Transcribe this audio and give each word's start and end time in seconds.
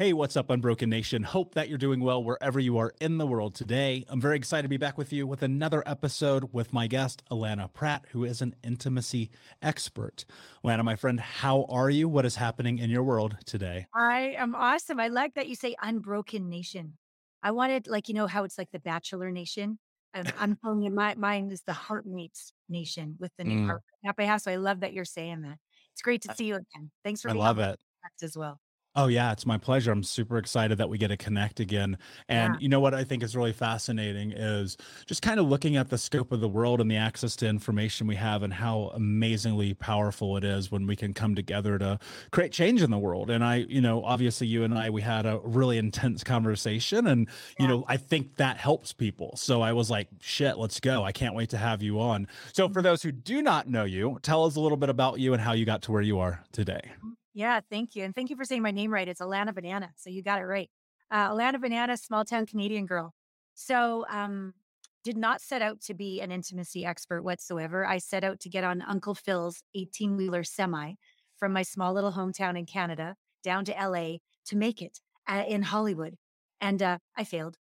Hey, 0.00 0.14
what's 0.14 0.34
up, 0.34 0.48
Unbroken 0.48 0.88
Nation? 0.88 1.24
Hope 1.24 1.52
that 1.52 1.68
you're 1.68 1.76
doing 1.76 2.00
well 2.00 2.24
wherever 2.24 2.58
you 2.58 2.78
are 2.78 2.94
in 3.02 3.18
the 3.18 3.26
world 3.26 3.54
today. 3.54 4.06
I'm 4.08 4.18
very 4.18 4.36
excited 4.36 4.62
to 4.62 4.68
be 4.70 4.78
back 4.78 4.96
with 4.96 5.12
you 5.12 5.26
with 5.26 5.42
another 5.42 5.82
episode 5.84 6.54
with 6.54 6.72
my 6.72 6.86
guest, 6.86 7.22
Allana 7.30 7.70
Pratt, 7.70 8.06
who 8.12 8.24
is 8.24 8.40
an 8.40 8.54
intimacy 8.64 9.28
expert. 9.60 10.24
Allana, 10.64 10.84
my 10.84 10.96
friend, 10.96 11.20
how 11.20 11.66
are 11.68 11.90
you? 11.90 12.08
What 12.08 12.24
is 12.24 12.36
happening 12.36 12.78
in 12.78 12.88
your 12.88 13.02
world 13.02 13.36
today? 13.44 13.88
I 13.94 14.36
am 14.38 14.54
awesome. 14.54 14.98
I 14.98 15.08
like 15.08 15.34
that 15.34 15.48
you 15.48 15.54
say 15.54 15.76
Unbroken 15.82 16.48
Nation. 16.48 16.96
I 17.42 17.50
wanted, 17.50 17.86
like, 17.86 18.08
you 18.08 18.14
know, 18.14 18.26
how 18.26 18.44
it's 18.44 18.56
like 18.56 18.70
the 18.72 18.80
Bachelor 18.80 19.30
Nation. 19.30 19.78
I'm, 20.14 20.24
I'm 20.38 20.56
telling 20.64 20.80
you, 20.80 20.90
my 20.90 21.14
mine 21.16 21.50
is 21.50 21.60
the 21.66 21.74
Heartmates 21.74 22.54
Nation 22.70 23.16
with 23.20 23.32
the 23.36 23.44
new 23.44 23.66
Mm. 23.66 23.66
Heart 23.66 23.82
House. 24.26 24.44
So 24.44 24.50
I 24.50 24.56
love 24.56 24.80
that 24.80 24.94
you're 24.94 25.04
saying 25.04 25.42
that. 25.42 25.58
It's 25.92 26.00
great 26.00 26.22
to 26.22 26.34
see 26.34 26.46
you 26.46 26.54
again. 26.54 26.90
Thanks 27.04 27.20
for 27.20 27.28
I 27.28 27.32
being 27.34 27.44
love 27.44 27.58
it. 27.58 27.78
as 28.22 28.34
well. 28.34 28.60
Oh 28.96 29.06
yeah, 29.06 29.30
it's 29.30 29.46
my 29.46 29.56
pleasure. 29.56 29.92
I'm 29.92 30.02
super 30.02 30.36
excited 30.36 30.78
that 30.78 30.88
we 30.88 30.98
get 30.98 31.08
to 31.08 31.16
connect 31.16 31.60
again. 31.60 31.96
And 32.28 32.54
Yeah. 32.54 32.60
you 32.60 32.68
know 32.68 32.80
what 32.80 32.92
I 32.92 33.04
think 33.04 33.22
is 33.22 33.36
really 33.36 33.52
fascinating 33.52 34.32
is 34.32 34.76
just 35.06 35.22
kind 35.22 35.38
of 35.38 35.46
looking 35.46 35.76
at 35.76 35.90
the 35.90 35.96
scope 35.96 36.32
of 36.32 36.40
the 36.40 36.48
world 36.48 36.80
and 36.80 36.90
the 36.90 36.96
access 36.96 37.36
to 37.36 37.46
information 37.46 38.08
we 38.08 38.16
have 38.16 38.42
and 38.42 38.52
how 38.52 38.90
amazingly 38.94 39.74
powerful 39.74 40.36
it 40.36 40.42
is 40.42 40.72
when 40.72 40.88
we 40.88 40.96
can 40.96 41.14
come 41.14 41.36
together 41.36 41.78
to 41.78 42.00
create 42.32 42.50
change 42.50 42.82
in 42.82 42.90
the 42.90 42.98
world. 42.98 43.30
And 43.30 43.44
I, 43.44 43.56
you 43.68 43.80
know, 43.80 44.02
obviously 44.02 44.48
you 44.48 44.64
and 44.64 44.76
I 44.76 44.90
we 44.90 45.02
had 45.02 45.24
a 45.24 45.38
really 45.44 45.78
intense 45.78 46.24
conversation 46.24 47.06
and 47.06 47.28
you 47.60 47.66
Yeah. 47.66 47.68
know, 47.68 47.84
I 47.86 47.96
think 47.96 48.36
that 48.36 48.56
helps 48.56 48.92
people. 48.92 49.36
So 49.36 49.62
I 49.62 49.72
was 49.72 49.88
like, 49.88 50.08
shit, 50.20 50.58
let's 50.58 50.80
go. 50.80 51.04
I 51.04 51.12
can't 51.12 51.36
wait 51.36 51.50
to 51.50 51.58
have 51.58 51.80
you 51.80 52.00
on. 52.00 52.26
So 52.52 52.64
mm-hmm. 52.64 52.72
for 52.72 52.82
those 52.82 53.02
who 53.04 53.12
do 53.12 53.40
not 53.40 53.68
know 53.68 53.84
you, 53.84 54.18
tell 54.22 54.44
us 54.46 54.56
a 54.56 54.60
little 54.60 54.76
bit 54.76 54.88
about 54.88 55.20
you 55.20 55.32
and 55.32 55.40
how 55.40 55.52
you 55.52 55.64
got 55.64 55.82
to 55.82 55.92
where 55.92 56.02
you 56.02 56.18
are 56.18 56.42
today. 56.50 56.80
Mm-hmm. 56.98 57.10
Yeah, 57.32 57.60
thank 57.70 57.94
you. 57.94 58.04
And 58.04 58.14
thank 58.14 58.30
you 58.30 58.36
for 58.36 58.44
saying 58.44 58.62
my 58.62 58.70
name 58.70 58.92
right. 58.92 59.06
It's 59.06 59.20
Allana 59.20 59.54
Banana. 59.54 59.90
So 59.96 60.10
you 60.10 60.22
got 60.22 60.40
it 60.40 60.44
right. 60.44 60.70
Uh, 61.10 61.30
Allana 61.30 61.60
Banana, 61.60 61.96
small 61.96 62.24
town 62.24 62.46
Canadian 62.46 62.86
girl. 62.86 63.14
So, 63.54 64.04
um, 64.08 64.54
did 65.02 65.16
not 65.16 65.40
set 65.40 65.62
out 65.62 65.80
to 65.80 65.94
be 65.94 66.20
an 66.20 66.30
intimacy 66.30 66.84
expert 66.84 67.22
whatsoever. 67.22 67.86
I 67.86 67.98
set 67.98 68.22
out 68.22 68.38
to 68.40 68.50
get 68.50 68.64
on 68.64 68.82
Uncle 68.82 69.14
Phil's 69.14 69.62
18 69.74 70.16
wheeler 70.16 70.44
semi 70.44 70.94
from 71.38 71.52
my 71.52 71.62
small 71.62 71.94
little 71.94 72.12
hometown 72.12 72.58
in 72.58 72.66
Canada 72.66 73.16
down 73.42 73.64
to 73.64 73.72
LA 73.72 74.18
to 74.46 74.56
make 74.56 74.82
it 74.82 75.00
uh, 75.26 75.44
in 75.48 75.62
Hollywood. 75.62 76.16
And 76.60 76.82
uh, 76.82 76.98
I 77.16 77.24
failed. 77.24 77.56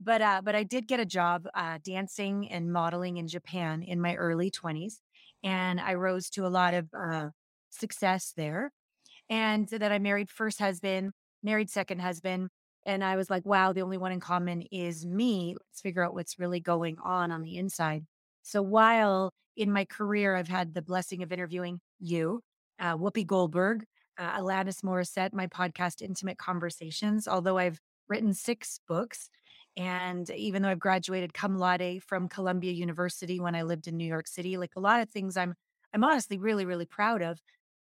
But 0.00 0.22
uh, 0.22 0.40
but 0.42 0.54
I 0.54 0.62
did 0.62 0.86
get 0.86 1.00
a 1.00 1.04
job 1.04 1.46
uh, 1.52 1.78
dancing 1.84 2.48
and 2.48 2.72
modeling 2.72 3.16
in 3.16 3.28
Japan 3.28 3.82
in 3.82 4.00
my 4.00 4.14
early 4.14 4.50
20s. 4.50 5.00
And 5.42 5.80
I 5.80 5.94
rose 5.94 6.30
to 6.30 6.46
a 6.46 6.48
lot 6.48 6.72
of 6.74 6.88
uh, 6.96 7.28
success 7.70 8.32
there 8.36 8.70
and 9.28 9.68
that 9.68 9.92
I 9.92 9.98
married 9.98 10.30
first 10.30 10.58
husband, 10.58 11.12
married 11.42 11.70
second 11.70 12.00
husband. 12.00 12.48
And 12.86 13.02
I 13.02 13.16
was 13.16 13.30
like, 13.30 13.46
wow, 13.46 13.72
the 13.72 13.80
only 13.82 13.96
one 13.96 14.12
in 14.12 14.20
common 14.20 14.62
is 14.70 15.06
me. 15.06 15.54
Let's 15.58 15.80
figure 15.80 16.04
out 16.04 16.14
what's 16.14 16.38
really 16.38 16.60
going 16.60 16.96
on 17.02 17.32
on 17.32 17.42
the 17.42 17.56
inside. 17.56 18.04
So 18.42 18.60
while 18.60 19.32
in 19.56 19.72
my 19.72 19.86
career, 19.86 20.36
I've 20.36 20.48
had 20.48 20.74
the 20.74 20.82
blessing 20.82 21.22
of 21.22 21.32
interviewing 21.32 21.80
you, 21.98 22.40
uh, 22.78 22.96
Whoopi 22.96 23.26
Goldberg, 23.26 23.84
uh, 24.18 24.38
Alanis 24.38 24.82
Morissette, 24.82 25.32
my 25.32 25.46
podcast, 25.46 26.02
Intimate 26.02 26.38
Conversations, 26.38 27.26
although 27.26 27.56
I've 27.56 27.78
written 28.08 28.34
six 28.34 28.80
books. 28.86 29.30
And 29.76 30.28
even 30.30 30.62
though 30.62 30.68
I've 30.68 30.78
graduated 30.78 31.34
cum 31.34 31.58
laude 31.58 32.02
from 32.02 32.28
Columbia 32.28 32.72
University 32.72 33.40
when 33.40 33.54
I 33.54 33.62
lived 33.62 33.88
in 33.88 33.96
New 33.96 34.06
York 34.06 34.28
City, 34.28 34.56
like 34.56 34.72
a 34.76 34.80
lot 34.80 35.00
of 35.00 35.08
things 35.10 35.36
I'm, 35.36 35.54
I'm 35.92 36.04
honestly 36.04 36.38
really, 36.38 36.64
really 36.64 36.86
proud 36.86 37.22
of 37.22 37.40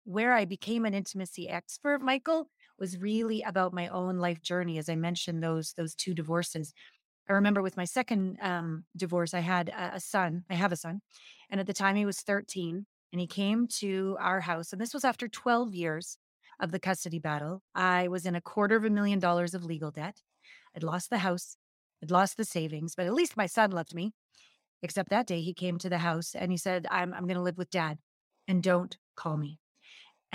where 0.06 0.32
I 0.32 0.44
became 0.44 0.84
an 0.84 0.94
intimacy 0.94 1.48
expert, 1.48 2.00
Michael, 2.00 2.48
was 2.78 2.98
really 2.98 3.42
about 3.42 3.74
my 3.74 3.88
own 3.88 4.18
life 4.18 4.40
journey. 4.40 4.78
As 4.78 4.88
I 4.88 4.94
mentioned, 4.94 5.42
those 5.42 5.74
those 5.76 5.94
two 5.94 6.14
divorces. 6.14 6.72
I 7.28 7.32
remember 7.32 7.60
with 7.60 7.76
my 7.76 7.84
second 7.84 8.38
um, 8.40 8.84
divorce, 8.96 9.34
I 9.34 9.40
had 9.40 9.68
a, 9.68 9.96
a 9.96 10.00
son. 10.00 10.44
I 10.48 10.54
have 10.54 10.70
a 10.70 10.76
son, 10.76 11.00
and 11.50 11.60
at 11.60 11.66
the 11.66 11.72
time 11.72 11.96
he 11.96 12.06
was 12.06 12.20
13, 12.20 12.86
and 13.12 13.20
he 13.20 13.26
came 13.26 13.66
to 13.80 14.16
our 14.20 14.40
house, 14.40 14.72
and 14.72 14.80
this 14.80 14.94
was 14.94 15.04
after 15.04 15.26
12 15.28 15.74
years 15.74 16.18
of 16.60 16.70
the 16.70 16.78
custody 16.78 17.18
battle. 17.18 17.62
I 17.74 18.06
was 18.08 18.26
in 18.26 18.36
a 18.36 18.40
quarter 18.40 18.76
of 18.76 18.84
a 18.84 18.90
million 18.90 19.18
dollars 19.18 19.54
of 19.54 19.64
legal 19.64 19.90
debt. 19.90 20.22
I'd 20.74 20.84
lost 20.84 21.10
the 21.10 21.18
house, 21.18 21.56
I'd 22.00 22.12
lost 22.12 22.36
the 22.36 22.44
savings, 22.44 22.94
but 22.94 23.06
at 23.06 23.14
least 23.14 23.36
my 23.36 23.46
son 23.46 23.72
loved 23.72 23.94
me. 23.94 24.12
Except 24.82 25.08
that 25.10 25.26
day, 25.26 25.40
he 25.40 25.52
came 25.52 25.78
to 25.78 25.88
the 25.88 25.98
house 25.98 26.34
and 26.36 26.52
he 26.52 26.56
said, 26.56 26.86
"I'm 26.92 27.12
I'm 27.12 27.26
going 27.26 27.36
to 27.36 27.42
live 27.42 27.58
with 27.58 27.70
dad, 27.70 27.98
and 28.46 28.62
don't 28.62 28.96
call 29.16 29.36
me." 29.36 29.58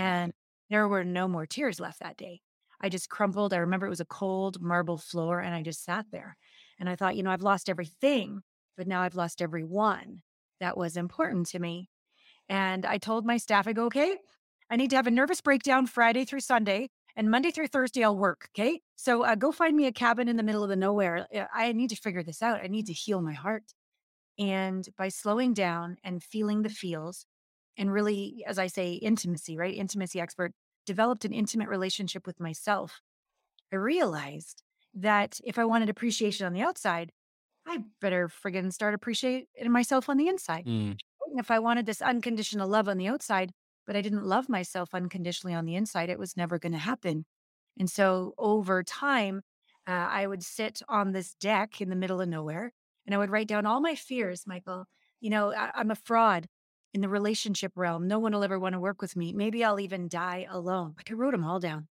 And 0.02 0.34
there 0.70 0.88
were 0.88 1.04
no 1.04 1.28
more 1.28 1.46
tears 1.46 1.80
left 1.80 2.00
that 2.00 2.18
day. 2.18 2.42
I 2.82 2.90
just 2.90 3.10
crumpled. 3.10 3.54
I 3.54 3.58
remember 3.58 3.86
it 3.86 3.92
was 3.92 4.00
a 4.00 4.06
cold 4.06 4.60
marble 4.60 4.98
floor 4.98 5.40
and 5.40 5.54
I 5.54 5.62
just 5.62 5.84
sat 5.84 6.06
there. 6.12 6.38
And 6.80 6.90
I 6.90 6.96
thought, 6.96 7.16
you 7.16 7.22
know, 7.22 7.30
I've 7.30 7.44
lost 7.44 7.70
everything, 7.70 8.42
but 8.76 8.88
now 8.88 9.02
I've 9.02 9.16
lost 9.16 9.42
everyone 9.42 10.24
that 10.60 10.78
was 10.78 10.98
important 10.98 11.48
to 11.48 11.60
me. 11.60 11.90
And 12.50 12.86
I 12.86 12.98
told 12.98 13.26
my 13.26 13.38
staff, 13.38 13.68
I 13.68 13.74
go, 13.74 13.86
okay, 13.86 14.18
I 14.70 14.76
need 14.76 14.90
to 14.90 14.96
have 14.96 15.08
a 15.08 15.12
nervous 15.12 15.42
breakdown 15.42 15.86
Friday 15.86 16.26
through 16.26 16.40
Sunday 16.40 16.90
and 17.16 17.30
Monday 17.30 17.52
through 17.52 17.68
Thursday, 17.68 18.04
I'll 18.04 18.18
work. 18.18 18.50
Okay. 18.58 18.82
So 18.96 19.24
uh, 19.24 19.36
go 19.36 19.52
find 19.52 19.76
me 19.76 19.86
a 19.86 19.92
cabin 19.92 20.28
in 20.28 20.38
the 20.38 20.44
middle 20.44 20.64
of 20.64 20.70
the 20.70 20.76
nowhere. 20.76 21.28
Uh, 21.36 21.46
I 21.54 21.72
need 21.74 21.90
to 21.90 21.96
figure 21.96 22.24
this 22.24 22.42
out. 22.42 22.62
I 22.64 22.68
need 22.68 22.88
to 22.88 22.94
heal 22.94 23.22
my 23.22 23.34
heart. 23.34 23.74
And 24.40 24.88
by 24.98 25.10
slowing 25.10 25.54
down 25.54 25.98
and 26.04 26.24
feeling 26.24 26.64
the 26.64 26.70
feels, 26.70 27.26
and 27.78 27.92
really, 27.92 28.44
as 28.48 28.60
I 28.60 28.68
say, 28.68 28.94
intimacy, 28.94 29.58
right? 29.58 29.76
Intimacy 29.76 30.20
expert, 30.20 30.54
developed 30.86 31.26
an 31.26 31.34
intimate 31.34 31.70
relationship 31.70 32.26
with 32.26 32.40
myself. 32.40 33.02
I 33.72 33.78
realized 33.78 34.64
that 34.94 35.40
if 35.44 35.58
I 35.58 35.66
wanted 35.66 35.90
appreciation 35.90 36.46
on 36.46 36.54
the 36.54 36.62
outside, 36.62 37.12
I 37.66 37.80
better 38.02 38.28
friggin' 38.28 38.74
start 38.74 38.94
appreciating 38.94 39.48
myself 39.72 40.10
on 40.10 40.18
the 40.18 40.28
inside. 40.28 40.66
Mm. 40.66 40.98
If 41.36 41.52
I 41.52 41.60
wanted 41.60 41.86
this 41.86 42.02
unconditional 42.02 42.68
love 42.68 42.90
on 42.90 42.98
the 42.98 43.08
outside, 43.08 43.52
but 43.88 43.96
I 43.96 44.02
didn't 44.02 44.26
love 44.26 44.50
myself 44.50 44.90
unconditionally 44.94 45.54
on 45.54 45.66
the 45.66 45.76
inside, 45.76 46.10
it 46.10 46.20
was 46.20 46.36
never 46.36 46.60
going 46.60 46.74
to 46.74 46.78
happen. 46.78 47.26
And 47.80 47.90
so 47.90 48.34
over 48.38 48.84
time, 48.84 49.42
uh, 49.88 49.92
I 49.92 50.28
would 50.28 50.44
sit 50.44 50.82
on 50.90 51.12
this 51.12 51.34
deck 51.36 51.82
in 51.82 51.90
the 51.90 51.96
middle 51.96 52.22
of 52.22 52.30
nowhere 52.30 52.74
and 53.06 53.16
I 53.16 53.18
would 53.18 53.30
write 53.30 53.48
down 53.48 53.66
all 53.66 53.82
my 53.82 53.96
fears, 53.96 54.44
Michael. 54.46 54.86
You 55.20 55.30
know, 55.30 55.54
I, 55.54 55.72
I'm 55.76 55.92
a 55.92 55.96
fraud 55.96 56.48
in 56.94 57.02
the 57.02 57.10
relationship 57.10 57.74
realm. 57.76 58.08
No 58.08 58.20
one 58.20 58.34
will 58.34 58.44
ever 58.44 58.60
want 58.60 58.74
to 58.74 58.80
work 58.80 59.02
with 59.02 59.16
me. 59.16 59.34
Maybe 59.34 59.64
I'll 59.64 59.80
even 59.80 60.08
die 60.08 60.46
alone. 60.50 60.94
Like 60.98 61.10
I 61.10 61.14
wrote 61.14 61.32
them 61.32 61.44
all 61.44 61.60
down. 61.60 61.88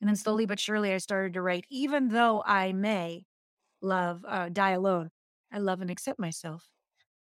And 0.00 0.08
then 0.08 0.16
slowly 0.16 0.46
but 0.46 0.60
surely, 0.60 0.92
I 0.92 0.98
started 0.98 1.34
to 1.34 1.42
write, 1.42 1.64
even 1.68 2.08
though 2.08 2.42
I 2.46 2.72
may 2.72 3.24
love, 3.80 4.24
uh, 4.26 4.48
die 4.48 4.70
alone, 4.70 5.10
I 5.52 5.58
love 5.58 5.80
and 5.80 5.90
accept 5.90 6.18
myself. 6.18 6.68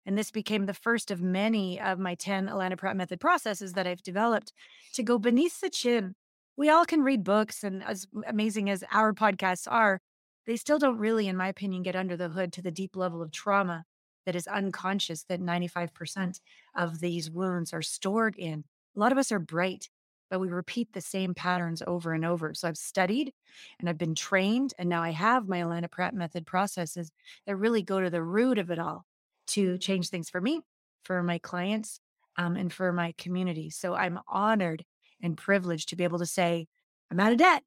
And 0.06 0.18
this 0.18 0.32
became 0.32 0.66
the 0.66 0.74
first 0.74 1.12
of 1.12 1.22
many 1.22 1.80
of 1.80 2.00
my 2.00 2.16
10 2.16 2.48
Allana 2.48 2.78
Pratt 2.78 2.96
method 2.96 3.20
processes 3.20 3.74
that 3.74 3.86
I've 3.86 4.02
developed 4.02 4.52
to 4.94 5.04
go 5.04 5.20
beneath 5.20 5.60
the 5.60 5.70
chin. 5.70 6.16
We 6.58 6.70
all 6.70 6.86
can 6.86 7.02
read 7.02 7.24
books, 7.24 7.64
and 7.64 7.84
as 7.84 8.08
amazing 8.26 8.70
as 8.70 8.84
our 8.92 9.14
podcasts 9.14 9.68
are, 9.70 10.00
they 10.48 10.56
still 10.56 10.80
don't 10.80 10.98
really, 10.98 11.28
in 11.28 11.38
my 11.38 11.50
opinion, 11.50 11.84
get 11.84 11.96
under 11.96 12.18
the 12.18 12.30
hood 12.30 12.52
to 12.54 12.62
the 12.62 12.72
deep 12.72 12.96
level 12.96 13.22
of 13.22 13.32
trauma 13.32 13.84
that 14.26 14.36
is 14.36 14.48
unconscious 14.48 15.24
that 15.24 15.42
95% 15.42 16.40
of 16.76 17.00
these 17.00 17.30
wounds 17.30 17.74
are 17.74 17.82
stored 17.82 18.36
in. 18.38 18.64
A 18.96 19.00
lot 19.00 19.12
of 19.12 19.18
us 19.18 19.32
are 19.32 19.40
bright, 19.40 19.90
but 20.30 20.40
we 20.40 20.48
repeat 20.48 20.94
the 20.94 21.02
same 21.02 21.34
patterns 21.34 21.82
over 21.86 22.14
and 22.14 22.26
over. 22.26 22.54
So 22.54 22.68
I've 22.68 22.78
studied 22.78 23.34
and 23.80 23.90
I've 23.90 23.98
been 23.98 24.16
trained, 24.16 24.74
and 24.78 24.90
now 24.90 25.02
I 25.04 25.12
have 25.12 25.48
my 25.48 25.60
Allana 25.60 25.90
Pratt 25.90 26.14
method 26.14 26.46
processes 26.46 27.12
that 27.46 27.56
really 27.56 27.82
go 27.82 28.00
to 28.00 28.10
the 28.10 28.24
root 28.24 28.58
of 28.58 28.72
it 28.72 28.80
all 28.80 29.06
to 29.48 29.78
change 29.78 30.10
things 30.10 30.30
for 30.30 30.40
me, 30.40 30.62
for 31.04 31.22
my 31.24 31.38
clients, 31.38 32.00
um, 32.38 32.56
and 32.56 32.72
for 32.72 32.94
my 32.94 33.14
community. 33.18 33.70
So 33.70 33.94
I'm 33.94 34.20
honored 34.28 34.86
and 35.22 35.38
privileged 35.38 35.90
to 35.90 35.96
be 35.96 36.04
able 36.04 36.20
to 36.20 36.26
say, 36.26 36.68
I'm 37.12 37.20
out 37.20 37.34
of 37.34 37.38
debt. 37.38 37.64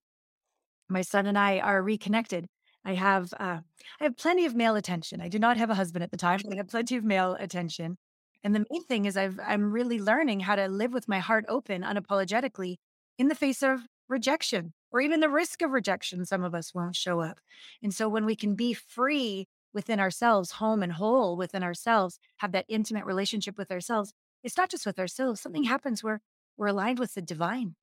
My 0.89 1.03
son 1.03 1.27
and 1.27 1.39
I 1.39 1.59
are 1.59 1.83
reconnected. 1.83 2.47
I 2.85 2.95
have 2.95 3.33
uh, 3.39 3.61
I 4.01 4.05
have 4.05 4.17
plenty 4.17 4.45
of 4.47 4.55
male 4.55 4.77
attention. 4.77 5.21
I 5.21 5.29
do 5.29 5.39
not 5.39 5.57
have 5.57 5.71
a 5.71 5.75
husband 5.75 6.03
at 6.03 6.11
the 6.11 6.17
time, 6.17 6.41
I 6.53 6.57
have 6.57 6.69
plenty 6.69 6.97
of 6.97 7.05
male 7.05 7.37
attention. 7.39 7.97
And 8.43 8.55
the 8.55 8.67
main 8.71 8.85
thing 8.85 9.07
is 9.07 9.17
I've 9.17 9.41
I'm 9.45 9.73
really 9.73 9.99
learning 9.99 10.41
how 10.41 10.57
to 10.57 10.69
live 10.69 10.93
with 10.93 11.09
my 11.09 11.19
heart 11.19 11.45
open 11.49 11.83
unapologetically 11.83 12.77
in 13.19 13.29
the 13.29 13.35
face 13.35 13.63
of 13.63 13.81
rejection 14.09 14.75
or 14.91 15.01
even 15.01 15.21
the 15.21 15.31
risk 15.31 15.63
of 15.63 15.71
rejection. 15.71 16.25
Some 16.27 16.45
of 16.45 16.55
us 16.55 16.75
won't 16.75 16.97
show 16.97 17.21
up. 17.21 17.41
And 17.83 17.95
so 17.95 18.09
when 18.09 18.27
we 18.27 18.37
can 18.37 18.55
be 18.55 18.75
free 18.75 19.49
within 19.73 19.99
ourselves, 19.99 20.53
home 20.53 20.83
and 20.83 20.93
whole 20.93 21.37
within 21.37 21.65
ourselves, 21.65 22.19
have 22.39 22.53
that 22.53 22.67
intimate 22.69 23.05
relationship 23.07 23.59
with 23.59 23.73
ourselves, 23.73 24.13
it's 24.43 24.57
not 24.57 24.71
just 24.71 24.87
with 24.87 24.99
ourselves. 24.99 25.41
Something 25.41 25.65
happens 25.65 26.05
where 26.05 26.21
we're 26.57 26.69
aligned 26.69 26.99
with 26.99 27.15
the 27.15 27.23
divine. 27.23 27.75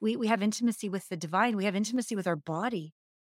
We, 0.00 0.16
we 0.16 0.26
have 0.26 0.42
intimacy 0.42 0.88
with 0.88 1.08
the 1.08 1.16
divine. 1.16 1.56
We 1.56 1.64
have 1.64 1.76
intimacy 1.76 2.16
with 2.16 2.26
our 2.26 2.34
body, 2.34 2.92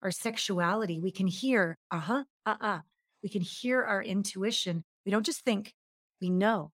our 0.06 0.12
sexuality. 0.12 1.00
We 1.00 1.10
can 1.10 1.26
hear, 1.26 1.76
uh 1.90 1.98
huh, 1.98 2.24
uh 2.46 2.54
uh. 2.60 2.78
We 3.24 3.28
can 3.28 3.42
hear 3.42 3.82
our 3.82 4.00
intuition. 4.00 4.84
We 5.04 5.10
don't 5.10 5.26
just 5.26 5.40
think, 5.40 5.74
we 6.20 6.30
know. 6.30 6.70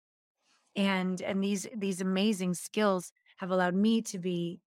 And 0.77 1.21
and 1.23 1.43
these 1.43 1.67
these 1.75 2.03
amazing 2.03 2.55
skills 2.55 3.11
have 3.39 3.51
allowed 3.51 3.75
me 3.75 4.03
to 4.03 4.19
be 4.19 4.61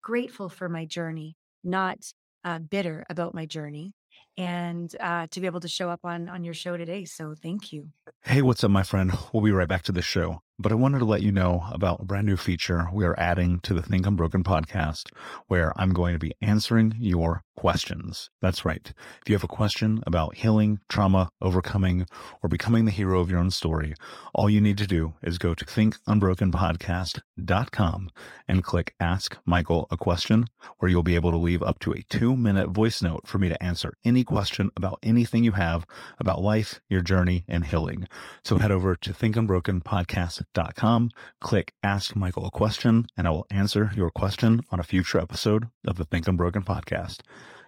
grateful 0.00 0.48
for 0.48 0.68
my 0.68 0.84
journey, 0.84 1.36
not 1.64 1.98
uh, 2.44 2.60
bitter 2.60 3.04
about 3.10 3.34
my 3.34 3.46
journey, 3.46 3.94
and 4.36 4.94
uh, 5.00 5.26
to 5.32 5.40
be 5.40 5.46
able 5.46 5.60
to 5.60 5.68
show 5.68 5.90
up 5.90 6.00
on 6.04 6.28
on 6.28 6.44
your 6.44 6.54
show 6.54 6.76
today. 6.76 7.04
So 7.04 7.34
thank 7.40 7.72
you. 7.72 7.88
Hey, 8.22 8.42
what's 8.42 8.62
up, 8.62 8.70
my 8.70 8.84
friend? 8.84 9.12
We'll 9.32 9.42
be 9.42 9.50
right 9.50 9.68
back 9.68 9.82
to 9.82 9.92
the 9.92 10.02
show. 10.02 10.40
But 10.56 10.70
I 10.70 10.76
wanted 10.76 11.00
to 11.00 11.04
let 11.04 11.22
you 11.22 11.32
know 11.32 11.64
about 11.72 12.00
a 12.00 12.04
brand 12.04 12.26
new 12.26 12.36
feature 12.36 12.88
we 12.92 13.04
are 13.04 13.18
adding 13.18 13.58
to 13.64 13.74
the 13.74 13.82
Think 13.82 14.06
Unbroken 14.06 14.44
podcast, 14.44 15.10
where 15.48 15.72
I'm 15.76 15.92
going 15.92 16.14
to 16.14 16.18
be 16.20 16.32
answering 16.40 16.94
your 16.98 17.42
questions. 17.64 18.30
That's 18.42 18.64
right. 18.64 18.92
If 19.22 19.28
you 19.28 19.34
have 19.34 19.44
a 19.44 19.48
question 19.48 20.02
about 20.06 20.36
healing, 20.36 20.80
trauma, 20.88 21.30
overcoming, 21.40 22.06
or 22.42 22.48
becoming 22.48 22.84
the 22.84 22.90
hero 22.90 23.20
of 23.20 23.30
your 23.30 23.38
own 23.40 23.50
story, 23.50 23.94
all 24.34 24.50
you 24.50 24.60
need 24.60 24.78
to 24.78 24.86
do 24.86 25.14
is 25.22 25.38
go 25.38 25.54
to 25.54 25.64
thinkunbrokenpodcast.com 25.64 28.10
and 28.48 28.62
click 28.62 28.94
Ask 29.00 29.38
Michael 29.46 29.86
a 29.90 29.96
Question, 29.96 30.44
where 30.78 30.90
you'll 30.90 31.02
be 31.02 31.14
able 31.14 31.30
to 31.30 31.38
leave 31.38 31.62
up 31.62 31.78
to 31.80 31.92
a 31.92 32.04
two 32.08 32.36
minute 32.36 32.70
voice 32.70 33.02
note 33.02 33.26
for 33.26 33.38
me 33.38 33.48
to 33.48 33.62
answer 33.62 33.94
any 34.04 34.24
question 34.24 34.70
about 34.76 34.98
anything 35.02 35.44
you 35.44 35.52
have 35.52 35.86
about 36.18 36.42
life, 36.42 36.80
your 36.88 37.00
journey, 37.00 37.44
and 37.48 37.66
healing. 37.66 38.06
So 38.44 38.58
head 38.58 38.70
over 38.70 38.94
to 38.96 39.12
thinkunbrokenpodcast.com 39.12 40.84
com. 40.84 41.10
Click 41.40 41.72
Ask 41.82 42.14
Michael 42.14 42.46
a 42.46 42.50
Question, 42.50 43.06
and 43.16 43.26
I 43.26 43.30
will 43.30 43.46
answer 43.50 43.90
your 43.96 44.10
question 44.10 44.60
on 44.70 44.80
a 44.80 44.84
future 44.84 45.18
episode 45.18 45.68
of 45.86 45.96
the 45.96 46.04
Think 46.04 46.28
Unbroken 46.28 46.62
podcast. 46.62 47.20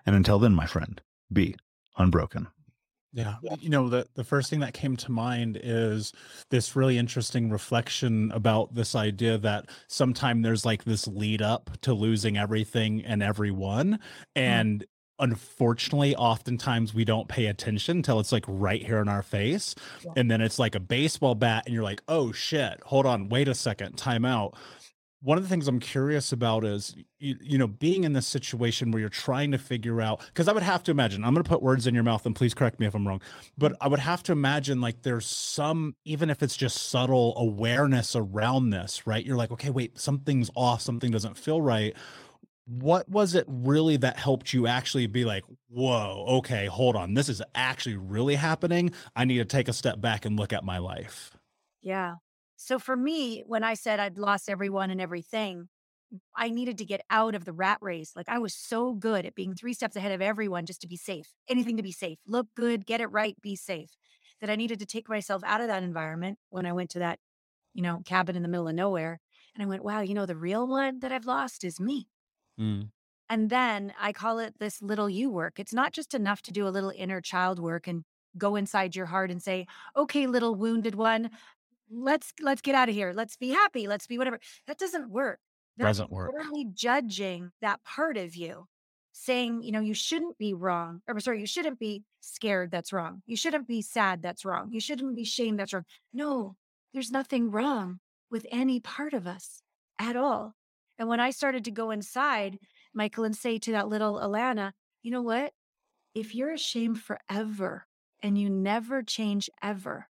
And 0.06 0.14
until 0.14 0.38
then, 0.38 0.54
my 0.54 0.66
friend, 0.66 1.00
be 1.32 1.56
unbroken. 1.98 2.48
Yeah. 3.12 3.36
You 3.60 3.70
know, 3.70 3.88
the, 3.88 4.06
the 4.14 4.24
first 4.24 4.50
thing 4.50 4.60
that 4.60 4.74
came 4.74 4.94
to 4.98 5.10
mind 5.10 5.58
is 5.62 6.12
this 6.50 6.76
really 6.76 6.98
interesting 6.98 7.48
reflection 7.48 8.30
about 8.32 8.74
this 8.74 8.94
idea 8.94 9.38
that 9.38 9.70
sometime 9.88 10.42
there's 10.42 10.66
like 10.66 10.84
this 10.84 11.08
lead 11.08 11.40
up 11.40 11.70
to 11.80 11.94
losing 11.94 12.36
everything 12.36 13.02
and 13.04 13.22
everyone. 13.22 13.92
Hmm. 13.92 13.96
And 14.36 14.80
mm 14.80 14.86
unfortunately 15.18 16.14
oftentimes 16.14 16.92
we 16.92 17.04
don't 17.04 17.28
pay 17.28 17.46
attention 17.46 17.98
until 17.98 18.20
it's 18.20 18.32
like 18.32 18.44
right 18.46 18.84
here 18.84 18.98
in 18.98 19.08
our 19.08 19.22
face 19.22 19.74
yeah. 20.04 20.12
and 20.16 20.30
then 20.30 20.40
it's 20.40 20.58
like 20.58 20.74
a 20.74 20.80
baseball 20.80 21.34
bat 21.34 21.62
and 21.64 21.74
you're 21.74 21.82
like 21.82 22.02
oh 22.08 22.32
shit 22.32 22.78
hold 22.84 23.06
on 23.06 23.28
wait 23.30 23.48
a 23.48 23.54
second 23.54 23.96
time 23.96 24.26
out 24.26 24.54
one 25.22 25.38
of 25.38 25.44
the 25.44 25.48
things 25.48 25.68
i'm 25.68 25.80
curious 25.80 26.32
about 26.32 26.64
is 26.64 26.94
you, 27.18 27.36
you 27.40 27.58
know 27.58 27.66
being 27.66 28.04
in 28.04 28.12
this 28.12 28.26
situation 28.26 28.90
where 28.90 29.00
you're 29.00 29.08
trying 29.08 29.50
to 29.50 29.58
figure 29.58 30.00
out 30.00 30.20
because 30.26 30.48
i 30.48 30.52
would 30.52 30.62
have 30.62 30.82
to 30.82 30.90
imagine 30.90 31.24
i'm 31.24 31.34
going 31.34 31.42
to 31.42 31.48
put 31.48 31.62
words 31.62 31.86
in 31.86 31.94
your 31.94 32.04
mouth 32.04 32.24
and 32.26 32.34
please 32.36 32.54
correct 32.54 32.78
me 32.78 32.86
if 32.86 32.94
i'm 32.94 33.06
wrong 33.06 33.20
but 33.56 33.74
i 33.80 33.88
would 33.88 34.00
have 34.00 34.22
to 34.22 34.32
imagine 34.32 34.80
like 34.80 35.02
there's 35.02 35.26
some 35.26 35.94
even 36.04 36.30
if 36.30 36.42
it's 36.42 36.56
just 36.56 36.90
subtle 36.90 37.34
awareness 37.36 38.14
around 38.14 38.70
this 38.70 39.06
right 39.06 39.24
you're 39.24 39.36
like 39.36 39.50
okay 39.50 39.70
wait 39.70 39.98
something's 39.98 40.50
off 40.54 40.80
something 40.80 41.10
doesn't 41.10 41.36
feel 41.36 41.60
right 41.60 41.94
what 42.66 43.08
was 43.08 43.34
it 43.34 43.44
really 43.46 43.96
that 43.96 44.18
helped 44.18 44.52
you 44.52 44.66
actually 44.66 45.06
be 45.06 45.24
like, 45.24 45.44
whoa, 45.68 46.24
okay, 46.38 46.66
hold 46.66 46.96
on, 46.96 47.14
this 47.14 47.28
is 47.28 47.40
actually 47.54 47.96
really 47.96 48.34
happening? 48.34 48.92
I 49.14 49.24
need 49.24 49.38
to 49.38 49.44
take 49.44 49.68
a 49.68 49.72
step 49.72 50.00
back 50.00 50.24
and 50.24 50.38
look 50.38 50.52
at 50.52 50.64
my 50.64 50.78
life. 50.78 51.30
Yeah. 51.80 52.16
So 52.56 52.78
for 52.78 52.96
me, 52.96 53.42
when 53.46 53.62
I 53.64 53.74
said 53.74 54.00
I'd 54.00 54.18
lost 54.18 54.48
everyone 54.48 54.90
and 54.90 55.00
everything, 55.00 55.68
I 56.36 56.50
needed 56.50 56.78
to 56.78 56.84
get 56.84 57.02
out 57.10 57.34
of 57.34 57.44
the 57.44 57.52
rat 57.52 57.78
race. 57.80 58.14
Like 58.16 58.28
I 58.28 58.38
was 58.38 58.54
so 58.54 58.94
good 58.94 59.26
at 59.26 59.34
being 59.34 59.54
three 59.54 59.74
steps 59.74 59.96
ahead 59.96 60.12
of 60.12 60.22
everyone 60.22 60.66
just 60.66 60.80
to 60.82 60.88
be 60.88 60.96
safe, 60.96 61.34
anything 61.48 61.76
to 61.78 61.82
be 61.82 61.92
safe, 61.92 62.18
look 62.26 62.48
good, 62.56 62.86
get 62.86 63.00
it 63.00 63.08
right, 63.08 63.40
be 63.42 63.56
safe. 63.56 63.90
That 64.40 64.50
I 64.50 64.56
needed 64.56 64.80
to 64.80 64.86
take 64.86 65.08
myself 65.08 65.42
out 65.44 65.60
of 65.62 65.68
that 65.68 65.82
environment 65.82 66.38
when 66.50 66.66
I 66.66 66.72
went 66.72 66.90
to 66.90 67.00
that, 67.00 67.20
you 67.74 67.82
know, 67.82 68.02
cabin 68.04 68.36
in 68.36 68.42
the 68.42 68.48
middle 68.48 68.68
of 68.68 68.74
nowhere. 68.74 69.20
And 69.54 69.62
I 69.62 69.66
went, 69.66 69.84
wow, 69.84 70.00
you 70.02 70.14
know, 70.14 70.26
the 70.26 70.36
real 70.36 70.66
one 70.66 71.00
that 71.00 71.12
I've 71.12 71.26
lost 71.26 71.64
is 71.64 71.80
me. 71.80 72.08
Mm. 72.58 72.90
And 73.28 73.50
then 73.50 73.92
I 73.98 74.12
call 74.12 74.38
it 74.38 74.58
this 74.58 74.80
little 74.80 75.10
you 75.10 75.30
work. 75.30 75.58
It's 75.58 75.74
not 75.74 75.92
just 75.92 76.14
enough 76.14 76.42
to 76.42 76.52
do 76.52 76.66
a 76.66 76.70
little 76.70 76.92
inner 76.94 77.20
child 77.20 77.58
work 77.58 77.86
and 77.88 78.04
go 78.38 78.54
inside 78.54 78.94
your 78.94 79.06
heart 79.06 79.30
and 79.30 79.42
say, 79.42 79.66
"Okay, 79.96 80.26
little 80.26 80.54
wounded 80.54 80.94
one, 80.94 81.30
let's 81.90 82.32
let's 82.40 82.62
get 82.62 82.74
out 82.74 82.88
of 82.88 82.94
here. 82.94 83.12
Let's 83.14 83.36
be 83.36 83.50
happy. 83.50 83.86
Let's 83.88 84.06
be 84.06 84.18
whatever." 84.18 84.38
That 84.66 84.78
doesn't 84.78 85.10
work. 85.10 85.40
That's 85.76 85.98
doesn't 85.98 86.10
work. 86.10 86.32
Only 86.40 86.66
judging 86.72 87.50
that 87.60 87.84
part 87.84 88.16
of 88.16 88.34
you, 88.34 88.66
saying, 89.12 89.62
you 89.62 89.72
know, 89.72 89.80
you 89.80 89.94
shouldn't 89.94 90.38
be 90.38 90.54
wrong. 90.54 91.02
Or 91.06 91.18
sorry, 91.20 91.40
you 91.40 91.46
shouldn't 91.46 91.78
be 91.78 92.02
scared. 92.20 92.70
That's 92.70 92.92
wrong. 92.92 93.22
You 93.26 93.36
shouldn't 93.36 93.68
be 93.68 93.82
sad. 93.82 94.22
That's 94.22 94.44
wrong. 94.44 94.68
You 94.72 94.80
shouldn't 94.80 95.16
be 95.16 95.24
shamed. 95.24 95.58
That's 95.58 95.72
wrong. 95.74 95.84
No, 96.12 96.56
there's 96.94 97.10
nothing 97.10 97.50
wrong 97.50 98.00
with 98.30 98.46
any 98.50 98.80
part 98.80 99.12
of 99.12 99.26
us 99.26 99.62
at 99.98 100.16
all. 100.16 100.54
And 100.98 101.08
when 101.08 101.20
I 101.20 101.30
started 101.30 101.64
to 101.64 101.70
go 101.70 101.90
inside, 101.90 102.58
Michael, 102.94 103.24
and 103.24 103.36
say 103.36 103.58
to 103.58 103.72
that 103.72 103.88
little 103.88 104.14
Allana, 104.14 104.72
you 105.02 105.10
know 105.10 105.22
what? 105.22 105.52
If 106.14 106.34
you're 106.34 106.52
ashamed 106.52 107.02
forever 107.02 107.86
and 108.22 108.38
you 108.38 108.48
never 108.48 109.02
change 109.02 109.50
ever, 109.62 110.08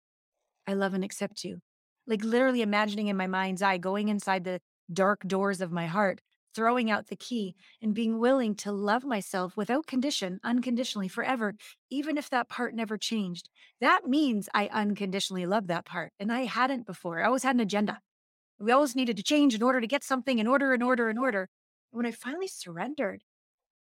I 0.65 0.73
love 0.73 0.93
and 0.93 1.03
accept 1.03 1.43
you. 1.43 1.59
Like 2.07 2.23
literally 2.23 2.61
imagining 2.61 3.07
in 3.07 3.17
my 3.17 3.27
mind's 3.27 3.61
eye, 3.61 3.77
going 3.77 4.07
inside 4.07 4.43
the 4.43 4.61
dark 4.91 5.21
doors 5.27 5.61
of 5.61 5.71
my 5.71 5.87
heart, 5.87 6.21
throwing 6.55 6.89
out 6.89 7.07
the 7.07 7.15
key 7.15 7.55
and 7.81 7.93
being 7.93 8.17
willing 8.17 8.55
to 8.55 8.71
love 8.71 9.03
myself 9.03 9.55
without 9.55 9.85
condition, 9.85 10.39
unconditionally 10.43 11.07
forever, 11.07 11.53
even 11.91 12.17
if 12.17 12.29
that 12.29 12.49
part 12.49 12.73
never 12.73 12.97
changed. 12.97 13.49
That 13.79 14.07
means 14.07 14.49
I 14.53 14.67
unconditionally 14.73 15.45
love 15.45 15.67
that 15.67 15.85
part. 15.85 16.13
And 16.19 16.31
I 16.31 16.45
hadn't 16.45 16.87
before. 16.87 17.21
I 17.21 17.27
always 17.27 17.43
had 17.43 17.55
an 17.55 17.61
agenda. 17.61 17.99
We 18.59 18.71
always 18.71 18.95
needed 18.95 19.17
to 19.17 19.23
change 19.23 19.53
in 19.53 19.61
order 19.61 19.81
to 19.81 19.87
get 19.87 20.03
something 20.03 20.39
in 20.39 20.47
order, 20.47 20.73
in 20.73 20.81
order, 20.81 21.09
in 21.09 21.17
order. 21.17 21.49
When 21.91 22.05
I 22.05 22.11
finally 22.11 22.47
surrendered, 22.47 23.21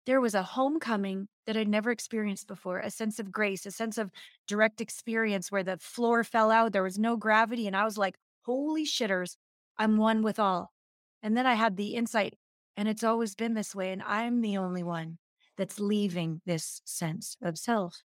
there 0.06 0.22
was 0.22 0.36
a 0.36 0.44
homecoming 0.44 1.28
that 1.46 1.58
I'd 1.58 1.68
never 1.68 1.92
experienced 1.92 2.48
before 2.48 2.80
a 2.80 2.90
sense 2.90 3.20
of 3.20 3.32
grace, 3.32 3.66
a 3.66 3.72
sense 3.72 3.98
of 3.98 4.12
direct 4.48 4.82
experience 4.82 5.52
where 5.52 5.64
the 5.64 5.78
floor 5.78 6.24
fell 6.24 6.52
out, 6.52 6.74
there 6.74 6.84
was 6.84 7.00
no 7.00 7.16
gravity. 7.16 7.68
And 7.68 7.76
I 7.76 7.86
was 7.86 7.98
like, 7.98 8.16
holy 8.46 8.86
shitters, 8.86 9.38
I'm 9.78 9.98
one 9.98 10.22
with 10.22 10.40
all. 10.40 10.74
And 11.22 11.38
then 11.38 11.48
I 11.48 11.54
had 11.54 11.78
the 11.78 11.96
insight, 11.96 12.36
and 12.76 12.88
it's 12.88 13.04
always 13.04 13.36
been 13.36 13.54
this 13.54 13.74
way. 13.74 13.92
And 13.92 14.04
I'm 14.06 14.42
the 14.42 14.58
only 14.58 14.84
one 14.84 15.18
that's 15.58 15.80
leaving 15.80 16.42
this 16.46 16.82
sense 16.86 17.38
of 17.42 17.58
self. 17.58 18.04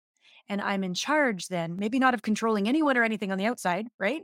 And 0.48 0.60
I'm 0.60 0.84
in 0.84 0.94
charge 0.94 1.48
then, 1.48 1.76
maybe 1.76 1.98
not 1.98 2.14
of 2.14 2.22
controlling 2.22 2.68
anyone 2.68 2.96
or 2.96 3.04
anything 3.04 3.32
on 3.32 3.38
the 3.38 3.46
outside, 3.46 3.86
right? 3.98 4.22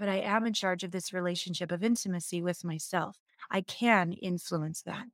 but 0.00 0.08
I 0.08 0.16
am 0.16 0.46
in 0.46 0.54
charge 0.54 0.82
of 0.82 0.90
this 0.90 1.12
relationship 1.12 1.70
of 1.70 1.84
intimacy 1.84 2.40
with 2.40 2.64
myself. 2.64 3.18
I 3.50 3.60
can 3.60 4.14
influence 4.14 4.80
that. 4.82 5.04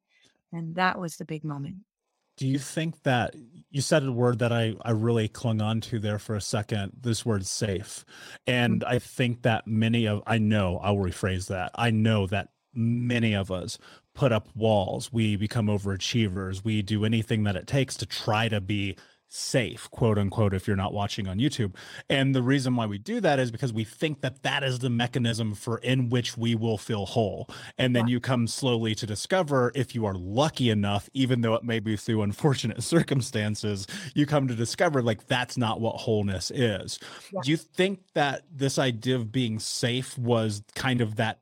And 0.52 0.76
that 0.76 0.98
was 0.98 1.16
the 1.16 1.24
big 1.24 1.44
moment. 1.44 1.78
Do 2.36 2.46
you 2.46 2.58
think 2.58 3.02
that 3.02 3.34
you 3.70 3.82
said 3.82 4.04
a 4.04 4.12
word 4.12 4.38
that 4.38 4.52
I, 4.52 4.74
I 4.82 4.92
really 4.92 5.28
clung 5.28 5.60
on 5.60 5.82
to 5.82 5.98
there 5.98 6.18
for 6.18 6.34
a 6.34 6.40
second, 6.40 6.92
this 6.98 7.26
word 7.26 7.44
safe. 7.46 8.04
And 8.46 8.80
mm-hmm. 8.80 8.94
I 8.94 8.98
think 8.98 9.42
that 9.42 9.66
many 9.66 10.06
of, 10.06 10.22
I 10.26 10.38
know, 10.38 10.78
I'll 10.82 10.96
rephrase 10.96 11.48
that. 11.48 11.72
I 11.74 11.90
know 11.90 12.26
that 12.28 12.48
many 12.72 13.34
of 13.34 13.50
us 13.50 13.78
put 14.14 14.32
up 14.32 14.48
walls. 14.54 15.12
We 15.12 15.36
become 15.36 15.66
overachievers. 15.66 16.64
We 16.64 16.80
do 16.80 17.04
anything 17.04 17.44
that 17.44 17.56
it 17.56 17.66
takes 17.66 17.96
to 17.98 18.06
try 18.06 18.48
to 18.48 18.60
be 18.60 18.96
safe, 19.28 19.90
quote 19.90 20.18
unquote, 20.18 20.54
if 20.54 20.66
you're 20.66 20.76
not 20.76 20.92
watching 20.92 21.28
on 21.28 21.38
YouTube. 21.38 21.74
And 22.08 22.34
the 22.34 22.42
reason 22.42 22.76
why 22.76 22.86
we 22.86 22.98
do 22.98 23.20
that 23.20 23.38
is 23.38 23.50
because 23.50 23.72
we 23.72 23.84
think 23.84 24.20
that 24.20 24.42
that 24.42 24.62
is 24.62 24.78
the 24.78 24.90
mechanism 24.90 25.54
for 25.54 25.78
in 25.78 26.08
which 26.08 26.36
we 26.36 26.54
will 26.54 26.78
feel 26.78 27.06
whole. 27.06 27.48
And 27.78 27.94
then 27.94 28.08
you 28.08 28.20
come 28.20 28.46
slowly 28.46 28.94
to 28.94 29.06
discover, 29.06 29.72
if 29.74 29.94
you 29.94 30.06
are 30.06 30.14
lucky 30.14 30.70
enough, 30.70 31.08
even 31.12 31.40
though 31.40 31.54
it 31.54 31.64
may 31.64 31.80
be 31.80 31.96
through 31.96 32.22
unfortunate 32.26 32.82
circumstances, 32.82 33.86
you 34.14 34.26
come 34.26 34.48
to 34.48 34.54
discover 34.54 35.02
like 35.02 35.26
that's 35.26 35.56
not 35.56 35.80
what 35.80 35.96
wholeness 35.96 36.50
is. 36.50 36.98
Yeah. 37.32 37.40
Do 37.42 37.50
you 37.50 37.56
think 37.56 38.00
that 38.14 38.42
this 38.50 38.78
idea 38.78 39.16
of 39.16 39.32
being 39.32 39.58
safe 39.58 40.16
was 40.18 40.62
kind 40.74 41.00
of 41.00 41.16
that 41.16 41.38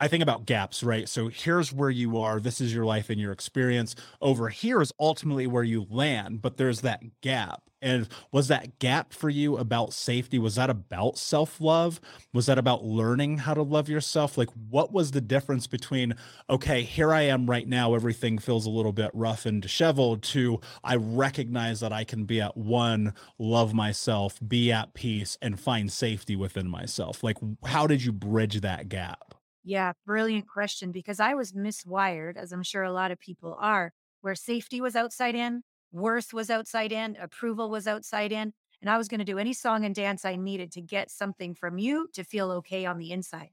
I 0.00 0.08
think 0.08 0.22
about 0.22 0.46
gaps, 0.46 0.82
right? 0.82 1.08
So 1.08 1.28
here's 1.28 1.72
where 1.72 1.90
you 1.90 2.18
are. 2.18 2.40
This 2.40 2.60
is 2.60 2.74
your 2.74 2.84
life 2.84 3.10
and 3.10 3.20
your 3.20 3.32
experience. 3.32 3.94
Over 4.20 4.48
here 4.48 4.80
is 4.80 4.92
ultimately 4.98 5.46
where 5.46 5.62
you 5.62 5.86
land, 5.90 6.42
but 6.42 6.56
there's 6.56 6.80
that 6.82 7.02
gap. 7.20 7.62
And 7.84 8.08
was 8.32 8.48
that 8.48 8.78
gap 8.78 9.12
for 9.12 9.28
you 9.28 9.58
about 9.58 9.92
safety? 9.92 10.38
Was 10.38 10.54
that 10.54 10.70
about 10.70 11.18
self 11.18 11.60
love? 11.60 12.00
Was 12.32 12.46
that 12.46 12.56
about 12.56 12.82
learning 12.82 13.38
how 13.38 13.52
to 13.52 13.62
love 13.62 13.90
yourself? 13.90 14.38
Like, 14.38 14.48
what 14.70 14.90
was 14.90 15.10
the 15.10 15.20
difference 15.20 15.66
between, 15.66 16.14
okay, 16.48 16.82
here 16.82 17.12
I 17.12 17.22
am 17.22 17.48
right 17.48 17.68
now, 17.68 17.94
everything 17.94 18.38
feels 18.38 18.64
a 18.64 18.70
little 18.70 18.92
bit 18.92 19.10
rough 19.12 19.44
and 19.44 19.60
disheveled, 19.60 20.22
to 20.22 20.60
I 20.82 20.96
recognize 20.96 21.80
that 21.80 21.92
I 21.92 22.04
can 22.04 22.24
be 22.24 22.40
at 22.40 22.56
one, 22.56 23.12
love 23.38 23.74
myself, 23.74 24.38
be 24.46 24.72
at 24.72 24.94
peace, 24.94 25.36
and 25.42 25.60
find 25.60 25.92
safety 25.92 26.36
within 26.36 26.68
myself? 26.68 27.22
Like, 27.22 27.36
how 27.66 27.86
did 27.86 28.02
you 28.02 28.12
bridge 28.12 28.62
that 28.62 28.88
gap? 28.88 29.34
Yeah, 29.64 29.92
brilliant 30.04 30.46
question 30.46 30.92
because 30.92 31.20
I 31.20 31.34
was 31.34 31.52
miswired, 31.52 32.36
as 32.36 32.52
I'm 32.52 32.62
sure 32.62 32.82
a 32.82 32.92
lot 32.92 33.10
of 33.10 33.18
people 33.18 33.56
are, 33.58 33.92
where 34.20 34.34
safety 34.34 34.80
was 34.80 34.94
outside 34.94 35.34
in, 35.34 35.62
worth 35.92 36.32
was 36.34 36.50
outside 36.50 36.92
in, 36.92 37.16
approval 37.16 37.70
was 37.70 37.86
outside 37.86 38.32
in. 38.32 38.52
And 38.82 38.90
I 38.90 38.98
was 38.98 39.08
going 39.08 39.20
to 39.20 39.24
do 39.24 39.38
any 39.38 39.54
song 39.54 39.84
and 39.86 39.94
dance 39.94 40.24
I 40.26 40.36
needed 40.36 40.70
to 40.72 40.82
get 40.82 41.10
something 41.10 41.54
from 41.54 41.78
you 41.78 42.08
to 42.12 42.22
feel 42.24 42.50
okay 42.52 42.84
on 42.84 42.98
the 42.98 43.12
inside. 43.12 43.50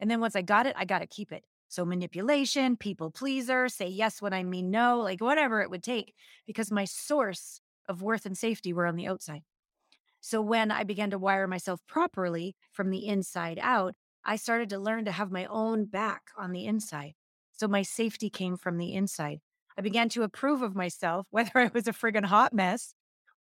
And 0.00 0.10
then 0.10 0.20
once 0.20 0.36
I 0.36 0.42
got 0.42 0.66
it, 0.66 0.74
I 0.78 0.84
got 0.86 1.00
to 1.00 1.06
keep 1.06 1.32
it. 1.32 1.44
So 1.68 1.84
manipulation, 1.84 2.76
people 2.76 3.10
pleaser, 3.10 3.68
say 3.68 3.88
yes 3.88 4.22
when 4.22 4.32
I 4.32 4.44
mean 4.44 4.70
no, 4.70 5.00
like 5.00 5.20
whatever 5.20 5.62
it 5.62 5.70
would 5.70 5.82
take, 5.82 6.14
because 6.46 6.70
my 6.70 6.84
source 6.86 7.60
of 7.88 8.02
worth 8.02 8.26
and 8.26 8.38
safety 8.38 8.72
were 8.72 8.86
on 8.86 8.96
the 8.96 9.08
outside. 9.08 9.42
So 10.20 10.40
when 10.40 10.70
I 10.70 10.84
began 10.84 11.10
to 11.10 11.18
wire 11.18 11.46
myself 11.48 11.80
properly 11.86 12.54
from 12.72 12.90
the 12.90 13.06
inside 13.06 13.58
out, 13.60 13.94
I 14.24 14.36
started 14.36 14.70
to 14.70 14.78
learn 14.78 15.04
to 15.06 15.12
have 15.12 15.30
my 15.30 15.46
own 15.46 15.84
back 15.86 16.30
on 16.36 16.52
the 16.52 16.66
inside. 16.66 17.14
So 17.52 17.68
my 17.68 17.82
safety 17.82 18.30
came 18.30 18.56
from 18.56 18.78
the 18.78 18.94
inside. 18.94 19.40
I 19.76 19.82
began 19.82 20.08
to 20.10 20.22
approve 20.22 20.62
of 20.62 20.74
myself, 20.74 21.26
whether 21.30 21.52
I 21.54 21.70
was 21.72 21.88
a 21.88 21.92
friggin' 21.92 22.26
hot 22.26 22.52
mess 22.52 22.94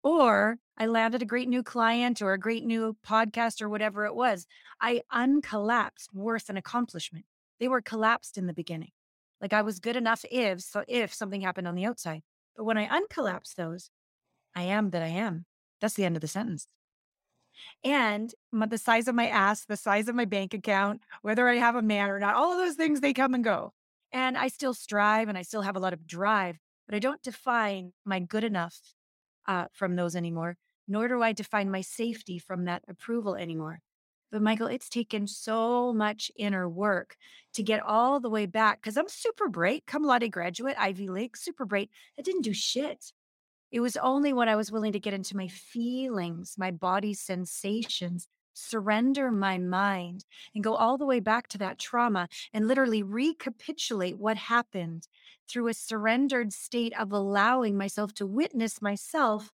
or 0.04 0.58
I 0.78 0.86
landed 0.86 1.22
a 1.22 1.26
great 1.26 1.50
new 1.50 1.64
client 1.64 2.22
or 2.22 2.34
a 2.34 2.40
great 2.40 2.66
new 2.66 2.96
podcast 3.06 3.62
or 3.62 3.70
whatever 3.70 4.06
it 4.06 4.16
was. 4.16 4.46
I 4.80 5.02
uncollapsed 5.12 6.14
worth 6.14 6.50
and 6.50 6.58
accomplishment. 6.58 7.26
They 7.60 7.68
were 7.68 7.82
collapsed 7.82 8.38
in 8.38 8.48
the 8.48 8.54
beginning. 8.54 8.92
Like 9.42 9.54
I 9.54 9.62
was 9.62 9.80
good 9.80 9.96
enough 9.96 10.24
if 10.32 10.62
so 10.62 10.84
if 10.88 11.14
something 11.14 11.42
happened 11.42 11.68
on 11.68 11.76
the 11.76 11.86
outside. 11.86 12.22
But 12.56 12.64
when 12.66 12.78
I 12.78 12.88
uncollapsed 12.88 13.56
those, 13.56 13.90
I 14.56 14.64
am 14.64 14.92
that 14.92 15.02
I 15.02 15.08
am. 15.08 15.46
That's 15.82 15.94
the 15.94 16.06
end 16.06 16.16
of 16.16 16.22
the 16.22 16.28
sentence 16.28 16.68
and 17.84 18.34
the 18.52 18.78
size 18.78 19.08
of 19.08 19.16
my 19.16 19.28
ass, 19.28 19.66
the 19.66 19.78
size 19.78 20.08
of 20.08 20.16
my 20.16 20.26
bank 20.26 20.54
account, 20.54 21.02
whether 21.22 21.48
I 21.48 21.56
have 21.56 21.76
a 21.76 21.82
man 21.82 22.10
or 22.10 22.20
not, 22.20 22.36
all 22.36 22.52
of 22.52 22.58
those 22.58 22.76
things, 22.76 23.02
they 23.02 23.14
come 23.14 23.34
and 23.34 23.44
go. 23.44 23.74
And 24.12 24.38
I 24.38 24.48
still 24.48 24.74
strive 24.74 25.30
and 25.30 25.38
I 25.38 25.44
still 25.44 25.62
have 25.62 25.76
a 25.76 25.80
lot 25.80 25.94
of 25.94 26.08
drive, 26.08 26.58
but 26.88 26.96
I 26.96 27.00
don't 27.00 27.22
define 27.22 27.94
my 28.06 28.20
good 28.20 28.44
enough 28.44 28.78
uh, 29.48 29.66
from 29.74 29.96
those 29.96 30.16
anymore, 30.16 30.58
nor 30.88 31.08
do 31.08 31.22
I 31.22 31.34
define 31.34 31.72
my 31.72 31.82
safety 31.82 32.40
from 32.40 32.66
that 32.66 32.84
approval 32.88 33.36
anymore. 33.36 33.80
But 34.32 34.44
Michael, 34.44 34.68
it's 34.68 34.90
taken 34.90 35.26
so 35.28 35.92
much 35.92 36.32
inner 36.38 36.70
work 36.70 37.16
to 37.54 37.64
get 37.64 37.82
all 37.82 38.20
the 38.20 38.30
way 38.30 38.46
back 38.46 38.80
because 38.80 38.96
I'm 38.96 39.10
super 39.10 39.50
bright, 39.50 39.86
cum 39.88 40.04
laude 40.04 40.32
graduate, 40.32 40.76
Ivy 40.78 41.10
League, 41.10 41.36
super 41.36 41.66
bright. 41.66 41.90
I 42.18 42.22
didn't 42.22 42.44
do 42.44 42.54
shit. 42.54 43.12
It 43.72 43.82
was 43.82 43.98
only 43.98 44.34
when 44.34 44.50
I 44.50 44.56
was 44.56 44.72
willing 44.72 44.94
to 44.94 45.00
get 45.00 45.14
into 45.14 45.38
my 45.38 45.48
feelings, 45.48 46.56
my 46.58 46.72
body's 46.72 47.20
sensations, 47.20 48.28
surrender 48.54 49.32
my 49.32 49.58
mind, 49.58 50.26
and 50.54 50.64
go 50.64 50.76
all 50.76 50.98
the 50.98 51.06
way 51.06 51.20
back 51.20 51.48
to 51.50 51.58
that 51.60 51.80
trauma 51.80 52.28
and 52.52 52.68
literally 52.68 53.04
recapitulate 53.04 54.18
what 54.18 54.38
happened 54.38 55.08
through 55.48 55.68
a 55.68 55.74
surrendered 55.74 56.52
state 56.54 56.94
of 57.00 57.12
allowing 57.12 57.78
myself 57.78 58.14
to 58.16 58.26
witness 58.26 58.82
myself 58.82 59.52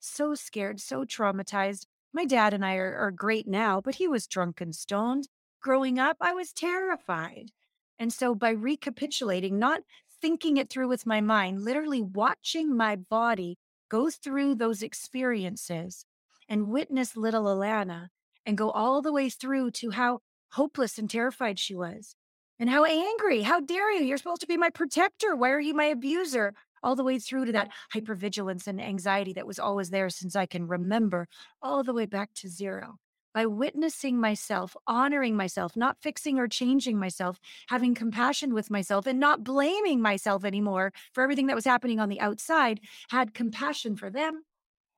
so 0.00 0.34
scared, 0.34 0.80
so 0.80 1.04
traumatized. 1.04 1.86
My 2.12 2.24
dad 2.24 2.54
and 2.54 2.64
I 2.64 2.76
are, 2.76 2.96
are 2.96 3.10
great 3.10 3.46
now, 3.46 3.80
but 3.80 3.96
he 3.96 4.08
was 4.08 4.26
drunk 4.26 4.60
and 4.60 4.74
stoned. 4.74 5.28
Growing 5.60 5.98
up, 5.98 6.16
I 6.20 6.32
was 6.32 6.52
terrified. 6.52 7.50
And 7.98 8.12
so 8.12 8.34
by 8.34 8.50
recapitulating, 8.50 9.58
not 9.58 9.82
thinking 10.20 10.56
it 10.56 10.70
through 10.70 10.88
with 10.88 11.06
my 11.06 11.20
mind, 11.20 11.64
literally 11.64 12.02
watching 12.02 12.76
my 12.76 12.96
body 12.96 13.56
go 13.90 14.10
through 14.10 14.54
those 14.54 14.82
experiences 14.82 16.04
and 16.48 16.68
witness 16.68 17.16
little 17.16 17.44
Allana 17.44 18.08
and 18.44 18.58
go 18.58 18.70
all 18.70 19.02
the 19.02 19.12
way 19.12 19.28
through 19.28 19.70
to 19.70 19.90
how 19.90 20.20
hopeless 20.52 20.98
and 20.98 21.10
terrified 21.10 21.58
she 21.58 21.74
was 21.74 22.16
and 22.58 22.70
how 22.70 22.84
angry. 22.84 23.42
How 23.42 23.60
dare 23.60 23.92
you? 23.92 24.04
You're 24.04 24.18
supposed 24.18 24.40
to 24.40 24.46
be 24.46 24.56
my 24.56 24.70
protector. 24.70 25.36
Why 25.36 25.50
are 25.50 25.60
you 25.60 25.74
my 25.74 25.84
abuser? 25.84 26.54
All 26.82 26.96
the 26.96 27.04
way 27.04 27.18
through 27.18 27.46
to 27.46 27.52
that 27.52 27.70
hypervigilance 27.92 28.66
and 28.66 28.80
anxiety 28.80 29.32
that 29.34 29.46
was 29.46 29.58
always 29.58 29.90
there 29.90 30.08
since 30.10 30.36
I 30.36 30.46
can 30.46 30.68
remember, 30.68 31.26
all 31.60 31.82
the 31.82 31.92
way 31.92 32.06
back 32.06 32.32
to 32.34 32.48
zero 32.48 32.98
by 33.34 33.46
witnessing 33.46 34.20
myself, 34.20 34.76
honoring 34.86 35.36
myself, 35.36 35.76
not 35.76 35.96
fixing 36.00 36.38
or 36.38 36.48
changing 36.48 36.98
myself, 36.98 37.38
having 37.68 37.94
compassion 37.94 38.54
with 38.54 38.70
myself, 38.70 39.06
and 39.06 39.20
not 39.20 39.44
blaming 39.44 40.00
myself 40.00 40.44
anymore 40.44 40.92
for 41.12 41.22
everything 41.22 41.46
that 41.46 41.56
was 41.56 41.64
happening 41.64 42.00
on 42.00 42.08
the 42.08 42.20
outside, 42.20 42.80
had 43.10 43.34
compassion 43.34 43.96
for 43.96 44.10
them, 44.10 44.44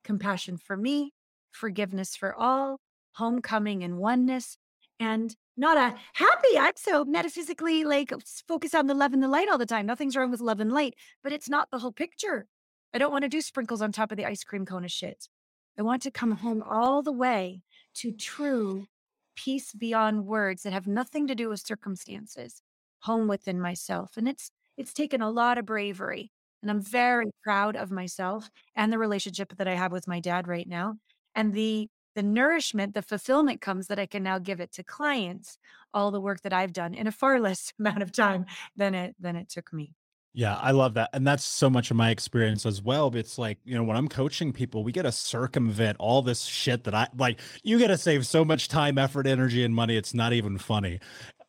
compassion 0.03 0.57
for 0.57 0.77
me, 0.77 1.13
forgiveness 1.51 2.15
for 2.15 2.35
all, 2.35 2.79
homecoming 3.13 3.83
and 3.83 3.97
oneness, 3.97 4.57
and 4.99 5.35
not 5.57 5.77
a 5.77 5.95
happy. 6.13 6.57
I'm 6.57 6.73
so 6.75 7.03
metaphysically 7.03 7.83
like 7.83 8.13
focused 8.47 8.75
on 8.75 8.87
the 8.87 8.93
love 8.93 9.13
and 9.13 9.21
the 9.21 9.27
light 9.27 9.49
all 9.49 9.57
the 9.57 9.65
time. 9.65 9.85
Nothing's 9.85 10.15
wrong 10.15 10.31
with 10.31 10.39
love 10.39 10.59
and 10.59 10.71
light, 10.71 10.95
but 11.23 11.33
it's 11.33 11.49
not 11.49 11.69
the 11.71 11.79
whole 11.79 11.91
picture. 11.91 12.47
I 12.93 12.97
don't 12.97 13.11
want 13.11 13.23
to 13.23 13.29
do 13.29 13.41
sprinkles 13.41 13.81
on 13.81 13.91
top 13.91 14.11
of 14.11 14.17
the 14.17 14.25
ice 14.25 14.43
cream 14.43 14.65
cone 14.65 14.85
of 14.85 14.91
shit. 14.91 15.27
I 15.77 15.81
want 15.81 16.01
to 16.03 16.11
come 16.11 16.31
home 16.31 16.63
all 16.63 17.01
the 17.01 17.11
way 17.11 17.63
to 17.95 18.11
true 18.11 18.87
peace 19.35 19.73
beyond 19.73 20.25
words 20.25 20.63
that 20.63 20.73
have 20.73 20.87
nothing 20.87 21.27
to 21.27 21.35
do 21.35 21.49
with 21.49 21.65
circumstances, 21.65 22.61
home 23.01 23.27
within 23.27 23.59
myself. 23.59 24.17
And 24.17 24.27
it's 24.27 24.51
it's 24.77 24.93
taken 24.93 25.21
a 25.21 25.29
lot 25.29 25.57
of 25.57 25.65
bravery. 25.65 26.31
And 26.61 26.69
I'm 26.69 26.81
very 26.81 27.31
proud 27.43 27.75
of 27.75 27.91
myself 27.91 28.49
and 28.75 28.91
the 28.93 28.97
relationship 28.99 29.55
that 29.57 29.67
I 29.67 29.75
have 29.75 29.91
with 29.91 30.07
my 30.07 30.19
dad 30.19 30.47
right 30.47 30.67
now. 30.67 30.95
And 31.35 31.53
the 31.53 31.89
the 32.13 32.23
nourishment, 32.23 32.93
the 32.93 33.01
fulfillment 33.01 33.61
comes 33.61 33.87
that 33.87 33.99
I 33.99 34.05
can 34.05 34.21
now 34.23 34.37
give 34.37 34.59
it 34.59 34.73
to 34.73 34.83
clients, 34.83 35.57
all 35.93 36.11
the 36.11 36.19
work 36.19 36.41
that 36.41 36.53
I've 36.53 36.73
done 36.73 36.93
in 36.93 37.07
a 37.07 37.11
far 37.11 37.39
less 37.47 37.73
amount 37.79 38.03
of 38.03 38.11
time 38.11 38.45
than 38.75 38.93
it 38.95 39.15
than 39.19 39.35
it 39.35 39.49
took 39.49 39.71
me. 39.73 39.95
Yeah, 40.33 40.55
I 40.55 40.71
love 40.71 40.93
that. 40.93 41.09
And 41.11 41.27
that's 41.27 41.43
so 41.43 41.69
much 41.69 41.91
of 41.91 41.97
my 41.97 42.09
experience 42.09 42.65
as 42.65 42.81
well. 42.81 43.13
It's 43.15 43.37
like, 43.37 43.57
you 43.65 43.75
know, 43.75 43.83
when 43.83 43.97
I'm 43.97 44.07
coaching 44.07 44.53
people, 44.53 44.83
we 44.83 44.93
get 44.93 45.03
to 45.03 45.11
circumvent 45.11 45.97
all 45.99 46.21
this 46.21 46.43
shit 46.43 46.85
that 46.85 46.95
I 46.95 47.07
like. 47.17 47.39
You 47.63 47.77
got 47.77 47.87
to 47.87 47.97
save 47.97 48.25
so 48.25 48.45
much 48.45 48.69
time, 48.69 48.97
effort, 48.97 49.27
energy, 49.27 49.65
and 49.65 49.75
money. 49.75 49.97
It's 49.97 50.13
not 50.13 50.31
even 50.31 50.57
funny. 50.57 50.99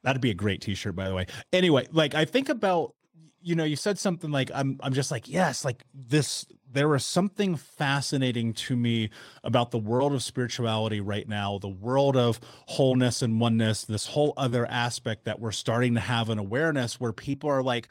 That'd 0.02 0.20
be 0.20 0.30
a 0.32 0.34
great 0.34 0.60
t 0.60 0.74
shirt, 0.74 0.96
by 0.96 1.08
the 1.08 1.14
way. 1.14 1.26
Anyway, 1.52 1.86
like 1.92 2.16
I 2.16 2.24
think 2.24 2.48
about, 2.48 2.94
you 3.40 3.54
know, 3.54 3.62
you 3.62 3.76
said 3.76 4.00
something 4.00 4.32
like, 4.32 4.50
I'm, 4.52 4.80
I'm 4.82 4.94
just 4.94 5.12
like, 5.12 5.28
yes, 5.28 5.64
like 5.64 5.84
this, 5.94 6.44
there 6.68 6.88
was 6.88 7.06
something 7.06 7.54
fascinating 7.54 8.52
to 8.54 8.74
me 8.74 9.10
about 9.44 9.70
the 9.70 9.78
world 9.78 10.12
of 10.12 10.24
spirituality 10.24 11.00
right 11.00 11.28
now, 11.28 11.58
the 11.58 11.68
world 11.68 12.16
of 12.16 12.40
wholeness 12.66 13.22
and 13.22 13.40
oneness, 13.40 13.84
this 13.84 14.06
whole 14.06 14.32
other 14.36 14.66
aspect 14.66 15.24
that 15.26 15.38
we're 15.38 15.52
starting 15.52 15.94
to 15.94 16.00
have 16.00 16.30
an 16.30 16.38
awareness 16.38 16.98
where 16.98 17.12
people 17.12 17.48
are 17.48 17.62
like, 17.62 17.88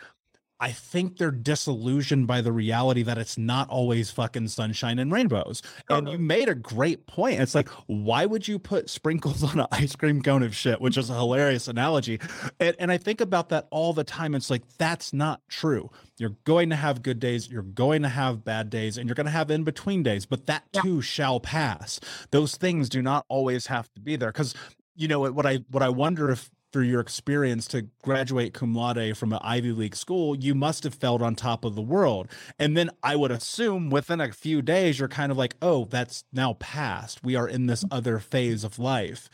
I 0.62 0.71
think 0.71 1.17
they're 1.17 1.32
disillusioned 1.32 2.28
by 2.28 2.41
the 2.41 2.52
reality 2.52 3.02
that 3.02 3.17
it's 3.17 3.36
not 3.36 3.67
always 3.69 4.12
fucking 4.12 4.47
sunshine 4.50 5.00
and 5.00 5.12
rainbows. 5.12 5.63
And 5.89 6.08
you 6.08 6.13
uh-huh. 6.13 6.21
made 6.21 6.50
a 6.50 6.56
great 6.56 7.08
point. 7.08 7.41
It's 7.41 7.56
like, 7.56 7.67
why 7.88 8.28
would 8.28 8.47
you 8.47 8.60
put 8.60 8.88
sprinkles 8.88 9.43
on 9.52 9.60
an 9.60 9.67
ice 9.71 9.95
cream 9.95 10.21
cone 10.21 10.43
of 10.43 10.56
shit, 10.56 10.80
which 10.80 10.97
is 10.97 11.10
a 11.10 11.15
hilarious 11.15 11.67
analogy. 11.67 12.19
And, 12.60 12.76
and 12.78 12.91
I 12.91 12.97
think 12.97 13.21
about 13.21 13.50
that 13.50 13.67
all 13.71 13.91
the 13.91 14.04
time. 14.04 14.36
It's 14.36 14.52
like, 14.52 14.62
that's 14.78 15.12
not 15.12 15.41
true. 15.50 15.89
You're 16.19 16.38
going 16.43 16.69
to 16.69 16.76
have 16.76 17.02
good 17.02 17.19
days, 17.19 17.50
you're 17.50 17.63
going 17.63 18.04
to 18.04 18.10
have 18.10 18.45
bad 18.45 18.69
days, 18.69 19.00
and 19.00 19.10
you're 19.10 19.15
going 19.15 19.26
to 19.26 19.32
have 19.32 19.50
in 19.50 19.63
between 19.63 20.04
days, 20.04 20.28
but 20.28 20.45
that 20.45 20.63
yeah. 20.74 20.82
too 20.82 21.02
shall 21.02 21.39
pass. 21.39 22.00
Those 22.30 22.56
things 22.56 22.88
do 22.88 23.02
not 23.02 23.26
always 23.28 23.65
have 23.67 23.91
to 23.95 24.00
be 24.00 24.15
there. 24.15 24.32
Cause 24.32 24.54
you 24.95 25.08
know 25.08 25.32
what 25.32 25.45
I 25.45 25.60
what 25.69 25.82
I 25.82 25.89
wonder 25.89 26.30
if 26.30 26.52
through 26.72 26.84
your 26.84 27.02
experience 27.02 27.68
to 27.68 27.88
graduate 28.04 28.54
cum 28.54 28.74
laude 28.74 29.18
from 29.18 29.34
an 29.34 29.40
Ivy 29.42 29.72
League 29.72 29.96
school, 29.96 30.36
you 30.36 30.56
must 30.56 30.84
have 30.84 30.96
felt 30.96 31.22
on 31.22 31.36
top 31.36 31.66
of 31.66 31.76
the 31.76 31.82
world. 31.82 32.28
And 32.58 32.76
then 32.78 32.90
I 33.04 33.16
would 33.16 33.32
assume 33.32 33.90
within 33.90 34.22
a 34.22 34.32
few 34.32 34.62
days, 34.62 35.00
you're 35.00 35.08
kind 35.08 35.32
of 35.32 35.38
like, 35.38 35.56
oh, 35.62 35.86
that's 35.86 36.24
now 36.32 36.54
past. 36.54 37.24
We 37.24 37.36
are 37.36 37.48
in 37.48 37.68
this 37.68 37.84
other 37.92 38.20
phase 38.20 38.64
of 38.64 38.80
life. 38.80 39.30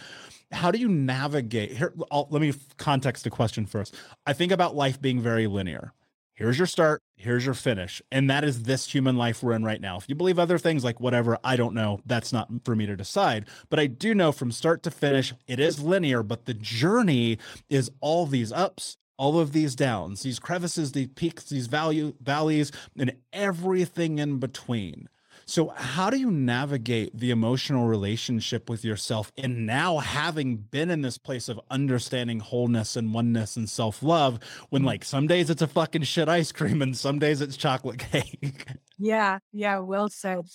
How 0.52 0.72
do 0.72 0.80
you 0.80 0.88
navigate? 0.88 1.78
Here, 1.78 1.94
I'll, 2.10 2.28
let 2.30 2.42
me 2.42 2.54
context 2.78 3.24
the 3.24 3.30
question 3.30 3.66
first. 3.66 3.94
I 4.26 4.34
think 4.34 4.52
about 4.52 4.76
life 4.76 5.02
being 5.02 5.22
very 5.22 5.46
linear 5.48 5.94
here's 6.38 6.58
your 6.58 6.68
start, 6.68 7.02
here's 7.16 7.46
your 7.46 7.56
finish. 7.56 8.02
And 8.12 8.30
that 8.30 8.44
is 8.44 8.64
this 8.64 8.90
human 8.90 9.18
life 9.18 9.44
we're 9.44 9.54
in 9.54 9.66
right 9.66 9.82
now. 9.82 9.98
If 9.98 10.08
you 10.08 10.16
believe 10.16 10.40
other 10.40 10.58
things 10.58 10.84
like 10.84 11.02
whatever, 11.02 11.38
I 11.44 11.58
don't 11.58 11.74
know. 11.74 12.00
That's 12.06 12.32
not 12.32 12.48
for 12.64 12.76
me 12.76 12.86
to 12.86 12.96
decide. 12.96 13.48
But 13.70 13.80
I 13.80 13.88
do 13.88 14.14
know 14.14 14.32
from 14.32 14.52
start 14.52 14.84
to 14.84 14.92
finish, 14.92 15.34
it 15.48 15.60
is 15.60 15.82
linear, 15.82 16.24
but 16.24 16.46
the 16.46 16.54
journey 16.54 17.40
is 17.70 17.92
all 18.00 18.28
these 18.28 18.52
ups, 18.52 18.98
all 19.18 19.40
of 19.40 19.52
these 19.52 19.76
downs, 19.76 20.22
these 20.22 20.40
crevices, 20.40 20.92
these 20.92 21.10
peaks, 21.16 21.46
these 21.46 21.68
value 21.68 22.14
valleys, 22.22 22.72
and 22.98 23.14
everything 23.34 24.20
in 24.20 24.38
between. 24.38 25.10
So, 25.50 25.70
how 25.70 26.10
do 26.10 26.18
you 26.18 26.30
navigate 26.30 27.18
the 27.18 27.32
emotional 27.32 27.88
relationship 27.88 28.70
with 28.70 28.84
yourself 28.84 29.32
and 29.38 29.66
now 29.66 30.00
having 30.00 30.58
been 30.58 30.90
in 30.92 31.02
this 31.04 31.18
place 31.18 31.48
of 31.48 31.58
understanding 31.72 32.42
wholeness 32.42 32.98
and 32.98 33.14
oneness 33.14 33.56
and 33.56 33.70
self 33.70 34.04
love 34.04 34.40
when, 34.72 34.82
Mm. 34.82 34.86
like, 34.86 35.06
some 35.06 35.26
days 35.26 35.50
it's 35.50 35.62
a 35.62 35.68
fucking 35.68 36.04
shit 36.04 36.28
ice 36.28 36.52
cream 36.52 36.82
and 36.82 36.98
some 36.98 37.18
days 37.18 37.40
it's 37.40 37.56
chocolate 37.56 37.98
cake? 38.12 38.66
Yeah, 38.98 39.40
yeah, 39.54 39.80
well 39.80 40.10
said. 40.10 40.46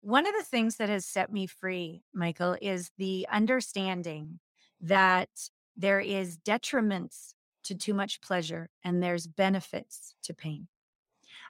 One 0.00 0.26
of 0.26 0.34
the 0.34 0.44
things 0.44 0.76
that 0.76 0.88
has 0.88 1.06
set 1.06 1.30
me 1.32 1.46
free, 1.46 2.02
Michael, 2.14 2.56
is 2.60 2.90
the 2.98 3.26
understanding 3.30 4.40
that 4.80 5.28
there 5.76 6.00
is 6.00 6.38
detriments 6.38 7.34
to 7.64 7.74
too 7.74 7.94
much 7.94 8.20
pleasure 8.20 8.70
and 8.82 9.02
there's 9.02 9.26
benefits 9.26 10.14
to 10.24 10.34
pain. 10.34 10.68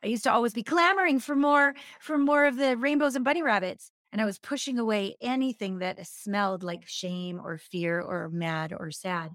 I 0.03 0.07
used 0.09 0.25
to 0.25 0.33
always 0.33 0.55
be 0.55 0.63
clamoring 0.63 1.21
for 1.21 1.37
more 1.37 1.75
for 2.01 2.19
more 2.19 2.47
of 2.47 2.57
the 2.57 2.77
rainbows 2.77 3.15
and 3.17 3.25
bunny 3.25 3.43
rabbits 3.43 3.91
and 4.13 4.21
I 4.21 4.25
was 4.25 4.39
pushing 4.39 4.79
away 4.79 5.17
anything 5.21 5.79
that 5.79 6.05
smelled 6.07 6.63
like 6.63 6.87
shame 6.87 7.41
or 7.43 7.59
fear 7.59 8.01
or 8.01 8.29
mad 8.31 8.73
or 8.73 8.91
sad. 8.91 9.33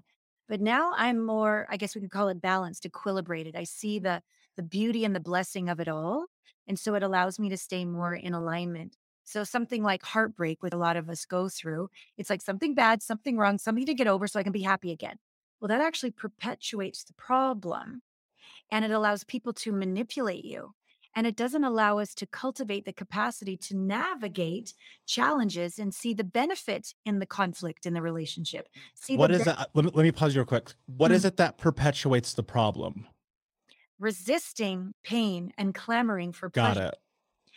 But 0.48 0.60
now 0.60 0.92
I'm 0.96 1.24
more 1.24 1.66
I 1.70 1.76
guess 1.76 1.94
we 1.94 2.00
could 2.00 2.10
call 2.10 2.28
it 2.28 2.40
balanced, 2.40 2.84
equilibrated. 2.84 3.56
I 3.56 3.64
see 3.64 3.98
the 3.98 4.22
the 4.56 4.62
beauty 4.62 5.04
and 5.04 5.14
the 5.14 5.20
blessing 5.20 5.68
of 5.68 5.80
it 5.80 5.88
all 5.88 6.26
and 6.66 6.78
so 6.78 6.94
it 6.94 7.02
allows 7.02 7.38
me 7.38 7.48
to 7.50 7.56
stay 7.56 7.84
more 7.84 8.14
in 8.14 8.34
alignment. 8.34 8.96
So 9.24 9.44
something 9.44 9.82
like 9.82 10.02
heartbreak, 10.04 10.62
which 10.62 10.72
a 10.72 10.76
lot 10.76 10.96
of 10.96 11.08
us 11.10 11.24
go 11.26 11.48
through, 11.48 11.90
it's 12.16 12.30
like 12.30 12.42
something 12.42 12.74
bad, 12.74 13.02
something 13.02 13.36
wrong, 13.36 13.58
something 13.58 13.86
to 13.86 13.94
get 13.94 14.06
over 14.06 14.26
so 14.28 14.38
I 14.38 14.44
can 14.44 14.52
be 14.52 14.62
happy 14.62 14.92
again. 14.92 15.18
Well, 15.60 15.68
that 15.68 15.80
actually 15.80 16.12
perpetuates 16.12 17.04
the 17.04 17.14
problem 17.14 18.02
and 18.70 18.84
it 18.84 18.90
allows 18.90 19.24
people 19.24 19.52
to 19.54 19.72
manipulate 19.72 20.44
you. 20.44 20.72
And 21.14 21.26
it 21.26 21.34
doesn't 21.34 21.64
allow 21.64 21.98
us 21.98 22.14
to 22.16 22.26
cultivate 22.26 22.84
the 22.84 22.92
capacity 22.92 23.56
to 23.58 23.76
navigate 23.76 24.74
challenges 25.06 25.78
and 25.78 25.94
see 25.94 26.12
the 26.12 26.24
benefit 26.24 26.92
in 27.06 27.20
the 27.20 27.26
conflict 27.26 27.86
in 27.86 27.94
the 27.94 28.02
relationship. 28.02 28.68
See 28.94 29.16
What 29.16 29.30
is 29.30 29.38
be- 29.38 29.44
that? 29.44 29.70
Let 29.72 29.86
me, 29.86 29.90
let 29.94 30.02
me 30.02 30.12
pause 30.12 30.34
you 30.34 30.42
real 30.42 30.46
quick. 30.46 30.74
What 30.84 31.10
is 31.12 31.22
Mm. 31.22 31.28
it 31.28 31.36
that 31.38 31.56
perpetuates 31.58 32.34
the 32.34 32.42
problem? 32.42 33.06
resisting 33.98 34.92
pain 35.04 35.52
and 35.56 35.74
clamoring 35.74 36.30
for 36.32 36.50
Got 36.50 36.74
pleasure. 36.74 36.88
it. 36.88 36.96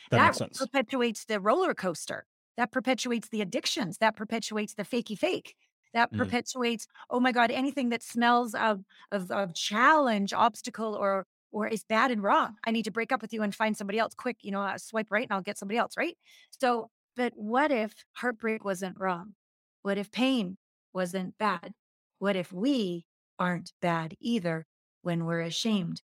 That, 0.10 0.18
that 0.18 0.26
makes 0.28 0.38
sense. 0.38 0.58
perpetuates 0.58 1.26
the 1.26 1.40
roller 1.40 1.74
coaster. 1.74 2.26
That 2.56 2.72
perpetuates 2.72 3.28
the 3.28 3.42
addictions. 3.42 3.98
That 3.98 4.16
perpetuates 4.16 4.74
the 4.74 4.84
fakey 4.84 5.18
fake. 5.18 5.56
That 5.94 6.14
Mm. 6.14 6.18
perpetuates, 6.18 6.88
oh 7.10 7.20
my 7.20 7.32
God, 7.32 7.52
anything 7.52 7.90
that 7.90 8.04
smells 8.04 8.54
of, 8.56 8.84
of 9.12 9.32
of 9.32 9.54
challenge, 9.56 10.34
obstacle, 10.34 10.96
or 10.96 11.26
or 11.52 11.68
is 11.68 11.84
bad 11.84 12.12
and 12.12 12.22
wrong. 12.22 12.58
I 12.66 12.72
need 12.72 12.86
to 12.86 12.92
break 12.92 13.12
up 13.12 13.22
with 13.24 13.34
you 13.34 13.42
and 13.42 13.56
find 13.56 13.76
somebody 13.76 13.98
else 14.00 14.14
quick. 14.14 14.38
You 14.42 14.52
know, 14.52 14.62
I 14.62 14.78
swipe 14.78 15.08
right 15.10 15.24
and 15.24 15.34
I'll 15.34 15.42
get 15.42 15.58
somebody 15.58 15.78
else, 15.80 15.98
right? 15.98 16.16
So, 16.52 16.90
but 17.16 17.34
what 17.36 17.72
if 17.72 17.94
heartbreak 18.14 18.64
wasn't 18.64 19.00
wrong? 19.00 19.34
What 19.82 19.98
if 19.98 20.12
pain 20.12 20.58
wasn't 20.94 21.38
bad? 21.40 21.74
What 22.20 22.36
if 22.36 22.52
we 22.54 23.06
aren't 23.40 23.74
bad 23.82 24.16
either 24.20 24.68
when 25.02 25.26
we're 25.26 25.42
ashamed? 25.42 26.04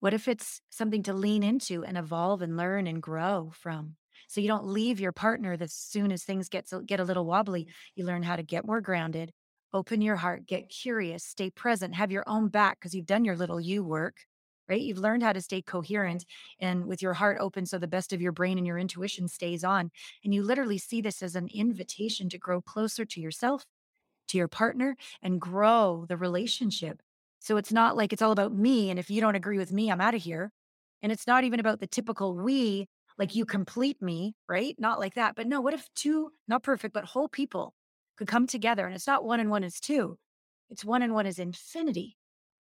What 0.00 0.12
if 0.12 0.28
it's 0.28 0.60
something 0.68 1.02
to 1.04 1.14
lean 1.14 1.42
into 1.42 1.82
and 1.82 1.96
evolve 1.96 2.42
and 2.42 2.58
learn 2.58 2.86
and 2.86 3.02
grow 3.02 3.50
from? 3.54 3.96
So 4.28 4.40
you 4.40 4.48
don't 4.48 4.66
leave 4.66 5.00
your 5.00 5.12
partner 5.12 5.56
as 5.60 5.72
soon 5.72 6.12
as 6.12 6.24
things 6.24 6.48
get 6.48 6.70
get 6.86 7.00
a 7.00 7.04
little 7.04 7.26
wobbly. 7.26 7.62
Mm-hmm. 7.62 7.70
You 7.96 8.04
learn 8.06 8.22
how 8.22 8.36
to 8.36 8.42
get 8.42 8.66
more 8.66 8.80
grounded, 8.80 9.32
open 9.72 10.00
your 10.00 10.16
heart, 10.16 10.46
get 10.46 10.68
curious, 10.68 11.24
stay 11.24 11.50
present, 11.50 11.94
have 11.94 12.12
your 12.12 12.24
own 12.26 12.48
back 12.48 12.78
because 12.78 12.94
you've 12.94 13.06
done 13.06 13.24
your 13.24 13.36
little 13.36 13.60
you 13.60 13.82
work, 13.82 14.16
right? 14.68 14.80
You've 14.80 14.98
learned 14.98 15.22
how 15.22 15.32
to 15.32 15.40
stay 15.40 15.62
coherent 15.62 16.24
and 16.60 16.86
with 16.86 17.02
your 17.02 17.14
heart 17.14 17.38
open 17.40 17.66
so 17.66 17.78
the 17.78 17.88
best 17.88 18.12
of 18.12 18.20
your 18.20 18.32
brain 18.32 18.58
and 18.58 18.66
your 18.66 18.78
intuition 18.78 19.28
stays 19.28 19.64
on. 19.64 19.90
And 20.24 20.34
you 20.34 20.42
literally 20.42 20.78
see 20.78 21.00
this 21.00 21.22
as 21.22 21.34
an 21.34 21.48
invitation 21.52 22.28
to 22.30 22.38
grow 22.38 22.60
closer 22.60 23.04
to 23.04 23.20
yourself, 23.20 23.64
to 24.28 24.38
your 24.38 24.48
partner, 24.48 24.96
and 25.22 25.40
grow 25.40 26.04
the 26.08 26.16
relationship. 26.16 27.00
So 27.38 27.56
it's 27.56 27.72
not 27.72 27.96
like 27.96 28.12
it's 28.12 28.22
all 28.22 28.32
about 28.32 28.54
me. 28.54 28.88
And 28.88 28.98
if 28.98 29.10
you 29.10 29.20
don't 29.20 29.34
agree 29.34 29.58
with 29.58 29.72
me, 29.72 29.90
I'm 29.90 30.00
out 30.00 30.14
of 30.14 30.22
here. 30.22 30.52
And 31.02 31.10
it's 31.10 31.26
not 31.26 31.42
even 31.44 31.58
about 31.58 31.80
the 31.80 31.88
typical 31.88 32.36
we, 32.36 32.86
like 33.22 33.36
you 33.36 33.44
complete 33.44 34.02
me, 34.02 34.34
right? 34.48 34.74
Not 34.80 34.98
like 34.98 35.14
that. 35.14 35.36
But 35.36 35.46
no, 35.46 35.60
what 35.60 35.74
if 35.74 35.88
two, 35.94 36.32
not 36.48 36.64
perfect, 36.64 36.92
but 36.92 37.04
whole 37.04 37.28
people 37.28 37.72
could 38.18 38.26
come 38.26 38.48
together? 38.48 38.84
And 38.84 38.96
it's 38.96 39.06
not 39.06 39.24
one 39.24 39.38
and 39.38 39.48
one 39.48 39.62
is 39.62 39.78
two, 39.78 40.18
it's 40.70 40.84
one 40.84 41.02
and 41.02 41.14
one 41.14 41.24
is 41.24 41.38
infinity. 41.38 42.16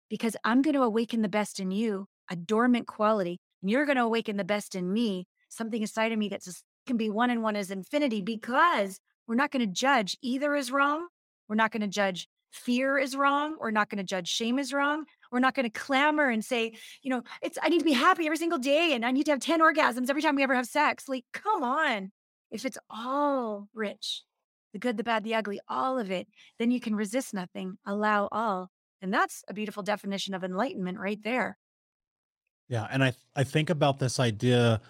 Because 0.09 0.37
I'm 0.45 0.63
going 0.63 0.77
to 0.77 0.85
awaken 0.85 1.23
the 1.23 1.29
best 1.29 1.59
in 1.59 1.73
you, 1.73 2.07
a 2.31 2.37
dormant 2.37 2.87
quality, 2.87 3.41
and 3.61 3.69
you're 3.73 3.87
going 3.87 3.97
to 3.97 4.05
awaken 4.05 4.37
the 4.37 4.45
best 4.45 4.77
in 4.77 4.93
me, 4.93 5.27
something 5.49 5.83
inside 5.83 6.13
of 6.13 6.19
me 6.19 6.29
just 6.29 6.63
can 6.87 6.97
be 6.97 7.11
one 7.11 7.31
and 7.31 7.43
one 7.43 7.57
is 7.57 7.73
infinity 7.73 8.23
because 8.23 9.01
we're 9.27 9.35
not 9.35 9.51
going 9.51 9.67
to 9.67 9.73
judge 9.73 10.17
either 10.23 10.55
is 10.55 10.71
wrong. 10.71 11.09
We're 11.49 11.57
not 11.57 11.73
going 11.73 11.81
to 11.81 11.89
judge 11.89 12.29
fear 12.53 12.99
is 12.99 13.17
wrong. 13.17 13.57
We're 13.59 13.73
not 13.73 13.91
going 13.91 13.99
to 13.99 14.05
judge 14.05 14.29
shame 14.29 14.61
is 14.61 14.73
wrong. 14.73 15.07
We're 15.37 15.41
not 15.41 15.55
going 15.55 15.71
to 15.71 15.79
clamor 15.79 16.31
and 16.31 16.43
say, 16.43 16.73
you 17.03 17.11
know, 17.11 17.23
it's 17.43 17.59
I 17.63 17.69
need 17.69 17.81
to 17.81 17.85
be 17.85 17.93
happy 17.93 18.25
every 18.25 18.39
single 18.39 18.59
day 18.59 18.95
and 18.95 19.05
I 19.05 19.11
need 19.11 19.25
to 19.25 19.33
have 19.33 19.41
10 19.41 19.61
orgasms 19.61 20.09
every 20.09 20.23
time 20.23 20.35
we 20.35 20.43
ever 20.43 20.55
have 20.55 20.65
sex. 20.65 21.11
Like, 21.11 21.27
come 21.35 21.63
on. 21.63 22.11
If 22.51 22.65
it's 22.65 22.79
all 22.89 23.69
rich, 23.75 24.23
the 24.73 24.79
good, 24.79 24.97
the 24.97 25.05
bad, 25.05 25.25
the 25.25 25.35
ugly, 25.35 25.61
all 25.69 25.99
of 25.99 26.11
it, 26.11 26.27
then 26.59 26.71
you 26.71 26.81
can 26.81 26.95
resist 26.95 27.35
nothing, 27.35 27.77
allow 27.85 28.31
all. 28.33 28.71
And 29.03 29.13
that's 29.13 29.45
a 29.47 29.53
beautiful 29.53 29.83
definition 29.83 30.33
of 30.33 30.43
enlightenment 30.43 30.99
right 30.99 31.23
there. 31.23 31.59
Yeah, 32.71 32.89
and 32.91 33.05
I 33.05 33.13
I 33.35 33.45
think 33.45 33.69
about 33.69 33.99
this 33.99 34.19
idea 34.19 34.81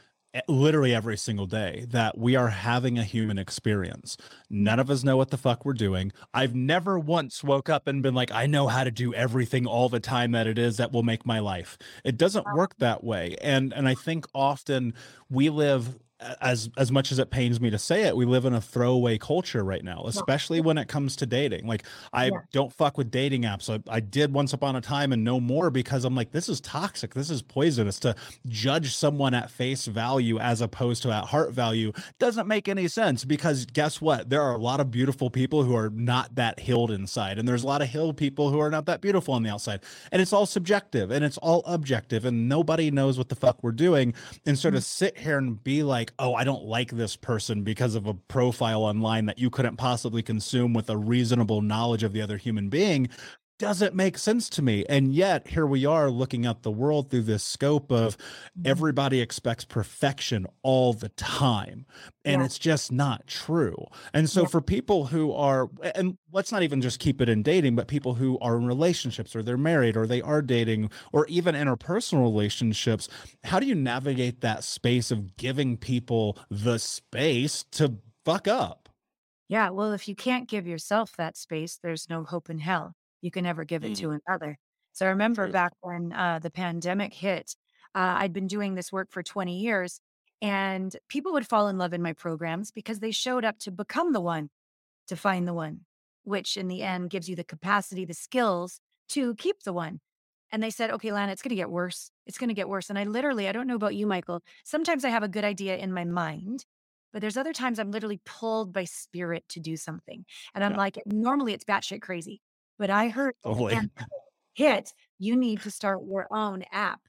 literally 0.48 0.94
every 0.94 1.16
single 1.16 1.46
day 1.46 1.86
that 1.88 2.18
we 2.18 2.36
are 2.36 2.48
having 2.48 2.98
a 2.98 3.04
human 3.04 3.38
experience. 3.38 4.16
None 4.50 4.78
of 4.78 4.90
us 4.90 5.04
know 5.04 5.16
what 5.16 5.30
the 5.30 5.36
fuck 5.36 5.64
we're 5.64 5.72
doing. 5.72 6.12
I've 6.34 6.54
never 6.54 6.98
once 6.98 7.42
woke 7.44 7.68
up 7.68 7.86
and 7.86 8.02
been 8.02 8.14
like, 8.14 8.30
I 8.32 8.46
know 8.46 8.68
how 8.68 8.84
to 8.84 8.90
do 8.90 9.14
everything 9.14 9.66
all 9.66 9.88
the 9.88 10.00
time 10.00 10.32
that 10.32 10.46
it 10.46 10.58
is 10.58 10.76
that 10.76 10.92
will 10.92 11.02
make 11.02 11.26
my 11.26 11.38
life. 11.38 11.78
It 12.04 12.16
doesn't 12.16 12.46
work 12.54 12.76
that 12.78 13.04
way. 13.04 13.36
And 13.40 13.72
and 13.72 13.88
I 13.88 13.94
think 13.94 14.26
often 14.34 14.94
we 15.30 15.50
live 15.50 15.98
as 16.40 16.70
as 16.78 16.90
much 16.90 17.12
as 17.12 17.18
it 17.18 17.30
pains 17.30 17.60
me 17.60 17.68
to 17.70 17.78
say 17.78 18.04
it, 18.04 18.16
we 18.16 18.24
live 18.24 18.44
in 18.46 18.54
a 18.54 18.60
throwaway 18.60 19.18
culture 19.18 19.62
right 19.62 19.84
now, 19.84 20.04
especially 20.06 20.60
when 20.60 20.78
it 20.78 20.88
comes 20.88 21.16
to 21.16 21.26
dating. 21.26 21.66
Like 21.66 21.84
I 22.12 22.26
Yeah. 22.26 22.38
don't 22.52 22.72
fuck 22.72 22.96
with 22.96 23.10
dating 23.10 23.42
apps. 23.42 23.68
I, 23.68 23.82
I 23.92 24.00
did 24.00 24.32
once 24.32 24.52
upon 24.52 24.76
a 24.76 24.80
time 24.80 25.12
and 25.12 25.24
no 25.24 25.40
more 25.40 25.70
because 25.70 26.04
I'm 26.04 26.14
like, 26.14 26.32
this 26.32 26.48
is 26.48 26.60
toxic. 26.60 27.14
This 27.14 27.30
is 27.30 27.42
poisonous. 27.42 27.98
To 28.00 28.14
judge 28.46 28.94
someone 28.94 29.34
at 29.34 29.50
face 29.50 29.86
value 29.86 30.38
as 30.38 30.60
opposed 30.60 31.02
to 31.02 31.12
at 31.12 31.26
heart 31.26 31.52
value 31.52 31.92
doesn't 32.18 32.46
make 32.46 32.68
any 32.68 32.88
sense 32.88 33.24
because 33.24 33.66
guess 33.66 34.00
what? 34.00 34.30
There 34.30 34.42
are 34.42 34.54
a 34.54 34.58
lot 34.58 34.80
of 34.80 34.90
beautiful 34.90 35.28
people 35.28 35.64
who 35.64 35.76
are 35.76 35.90
not 35.90 36.34
that 36.36 36.60
healed 36.60 36.90
inside. 36.90 37.38
And 37.38 37.46
there's 37.46 37.62
a 37.62 37.66
lot 37.66 37.82
of 37.82 37.88
healed 37.88 38.16
people 38.16 38.50
who 38.50 38.60
are 38.60 38.70
not 38.70 38.86
that 38.86 39.00
beautiful 39.02 39.34
on 39.34 39.42
the 39.42 39.50
outside. 39.50 39.80
And 40.10 40.22
it's 40.22 40.32
all 40.32 40.46
subjective 40.46 41.10
and 41.10 41.24
it's 41.24 41.38
all 41.38 41.62
objective. 41.66 42.24
And 42.24 42.48
nobody 42.48 42.90
knows 42.90 43.18
what 43.18 43.28
the 43.28 43.36
fuck 43.36 43.62
we're 43.62 43.72
doing. 43.72 44.14
And 44.46 44.58
sort 44.58 44.74
of 44.74 44.80
mm-hmm. 44.80 45.04
sit 45.04 45.18
here 45.18 45.36
and 45.36 45.62
be 45.62 45.82
like, 45.82 46.05
oh, 46.18 46.34
I 46.34 46.44
don't 46.44 46.64
like 46.64 46.90
this 46.90 47.16
person 47.16 47.62
because 47.62 47.94
of 47.94 48.06
a 48.06 48.14
profile 48.14 48.82
online 48.82 49.26
that 49.26 49.38
you 49.38 49.50
couldn't 49.50 49.76
possibly 49.76 50.22
consume 50.22 50.72
with 50.72 50.90
a 50.90 50.96
reasonable 50.96 51.62
knowledge 51.62 52.02
of 52.02 52.12
the 52.12 52.22
other 52.22 52.36
human 52.36 52.68
being 52.68 53.08
doesn't 53.58 53.94
make 53.94 54.18
sense 54.18 54.50
to 54.50 54.62
me. 54.62 54.84
And 54.88 55.14
yet 55.14 55.48
here 55.48 55.66
we 55.66 55.86
are 55.86 56.10
looking 56.10 56.44
at 56.44 56.62
the 56.62 56.70
world 56.70 57.10
through 57.10 57.22
this 57.22 57.42
scope 57.42 57.90
of 57.90 58.16
mm-hmm. 58.16 58.62
everybody 58.66 59.20
expects 59.20 59.64
perfection 59.64 60.46
all 60.62 60.92
the 60.92 61.08
time. 61.10 61.86
And 62.24 62.40
Yeah. 62.40 62.44
it's 62.44 62.58
just 62.58 62.92
not 62.92 63.26
true. 63.26 63.86
And 64.12 64.28
so 64.28 64.42
Yeah. 64.42 64.48
for 64.48 64.60
people 64.60 65.06
who 65.06 65.32
are, 65.32 65.70
and 65.94 66.18
let's 66.32 66.52
not 66.52 66.62
even 66.62 66.82
just 66.82 66.98
keep 66.98 67.20
it 67.20 67.28
in 67.28 67.42
dating, 67.42 67.76
but 67.76 67.88
people 67.88 68.14
who 68.14 68.38
are 68.40 68.56
in 68.56 68.66
relationships 68.66 69.34
or 69.34 69.42
they're 69.42 69.56
married 69.56 69.96
or 69.96 70.06
they 70.06 70.20
are 70.20 70.42
dating 70.42 70.90
or 71.12 71.26
even 71.26 71.54
interpersonal 71.54 72.22
relationships, 72.22 73.08
how 73.44 73.58
do 73.58 73.66
you 73.66 73.74
navigate 73.74 74.40
that 74.42 74.64
space 74.64 75.10
of 75.10 75.36
giving 75.36 75.76
people 75.76 76.38
the 76.50 76.78
space 76.78 77.64
to 77.72 77.98
fuck 78.24 78.46
up? 78.46 78.88
Yeah. 79.48 79.70
Well, 79.70 79.92
if 79.92 80.08
you 80.08 80.14
can't 80.16 80.48
give 80.48 80.66
yourself 80.66 81.12
that 81.16 81.36
space, 81.36 81.78
there's 81.82 82.10
no 82.10 82.24
hope 82.24 82.50
in 82.50 82.58
hell. 82.58 82.94
You 83.20 83.30
can 83.30 83.44
never 83.44 83.64
give 83.64 83.84
it 83.84 83.94
Mm. 83.94 83.96
to 83.96 84.10
another. 84.28 84.58
So 84.92 85.06
I 85.06 85.10
remember 85.10 85.48
back 85.48 85.72
when 85.80 86.12
uh, 86.12 86.38
the 86.38 86.50
pandemic 86.50 87.14
hit, 87.14 87.54
uh, 87.94 88.16
I'd 88.18 88.32
been 88.32 88.46
doing 88.46 88.74
this 88.74 88.92
work 88.92 89.10
for 89.10 89.22
20 89.22 89.58
years, 89.58 90.00
and 90.42 90.94
people 91.08 91.32
would 91.32 91.46
fall 91.46 91.68
in 91.68 91.78
love 91.78 91.92
in 91.92 92.02
my 92.02 92.12
programs 92.12 92.70
because 92.70 93.00
they 93.00 93.10
showed 93.10 93.44
up 93.44 93.58
to 93.60 93.70
become 93.70 94.12
the 94.12 94.20
one, 94.20 94.50
to 95.08 95.16
find 95.16 95.46
the 95.48 95.54
one, 95.54 95.82
which 96.24 96.56
in 96.56 96.68
the 96.68 96.82
end 96.82 97.10
gives 97.10 97.28
you 97.28 97.36
the 97.36 97.44
capacity, 97.44 98.04
the 98.04 98.14
skills 98.14 98.80
to 99.10 99.34
keep 99.36 99.62
the 99.62 99.72
one. 99.72 100.00
And 100.52 100.62
they 100.62 100.70
said, 100.70 100.90
okay, 100.92 101.12
Lana, 101.12 101.32
it's 101.32 101.42
going 101.42 101.50
to 101.50 101.56
get 101.56 101.70
worse. 101.70 102.10
It's 102.26 102.38
going 102.38 102.48
to 102.48 102.54
get 102.54 102.68
worse. 102.68 102.88
And 102.90 102.98
I 102.98 103.04
literally, 103.04 103.48
I 103.48 103.52
don't 103.52 103.66
know 103.66 103.74
about 103.76 103.94
you, 103.96 104.06
Michael. 104.06 104.42
Sometimes 104.64 105.04
I 105.04 105.10
have 105.10 105.22
a 105.24 105.28
good 105.28 105.44
idea 105.44 105.76
in 105.76 105.92
my 105.92 106.04
mind, 106.04 106.64
but 107.12 107.20
there's 107.20 107.36
other 107.36 107.52
times 107.52 107.78
I'm 107.78 107.90
literally 107.90 108.20
pulled 108.24 108.72
by 108.72 108.84
spirit 108.84 109.44
to 109.50 109.60
do 109.60 109.76
something. 109.76 110.24
And 110.54 110.62
I'm 110.64 110.72
Yeah. 110.72 110.76
like, 110.76 110.98
normally 111.06 111.52
it's 111.52 111.64
batshit 111.64 112.02
crazy. 112.02 112.42
But 112.78 112.90
I 112.90 113.08
heard 113.08 113.34
Totally. 113.44 113.74
Oh, 113.76 114.04
hit, 114.54 114.92
you 115.18 115.36
need 115.36 115.62
to 115.62 115.70
start 115.70 116.00
your 116.08 116.26
own 116.30 116.64
app 116.72 117.00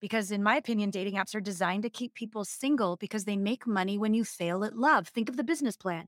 Because, 0.00 0.30
in 0.30 0.42
my 0.42 0.56
opinion, 0.56 0.90
dating 0.90 1.14
apps 1.14 1.34
are 1.34 1.40
designed 1.40 1.84
to 1.84 1.90
keep 1.90 2.14
people 2.14 2.44
single 2.44 2.96
because 2.98 3.24
they 3.24 3.36
make 3.36 3.66
money 3.66 3.98
when 3.98 4.14
you 4.14 4.24
fail 4.24 4.64
at 4.64 4.76
love. 4.76 5.08
Think 5.08 5.28
of 5.28 5.36
the 5.36 5.44
business 5.44 5.76
plan. 5.76 6.06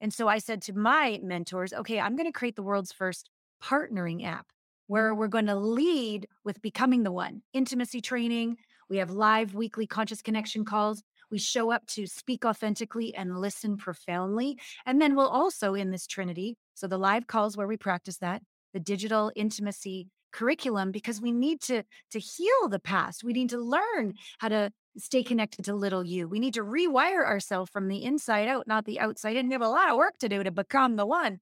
And 0.00 0.12
so 0.12 0.28
I 0.28 0.38
said 0.38 0.62
to 0.62 0.72
my 0.74 1.20
mentors, 1.22 1.72
okay, 1.72 2.00
I'm 2.00 2.16
going 2.16 2.26
to 2.26 2.32
create 2.38 2.56
the 2.56 2.62
world's 2.62 2.92
first 2.92 3.30
partnering 3.62 4.24
app 4.26 4.46
where 4.86 5.14
we're 5.14 5.28
going 5.28 5.46
to 5.46 5.56
lead 5.56 6.28
with 6.44 6.60
becoming 6.62 7.02
the 7.04 7.12
one 7.12 7.42
intimacy 7.52 8.00
training. 8.00 8.56
We 8.90 8.98
have 8.98 9.10
live 9.10 9.54
weekly 9.54 9.86
conscious 9.86 10.22
connection 10.22 10.64
calls. 10.64 11.02
We 11.30 11.38
show 11.38 11.70
up 11.70 11.86
to 11.88 12.06
speak 12.06 12.44
authentically 12.44 13.14
and 13.14 13.38
listen 13.40 13.76
profoundly. 13.78 14.58
And 14.86 15.00
then 15.00 15.16
we'll 15.16 15.28
also 15.28 15.74
in 15.74 15.90
this 15.90 16.06
trinity, 16.06 16.56
so 16.74 16.86
the 16.86 16.98
live 16.98 17.26
calls 17.26 17.56
where 17.56 17.66
we 17.66 17.76
practice 17.76 18.18
that, 18.18 18.42
the 18.72 18.80
digital 18.80 19.32
intimacy 19.34 20.08
curriculum 20.32 20.90
because 20.90 21.20
we 21.20 21.30
need 21.32 21.60
to 21.62 21.84
to 22.10 22.18
heal 22.18 22.68
the 22.68 22.80
past. 22.80 23.24
We 23.24 23.32
need 23.32 23.50
to 23.50 23.58
learn 23.58 24.14
how 24.38 24.48
to 24.48 24.72
stay 24.98 25.22
connected 25.22 25.64
to 25.64 25.74
little 25.74 26.04
you. 26.04 26.28
We 26.28 26.40
need 26.40 26.54
to 26.54 26.62
rewire 26.62 27.24
ourselves 27.24 27.70
from 27.70 27.88
the 27.88 28.04
inside 28.04 28.48
out, 28.48 28.66
not 28.66 28.84
the 28.84 29.00
outside 29.00 29.36
in. 29.36 29.48
We 29.48 29.54
have 29.54 29.62
a 29.62 29.68
lot 29.68 29.90
of 29.90 29.96
work 29.96 30.18
to 30.18 30.28
do 30.28 30.42
to 30.42 30.50
become 30.50 30.96
the 30.96 31.06
one. 31.06 31.40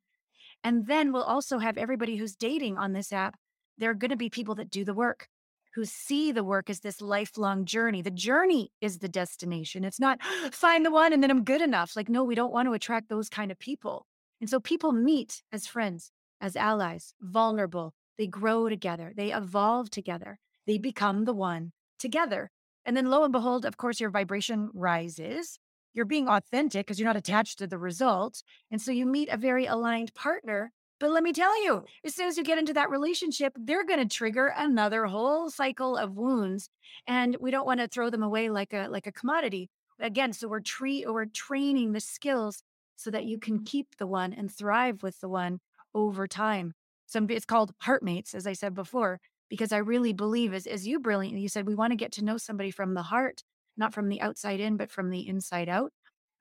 And 0.65 0.87
then 0.87 1.13
we'll 1.13 1.23
also 1.23 1.59
have 1.59 1.77
everybody 1.77 2.17
who's 2.17 2.37
dating 2.37 2.79
on 2.79 2.93
this 2.93 3.13
app. 3.13 3.37
There 3.79 3.91
are 3.91 3.95
going 3.95 4.11
to 4.11 4.17
be 4.17 4.31
people 4.31 4.55
that 4.57 4.71
do 4.71 4.85
the 4.85 4.95
work, 4.95 5.27
who 5.75 5.85
see 5.85 6.31
the 6.31 6.45
work 6.45 6.71
as 6.71 6.81
this 6.81 7.01
lifelong 7.01 7.65
journey. 7.65 8.03
The 8.03 8.11
journey 8.11 8.71
is 8.81 8.99
the 8.99 9.09
destination. 9.09 9.85
It's 9.85 10.01
not 10.01 10.23
find 10.53 10.85
the 10.85 10.91
one 10.91 11.13
and 11.13 11.23
then 11.23 11.31
I'm 11.31 11.45
good 11.45 11.63
enough. 11.63 11.97
Like, 11.97 12.09
no, 12.09 12.25
we 12.25 12.35
don't 12.35 12.53
want 12.53 12.69
to 12.69 12.75
attract 12.75 13.09
those 13.09 13.29
kind 13.29 13.51
of 13.51 13.59
people. 13.59 14.07
And 14.43 14.51
so 14.51 14.59
people 14.59 14.91
meet 14.91 15.41
as 15.53 15.69
friends, 15.69 16.11
as 16.41 16.57
allies, 16.57 17.15
vulnerable. 17.21 17.95
They 18.19 18.27
grow 18.27 18.69
together, 18.69 19.13
they 19.17 19.33
evolve 19.33 19.89
together, 19.89 20.41
they 20.67 20.79
become 20.79 21.27
the 21.27 21.33
one 21.33 21.71
together. 21.97 22.51
And 22.85 22.97
then 22.97 23.07
lo 23.07 23.23
and 23.23 23.33
behold, 23.33 23.65
of 23.65 23.77
course, 23.77 24.01
your 24.01 24.11
vibration 24.11 24.69
rises. 24.75 25.61
You're 25.95 26.07
being 26.07 26.29
authentic 26.29 26.85
because 26.85 26.99
you're 26.99 27.09
not 27.09 27.17
attached 27.17 27.59
to 27.59 27.69
the 27.69 27.79
result. 27.79 28.43
And 28.69 28.83
so 28.83 28.91
you 28.91 29.07
meet 29.07 29.29
a 29.29 29.37
very 29.37 29.67
aligned 29.67 30.13
partner. 30.13 30.73
But 30.99 31.13
let 31.13 31.23
me 31.23 31.33
tell 31.33 31.63
you, 31.63 31.85
as 32.05 32.17
soon 32.17 32.27
as 32.27 32.37
you 32.37 32.43
get 32.43 32.59
into 32.59 32.75
that 32.75 32.91
relationship, 32.91 33.53
they're 33.57 33.87
going 33.87 34.01
to 34.01 34.13
trigger 34.13 34.53
another 34.57 35.07
whole 35.07 35.51
cycle 35.51 35.97
of 35.97 36.17
wounds. 36.17 36.69
And 37.07 37.37
we 37.41 37.53
don't 37.53 37.67
want 37.67 37.79
to 37.79 37.87
throw 37.87 38.11
them 38.11 38.25
away 38.25 38.49
like 38.49 38.73
a 38.73 38.89
like 38.89 39.07
a 39.07 39.13
commodity. 39.13 39.71
Again, 40.01 40.33
so 40.33 40.49
we're 40.49 40.59
tre- 40.59 41.05
we're 41.07 41.27
training 41.27 41.93
the 41.93 42.01
skills 42.01 42.65
so 42.97 43.11
that 43.11 43.25
you 43.25 43.39
can 43.39 43.65
keep 43.65 43.97
the 43.99 44.07
one 44.07 44.33
and 44.33 44.51
thrive 44.51 45.03
with 45.03 45.21
the 45.21 45.29
one 45.29 45.61
over 45.95 46.27
time. 46.27 46.75
Some 47.07 47.29
it's 47.31 47.45
called 47.45 47.73
heartmates, 47.81 48.35
as 48.35 48.47
I 48.47 48.53
said 48.53 48.75
before 48.75 49.21
because 49.53 49.71
I 49.71 49.77
really 49.77 50.15
believe, 50.15 50.55
as, 50.55 50.67
as 50.67 50.87
you 50.87 50.99
brilliantly 50.99 51.43
you 51.43 51.49
said, 51.51 51.67
we 51.67 51.75
want 51.75 51.91
to 51.91 51.97
get 51.97 52.13
to 52.13 52.25
know 52.25 52.39
somebody 52.39 52.71
from 52.71 52.95
the 52.95 53.03
heart, 53.03 53.43
not 53.77 53.93
from 53.93 54.09
the 54.09 54.19
outside 54.23 54.61
in, 54.61 54.79
but 54.79 54.91
from 54.91 55.11
the 55.11 55.29
inside 55.29 55.69
out. 55.69 55.93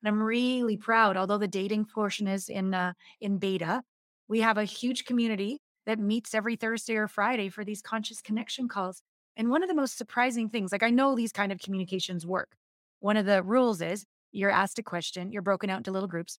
And 0.02 0.08
I'm 0.08 0.22
really 0.22 0.78
proud, 0.78 1.18
although 1.18 1.36
the 1.36 1.46
dating 1.46 1.84
portion 1.84 2.26
is 2.26 2.48
in 2.48 2.72
uh, 2.72 2.94
in 3.20 3.36
beta, 3.36 3.82
we 4.28 4.40
have 4.40 4.56
a 4.56 4.64
huge 4.64 5.04
community 5.04 5.60
that 5.84 5.98
meets 5.98 6.34
every 6.34 6.56
Thursday 6.56 6.96
or 6.96 7.06
Friday 7.06 7.50
for 7.50 7.66
these 7.66 7.82
conscious 7.82 8.22
connection 8.22 8.66
calls. 8.66 9.02
And 9.36 9.50
one 9.50 9.62
of 9.62 9.68
the 9.68 9.74
most 9.74 9.98
surprising 9.98 10.48
things, 10.48 10.72
like 10.72 10.82
I 10.82 10.88
know 10.88 11.14
these 11.14 11.32
kind 11.32 11.52
of 11.52 11.60
communications 11.60 12.26
work. 12.26 12.56
One 13.00 13.18
of 13.18 13.26
the 13.26 13.42
rules 13.42 13.82
is 13.82 14.06
you're 14.32 14.50
asked 14.50 14.78
a 14.78 14.82
question, 14.82 15.30
you're 15.30 15.42
broken 15.42 15.70
out 15.70 15.78
into 15.78 15.92
little 15.92 16.08
groups. 16.08 16.38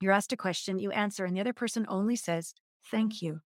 You're 0.00 0.12
asked 0.12 0.32
a 0.32 0.36
question, 0.36 0.78
you 0.78 0.90
answer, 0.90 1.24
and 1.24 1.36
the 1.36 1.40
other 1.40 1.52
person 1.52 1.86
only 1.88 2.16
says, 2.16 2.54
Thank 2.90 3.22
you. 3.22 3.40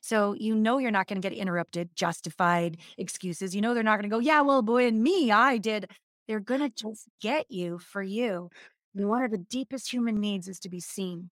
So 0.00 0.34
you 0.34 0.54
know 0.54 0.78
you're 0.78 0.90
not 0.90 1.06
going 1.06 1.20
to 1.20 1.28
get 1.28 1.36
interrupted, 1.36 1.90
justified 1.94 2.78
excuses. 2.98 3.54
You 3.54 3.60
know 3.60 3.74
they're 3.74 3.82
not 3.82 3.96
going 3.98 4.10
to 4.10 4.14
go, 4.14 4.18
yeah, 4.18 4.40
well, 4.40 4.62
boy, 4.62 4.86
and 4.86 5.02
me, 5.02 5.30
I 5.30 5.58
did. 5.58 5.90
They're 6.26 6.40
going 6.40 6.60
to 6.60 6.70
just 6.70 7.08
get 7.20 7.50
you 7.50 7.78
for 7.78 8.02
you. 8.02 8.50
And 8.94 9.08
one 9.08 9.22
of 9.22 9.30
the 9.30 9.38
deepest 9.38 9.92
human 9.92 10.20
needs 10.20 10.48
is 10.48 10.58
to 10.60 10.68
be 10.68 10.80
seen 10.80 11.30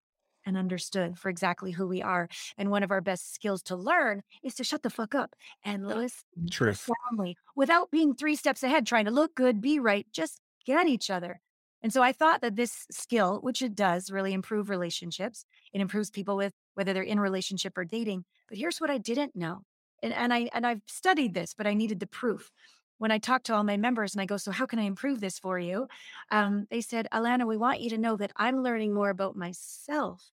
and 0.44 0.56
understood 0.56 1.18
for 1.18 1.28
exactly 1.28 1.72
who 1.72 1.86
we 1.86 2.02
are. 2.02 2.28
And 2.56 2.70
one 2.70 2.82
of 2.82 2.90
our 2.90 3.00
best 3.00 3.34
skills 3.34 3.62
to 3.64 3.76
learn 3.76 4.22
is 4.44 4.54
to 4.56 4.64
shut 4.64 4.82
the 4.82 4.90
fuck 4.90 5.14
up 5.14 5.34
and 5.64 5.86
listen 5.86 6.22
Truth. 6.50 6.86
profoundly 6.86 7.36
without 7.56 7.90
being 7.90 8.14
three 8.14 8.36
steps 8.36 8.62
ahead, 8.62 8.86
trying 8.86 9.06
to 9.06 9.10
look 9.10 9.34
good, 9.34 9.60
be 9.60 9.80
right, 9.80 10.06
just 10.12 10.40
get 10.64 10.86
each 10.86 11.10
other. 11.10 11.40
And 11.82 11.92
so 11.92 12.02
I 12.02 12.12
thought 12.12 12.40
that 12.40 12.56
this 12.56 12.86
skill, 12.90 13.38
which 13.42 13.62
it 13.62 13.74
does 13.74 14.10
really 14.10 14.32
improve 14.32 14.70
relationships, 14.70 15.44
it 15.72 15.80
improves 15.80 16.10
people 16.10 16.36
with 16.36 16.52
whether 16.74 16.92
they're 16.92 17.02
in 17.02 17.20
relationship 17.20 17.76
or 17.76 17.84
dating. 17.84 18.24
But 18.48 18.58
here's 18.58 18.80
what 18.80 18.90
I 18.90 18.98
didn't 18.98 19.36
know. 19.36 19.62
And, 20.02 20.12
and 20.12 20.32
I 20.32 20.48
and 20.52 20.66
I've 20.66 20.82
studied 20.86 21.34
this, 21.34 21.54
but 21.54 21.66
I 21.66 21.74
needed 21.74 22.00
the 22.00 22.06
proof. 22.06 22.50
When 22.98 23.10
I 23.10 23.18
talked 23.18 23.46
to 23.46 23.54
all 23.54 23.62
my 23.62 23.76
members 23.76 24.14
and 24.14 24.22
I 24.22 24.26
go, 24.26 24.38
so 24.38 24.50
how 24.50 24.66
can 24.66 24.78
I 24.78 24.84
improve 24.84 25.20
this 25.20 25.38
for 25.38 25.58
you? 25.58 25.86
Um, 26.30 26.66
they 26.70 26.80
said, 26.80 27.08
Allana, 27.12 27.46
we 27.46 27.56
want 27.58 27.80
you 27.80 27.90
to 27.90 27.98
know 27.98 28.16
that 28.16 28.32
I'm 28.36 28.62
learning 28.62 28.94
more 28.94 29.10
about 29.10 29.36
myself 29.36 30.30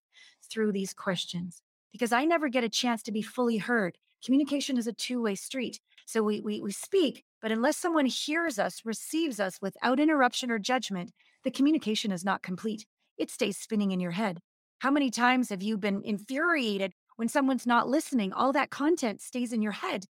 through 0.50 0.72
these 0.72 0.94
questions 0.94 1.62
because 1.92 2.14
I 2.14 2.26
never 2.26 2.48
get 2.48 2.64
a 2.64 2.70
chance 2.70 3.04
to 3.04 3.12
be 3.12 3.22
fully 3.22 3.58
heard. 3.58 3.98
Communication 4.24 4.78
is 4.78 4.88
a 4.88 4.94
two-way 4.94 5.36
street. 5.36 5.82
So 6.06 6.24
we, 6.24 6.40
we 6.40 6.62
we 6.62 6.72
speak, 6.72 7.26
but 7.42 7.52
unless 7.52 7.78
someone 7.78 8.06
hears 8.06 8.58
us, 8.58 8.82
receives 8.86 9.40
us 9.40 9.60
without 9.62 10.00
interruption 10.00 10.50
or 10.50 10.60
judgment, 10.60 11.12
the 11.44 11.52
communication 11.52 12.12
is 12.12 12.24
not 12.24 12.44
complete. 12.44 12.86
It 13.18 13.30
stays 13.30 13.58
spinning 13.58 13.92
in 13.92 14.00
your 14.00 14.12
head. 14.12 14.40
How 14.80 14.92
many 14.92 15.10
times 15.10 15.50
have 15.50 15.62
you 15.62 15.78
been 15.78 16.02
infuriated 16.04 16.94
when 17.16 17.28
someone's 17.28 17.68
not 17.68 17.88
listening? 17.88 18.34
All 18.34 18.52
that 18.54 18.70
content 18.70 19.22
stays 19.22 19.54
in 19.54 19.62
your 19.62 19.72
head. 19.72 20.06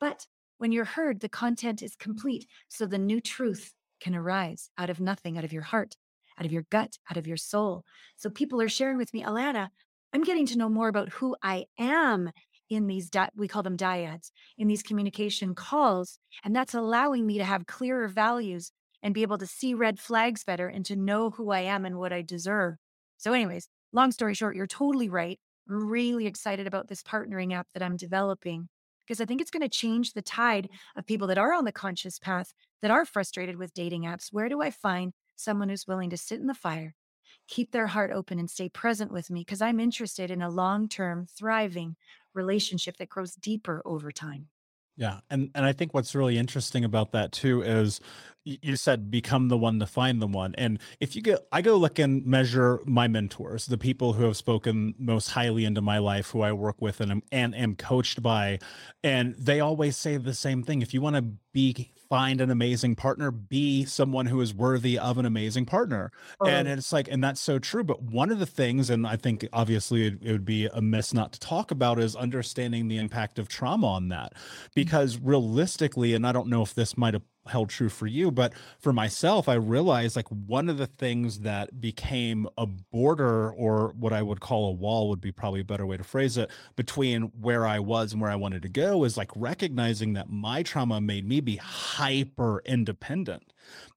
But 0.00 0.26
when 0.58 0.72
you're 0.72 0.84
heard, 0.84 1.20
the 1.20 1.28
content 1.28 1.82
is 1.82 1.96
complete. 1.96 2.46
So 2.68 2.86
the 2.86 2.98
new 2.98 3.20
truth 3.20 3.72
can 4.00 4.14
arise 4.14 4.70
out 4.76 4.90
of 4.90 5.00
nothing, 5.00 5.38
out 5.38 5.44
of 5.44 5.52
your 5.52 5.62
heart, 5.62 5.96
out 6.38 6.46
of 6.46 6.52
your 6.52 6.64
gut, 6.70 6.96
out 7.10 7.16
of 7.16 7.26
your 7.26 7.36
soul. 7.36 7.84
So 8.16 8.30
people 8.30 8.60
are 8.60 8.68
sharing 8.68 8.96
with 8.96 9.12
me, 9.14 9.22
Allana, 9.22 9.68
I'm 10.12 10.24
getting 10.24 10.46
to 10.46 10.58
know 10.58 10.68
more 10.68 10.88
about 10.88 11.10
who 11.10 11.36
I 11.42 11.66
am 11.78 12.30
in 12.70 12.86
these, 12.86 13.08
di- 13.10 13.30
we 13.36 13.48
call 13.48 13.62
them 13.62 13.76
dyads, 13.76 14.30
in 14.56 14.68
these 14.68 14.82
communication 14.82 15.54
calls. 15.54 16.18
And 16.44 16.54
that's 16.54 16.74
allowing 16.74 17.26
me 17.26 17.38
to 17.38 17.44
have 17.44 17.66
clearer 17.66 18.08
values 18.08 18.72
and 19.02 19.14
be 19.14 19.22
able 19.22 19.38
to 19.38 19.46
see 19.46 19.74
red 19.74 19.98
flags 19.98 20.44
better 20.44 20.68
and 20.68 20.84
to 20.86 20.96
know 20.96 21.30
who 21.30 21.50
I 21.50 21.60
am 21.60 21.84
and 21.84 21.98
what 21.98 22.12
I 22.12 22.22
deserve. 22.22 22.76
So, 23.16 23.32
anyways, 23.32 23.68
long 23.92 24.12
story 24.12 24.34
short, 24.34 24.56
you're 24.56 24.66
totally 24.66 25.08
right. 25.08 25.38
I'm 25.68 25.88
really 25.88 26.26
excited 26.26 26.66
about 26.66 26.88
this 26.88 27.02
partnering 27.02 27.52
app 27.52 27.68
that 27.74 27.82
I'm 27.82 27.96
developing 27.96 28.68
because 29.08 29.20
I 29.20 29.24
think 29.24 29.40
it's 29.40 29.50
going 29.50 29.62
to 29.62 29.68
change 29.68 30.12
the 30.12 30.22
tide 30.22 30.68
mm. 30.70 30.98
of 30.98 31.06
people 31.06 31.26
that 31.28 31.38
are 31.38 31.54
on 31.54 31.64
the 31.64 31.72
conscious 31.72 32.18
path 32.18 32.52
that 32.82 32.90
are 32.90 33.04
frustrated 33.04 33.56
with 33.56 33.74
dating 33.74 34.02
apps. 34.02 34.28
Where 34.30 34.48
do 34.48 34.60
I 34.60 34.70
find 34.70 35.12
someone 35.36 35.68
who's 35.68 35.86
willing 35.86 36.10
to 36.10 36.16
sit 36.16 36.40
in 36.40 36.46
the 36.46 36.54
fire, 36.54 36.94
keep 37.48 37.72
their 37.72 37.86
heart 37.86 38.10
open, 38.12 38.38
and 38.38 38.50
stay 38.50 38.68
present 38.68 39.10
with 39.10 39.30
me? 39.30 39.40
Because 39.40 39.62
I'm 39.62 39.80
interested 39.80 40.30
in 40.30 40.42
a 40.42 40.50
long 40.50 40.88
term, 40.88 41.26
thriving 41.26 41.96
relationship 42.34 42.98
that 42.98 43.08
grows 43.08 43.34
deeper 43.34 43.82
over 43.84 44.12
time. 44.12 44.48
Yeah, 44.96 45.20
and 45.30 45.50
and 45.54 45.64
I 45.64 45.72
think 45.72 45.94
what's 45.94 46.14
really 46.14 46.36
interesting 46.36 46.84
about 46.84 47.12
that 47.12 47.30
too 47.30 47.62
is 47.62 48.00
you 48.62 48.76
said 48.76 49.10
become 49.10 49.48
the 49.48 49.58
one 49.58 49.78
to 49.80 49.86
find 49.86 50.22
the 50.22 50.26
one. 50.26 50.54
And 50.56 50.78
if 51.00 51.14
you 51.14 51.22
get 51.22 51.46
I 51.52 51.62
go 51.62 51.76
look 51.76 51.98
and 51.98 52.24
measure 52.24 52.80
my 52.84 53.08
mentors, 53.08 53.66
the 53.66 53.78
people 53.78 54.14
who 54.14 54.24
have 54.24 54.36
spoken 54.36 54.94
most 54.98 55.30
highly 55.30 55.64
into 55.64 55.80
my 55.80 55.98
life, 55.98 56.30
who 56.30 56.42
I 56.42 56.52
work 56.52 56.80
with 56.80 57.00
and 57.00 57.10
am, 57.10 57.22
and 57.30 57.54
am 57.54 57.76
coached 57.76 58.22
by, 58.22 58.58
and 59.02 59.34
they 59.36 59.60
always 59.60 59.96
say 59.96 60.16
the 60.16 60.34
same 60.34 60.62
thing. 60.62 60.82
If 60.82 60.94
you 60.94 61.00
want 61.00 61.16
to 61.16 61.22
be 61.52 61.92
find 62.08 62.40
an 62.40 62.50
amazing 62.50 62.96
partner, 62.96 63.30
be 63.30 63.84
someone 63.84 64.26
who 64.26 64.40
is 64.40 64.54
worthy 64.54 64.98
of 64.98 65.18
an 65.18 65.26
amazing 65.26 65.66
partner. 65.66 66.10
And 66.44 66.66
uh-huh. 66.66 66.78
it's 66.78 66.92
like, 66.92 67.08
and 67.08 67.22
that's 67.22 67.40
so 67.40 67.58
true. 67.58 67.84
But 67.84 68.02
one 68.02 68.30
of 68.30 68.38
the 68.38 68.46
things, 68.46 68.88
and 68.90 69.06
I 69.06 69.16
think 69.16 69.46
obviously 69.52 70.06
it, 70.06 70.18
it 70.22 70.32
would 70.32 70.44
be 70.44 70.66
amiss 70.66 71.12
not 71.12 71.32
to 71.34 71.40
talk 71.40 71.70
about, 71.70 72.00
is 72.00 72.16
understanding 72.16 72.88
the 72.88 72.96
impact 72.96 73.38
of 73.38 73.48
trauma 73.48 73.86
on 73.88 74.08
that. 74.08 74.34
Mm-hmm. 74.34 74.66
Because 74.74 75.18
realistically, 75.18 76.14
and 76.14 76.26
I 76.26 76.32
don't 76.32 76.48
know 76.48 76.62
if 76.62 76.74
this 76.74 76.96
might 76.96 77.14
have 77.14 77.22
held 77.48 77.68
true 77.70 77.88
for 77.88 78.06
you 78.06 78.30
but 78.30 78.52
for 78.78 78.92
myself 78.92 79.48
i 79.48 79.54
realized 79.54 80.16
like 80.16 80.28
one 80.28 80.68
of 80.68 80.78
the 80.78 80.86
things 80.86 81.40
that 81.40 81.80
became 81.80 82.48
a 82.56 82.66
border 82.66 83.50
or 83.52 83.94
what 83.98 84.12
i 84.12 84.22
would 84.22 84.40
call 84.40 84.68
a 84.68 84.72
wall 84.72 85.08
would 85.08 85.20
be 85.20 85.32
probably 85.32 85.60
a 85.60 85.64
better 85.64 85.86
way 85.86 85.96
to 85.96 86.04
phrase 86.04 86.36
it 86.36 86.50
between 86.76 87.22
where 87.40 87.66
i 87.66 87.78
was 87.78 88.12
and 88.12 88.20
where 88.20 88.30
i 88.30 88.36
wanted 88.36 88.62
to 88.62 88.68
go 88.68 89.04
is 89.04 89.16
like 89.16 89.30
recognizing 89.36 90.12
that 90.12 90.28
my 90.28 90.62
trauma 90.62 91.00
made 91.00 91.26
me 91.26 91.40
be 91.40 91.56
hyper 91.56 92.62
independent 92.64 93.52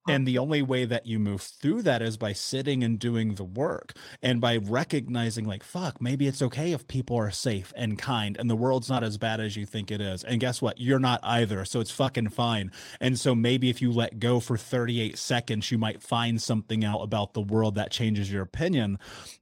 and 0.08 0.28
the 0.28 0.38
only 0.40 0.62
way 0.62 0.86
that 0.86 1.06
you 1.06 1.20
move 1.20 1.42
through 1.42 1.84
that 1.84 2.02
is 2.02 2.18
by 2.18 2.34
sitting 2.34 2.84
and 2.84 2.98
doing 2.98 3.36
the 3.36 3.44
work 3.44 3.94
and 4.22 4.42
by 4.42 4.58
recognizing, 4.58 5.46
like, 5.46 5.64
fuck, 5.64 6.02
maybe 6.02 6.28
it's 6.28 6.42
okay 6.42 6.72
if 6.72 6.88
people 6.88 7.16
are 7.18 7.30
safe 7.30 7.72
and 7.76 8.00
kind 8.00 8.36
and 8.40 8.50
the 8.50 8.56
world's 8.56 8.90
not 8.90 9.04
as 9.04 9.18
bad 9.18 9.40
as 9.40 9.56
you 9.56 9.66
think 9.66 9.92
it 9.92 10.02
is. 10.02 10.24
And 10.24 10.40
guess 10.40 10.62
what? 10.62 10.80
You're 10.80 11.00
not 11.00 11.20
either. 11.24 11.66
So 11.66 11.80
it's 11.80 11.92
fucking 11.92 12.30
fine. 12.30 12.72
And 13.00 13.20
so 13.20 13.36
maybe 13.36 13.70
if 13.70 13.82
you 13.82 13.92
let 13.92 14.20
go 14.20 14.40
for 14.40 14.58
38 14.58 15.18
seconds, 15.18 15.72
you 15.72 15.78
might 15.78 16.02
find 16.02 16.42
something 16.42 16.84
out 16.84 17.02
about 17.02 17.34
the 17.34 17.42
world 17.42 17.76
that 17.76 17.92
changes 17.92 18.32
your 18.32 18.42
opinion 18.42 18.98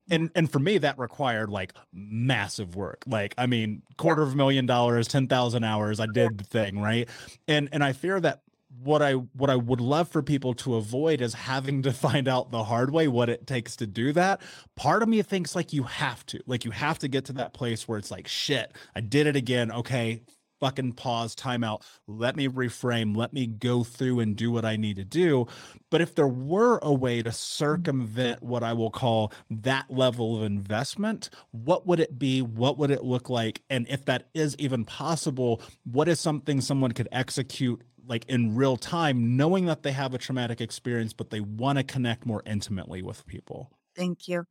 and 0.10 0.32
and 0.36 0.52
for 0.52 0.60
me 0.60 0.78
that 0.78 0.98
required 0.98 1.50
like 1.50 1.74
massive 1.94 2.76
work 2.76 3.04
like 3.08 3.34
i 3.38 3.46
mean 3.46 3.82
quarter 3.98 4.22
of 4.22 4.34
a 4.34 4.36
million 4.36 4.66
dollars 4.66 5.08
10,000 5.08 5.64
hours 5.64 6.00
i 6.00 6.08
did 6.14 6.38
the 6.38 6.44
thing 6.44 6.80
right 6.80 7.08
and 7.48 7.70
and 7.72 7.84
i 7.84 7.94
fear 7.94 8.20
that 8.20 8.42
what 8.84 9.02
I 9.02 9.14
what 9.14 9.50
I 9.50 9.56
would 9.56 9.82
love 9.82 10.08
for 10.08 10.22
people 10.22 10.54
to 10.56 10.76
avoid 10.76 11.22
is 11.22 11.34
having 11.34 11.82
to 11.84 11.94
find 11.94 12.28
out 12.28 12.52
the 12.52 12.64
hard 12.64 12.92
way 12.92 13.08
what 13.08 13.30
it 13.30 13.46
takes 13.48 13.76
to 13.78 13.88
do 13.88 14.14
that. 14.14 14.42
Part 14.76 15.04
of 15.04 15.10
me 15.10 15.22
thinks 15.22 15.56
like 15.56 15.74
you 15.74 15.84
have 15.84 16.26
to. 16.28 16.40
Like 16.46 16.66
you 16.66 16.72
have 16.72 17.00
to 17.00 17.08
get 17.08 17.26
to 17.26 17.34
that 17.34 17.54
place 17.54 17.88
where 17.88 17.98
it's 17.98 18.12
like 18.12 18.28
shit, 18.28 18.74
I 18.96 19.02
did 19.02 19.28
it 19.28 19.36
again. 19.36 19.72
Okay, 19.72 20.22
fucking 20.60 20.94
pause, 20.94 21.36
timeout. 21.36 21.82
Let 22.08 22.36
me 22.36 22.48
reframe. 22.48 23.16
Let 23.16 23.34
me 23.34 23.48
go 23.48 23.84
through 23.84 24.20
and 24.20 24.36
do 24.36 24.52
what 24.52 24.66
I 24.66 24.76
need 24.76 24.98
to 24.98 25.06
do. 25.06 25.48
But 25.90 26.02
if 26.02 26.16
there 26.16 26.28
were 26.28 26.80
a 26.82 26.94
way 26.94 27.22
to 27.22 27.32
circumvent 27.32 28.44
what 28.44 28.64
I 28.64 28.74
will 28.74 28.92
call 28.92 29.34
that 29.50 29.90
level 29.90 30.38
of 30.38 30.44
investment, 30.44 31.30
what 31.52 31.88
would 31.88 32.00
it 32.00 32.20
be? 32.20 32.42
What 32.42 32.78
would 32.78 32.92
it 32.92 33.04
look 33.04 33.30
like? 33.30 33.62
And 33.70 33.88
if 33.90 34.06
that 34.06 34.30
is 34.34 34.56
even 34.60 34.86
possible, 34.86 35.62
what 35.84 36.08
is 36.08 36.20
something 36.20 36.62
someone 36.62 36.92
could 36.92 37.10
execute 37.12 37.82
like 38.06 38.26
in 38.26 38.56
real 38.56 38.76
time, 38.76 39.38
knowing 39.38 39.68
that 39.68 39.84
they 39.84 39.92
have 39.92 40.14
a 40.14 40.18
traumatic 40.18 40.60
experience, 40.62 41.14
but 41.14 41.30
they 41.30 41.42
want 41.42 41.78
to 41.78 41.84
connect 41.84 42.26
more 42.26 42.42
intimately 42.46 43.04
with 43.04 43.26
people? 43.28 43.72
Thank 43.96 44.28
you. 44.28 44.46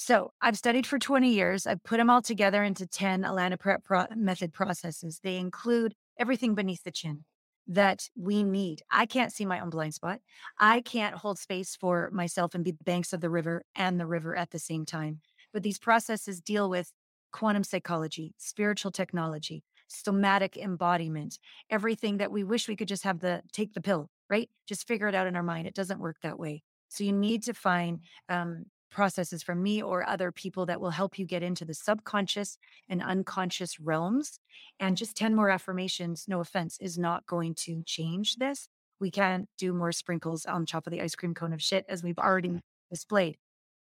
So 0.00 0.30
I've 0.40 0.56
studied 0.56 0.86
for 0.86 1.00
20 1.00 1.28
years. 1.28 1.66
I've 1.66 1.82
put 1.82 1.96
them 1.96 2.08
all 2.08 2.22
together 2.22 2.62
into 2.62 2.86
10 2.86 3.22
Allana 3.22 3.58
Pratt 3.58 3.82
pro- 3.82 4.06
method 4.14 4.52
processes. 4.52 5.18
They 5.24 5.38
include 5.38 5.92
everything 6.16 6.54
beneath 6.54 6.84
the 6.84 6.92
chin 6.92 7.24
that 7.66 8.08
we 8.16 8.44
need. 8.44 8.82
I 8.92 9.06
can't 9.06 9.32
see 9.32 9.44
my 9.44 9.58
own 9.58 9.70
blind 9.70 9.94
spot. 9.94 10.20
I 10.56 10.82
can't 10.82 11.16
hold 11.16 11.36
space 11.36 11.74
for 11.74 12.10
myself 12.12 12.54
and 12.54 12.62
be 12.62 12.70
the 12.70 12.84
banks 12.84 13.12
of 13.12 13.20
the 13.20 13.28
river 13.28 13.64
and 13.74 13.98
the 13.98 14.06
river 14.06 14.36
at 14.36 14.50
the 14.50 14.60
same 14.60 14.86
time. 14.86 15.18
But 15.52 15.64
these 15.64 15.80
processes 15.80 16.40
deal 16.40 16.70
with 16.70 16.92
quantum 17.32 17.64
psychology, 17.64 18.34
spiritual 18.38 18.92
technology, 18.92 19.64
somatic 19.88 20.56
embodiment, 20.56 21.40
everything 21.70 22.18
that 22.18 22.30
we 22.30 22.44
wish 22.44 22.68
we 22.68 22.76
could 22.76 22.86
just 22.86 23.02
have 23.02 23.18
the 23.18 23.42
take 23.52 23.74
the 23.74 23.80
pill, 23.80 24.10
right? 24.30 24.48
Just 24.68 24.86
figure 24.86 25.08
it 25.08 25.16
out 25.16 25.26
in 25.26 25.34
our 25.34 25.42
mind. 25.42 25.66
It 25.66 25.74
doesn't 25.74 25.98
work 25.98 26.18
that 26.22 26.38
way. 26.38 26.62
So 26.88 27.02
you 27.02 27.12
need 27.12 27.42
to 27.42 27.52
find 27.52 27.98
um, 28.28 28.66
processes 28.90 29.42
from 29.42 29.62
me 29.62 29.82
or 29.82 30.08
other 30.08 30.32
people 30.32 30.66
that 30.66 30.80
will 30.80 30.90
help 30.90 31.18
you 31.18 31.26
get 31.26 31.42
into 31.42 31.64
the 31.64 31.74
subconscious 31.74 32.58
and 32.88 33.02
unconscious 33.02 33.78
realms. 33.80 34.40
And 34.80 34.96
just 34.96 35.16
10 35.16 35.34
more 35.34 35.50
affirmations, 35.50 36.24
no 36.28 36.40
offense, 36.40 36.78
is 36.80 36.98
not 36.98 37.26
going 37.26 37.54
to 37.66 37.82
change 37.84 38.36
this. 38.36 38.68
We 39.00 39.10
can't 39.10 39.48
do 39.58 39.72
more 39.72 39.92
sprinkles 39.92 40.44
on 40.46 40.66
top 40.66 40.86
of 40.86 40.92
the 40.92 41.00
ice 41.00 41.14
cream 41.14 41.34
cone 41.34 41.52
of 41.52 41.62
shit 41.62 41.84
as 41.88 42.02
we've 42.02 42.18
already 42.18 42.60
displayed. 42.90 43.36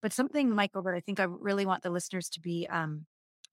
But 0.01 0.13
something, 0.13 0.49
Michael, 0.49 0.81
that 0.83 0.93
I 0.93 0.99
think 0.99 1.19
I 1.19 1.23
really 1.23 1.65
want 1.65 1.83
the 1.83 1.89
listeners 1.89 2.29
to 2.29 2.41
be, 2.41 2.67
um, 2.69 3.05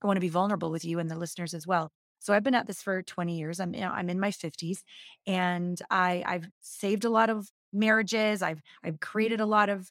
I 0.03 0.07
want 0.07 0.17
to 0.17 0.21
be 0.21 0.29
vulnerable 0.29 0.71
with 0.71 0.85
you 0.85 0.99
and 0.99 1.11
the 1.11 1.17
listeners 1.17 1.55
as 1.55 1.67
well. 1.67 1.91
So 2.19 2.35
I've 2.35 2.43
been 2.43 2.55
at 2.55 2.67
this 2.67 2.83
for 2.83 3.03
20 3.03 3.39
years. 3.39 3.61
I'm, 3.61 3.75
you 3.75 3.81
know, 3.81 3.91
I'm 3.91 4.11
in 4.11 4.21
my 4.21 4.31
50s 4.31 4.81
and 5.27 5.81
I, 5.91 6.23
I've 6.27 6.49
saved 6.61 7.05
a 7.05 7.11
lot 7.11 7.31
of 7.31 7.49
marriages. 7.73 8.43
I've 8.43 8.63
I've 8.83 9.01
created 9.01 9.41
a 9.41 9.45
mm-hmm. 9.45 9.51
lot 9.51 9.69
of 9.69 9.91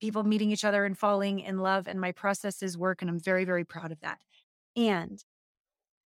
people 0.00 0.22
meeting 0.22 0.50
each 0.50 0.64
other 0.64 0.84
and 0.84 0.96
falling 0.96 1.40
in 1.40 1.58
love 1.58 1.88
and 1.88 2.00
my 2.00 2.12
processes 2.12 2.78
work 2.78 3.02
and 3.02 3.10
I'm 3.10 3.20
very 3.20 3.44
very 3.44 3.64
proud 3.64 3.92
of 3.92 4.00
that. 4.00 4.18
And 4.76 5.22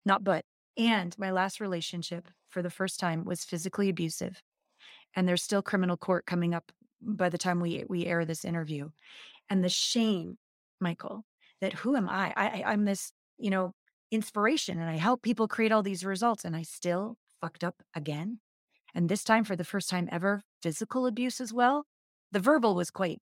not 0.04 0.24
but 0.24 0.44
and 0.76 1.16
my 1.18 1.30
last 1.30 1.60
relationship 1.60 2.28
for 2.48 2.62
the 2.62 2.70
first 2.70 3.00
time 3.00 3.24
was 3.24 3.44
physically 3.44 3.88
abusive. 3.88 4.42
And 5.14 5.28
there's 5.28 5.42
still 5.42 5.62
criminal 5.62 5.96
court 5.96 6.26
coming 6.26 6.54
up 6.54 6.70
by 7.00 7.28
the 7.28 7.38
time 7.38 7.60
we 7.60 7.84
we 7.88 8.06
air 8.06 8.24
this 8.24 8.44
interview. 8.44 8.90
And 9.50 9.64
the 9.64 9.68
shame, 9.68 10.38
Michael, 10.80 11.24
that 11.60 11.72
who 11.72 11.96
am 11.96 12.08
I? 12.08 12.32
I 12.36 12.62
I'm 12.66 12.84
this, 12.84 13.12
you 13.38 13.50
know, 13.50 13.72
inspiration 14.10 14.78
and 14.78 14.88
I 14.88 14.96
help 14.96 15.22
people 15.22 15.48
create 15.48 15.72
all 15.72 15.82
these 15.82 16.04
results 16.04 16.44
and 16.44 16.56
I 16.56 16.62
still 16.62 17.16
fucked 17.40 17.64
up 17.64 17.82
again. 17.94 18.40
And 18.98 19.08
this 19.08 19.22
time, 19.22 19.44
for 19.44 19.54
the 19.54 19.62
first 19.62 19.88
time 19.88 20.08
ever, 20.10 20.42
physical 20.60 21.06
abuse 21.06 21.40
as 21.40 21.52
well. 21.52 21.86
The 22.32 22.40
verbal 22.40 22.74
was 22.74 22.90
quite 22.90 23.20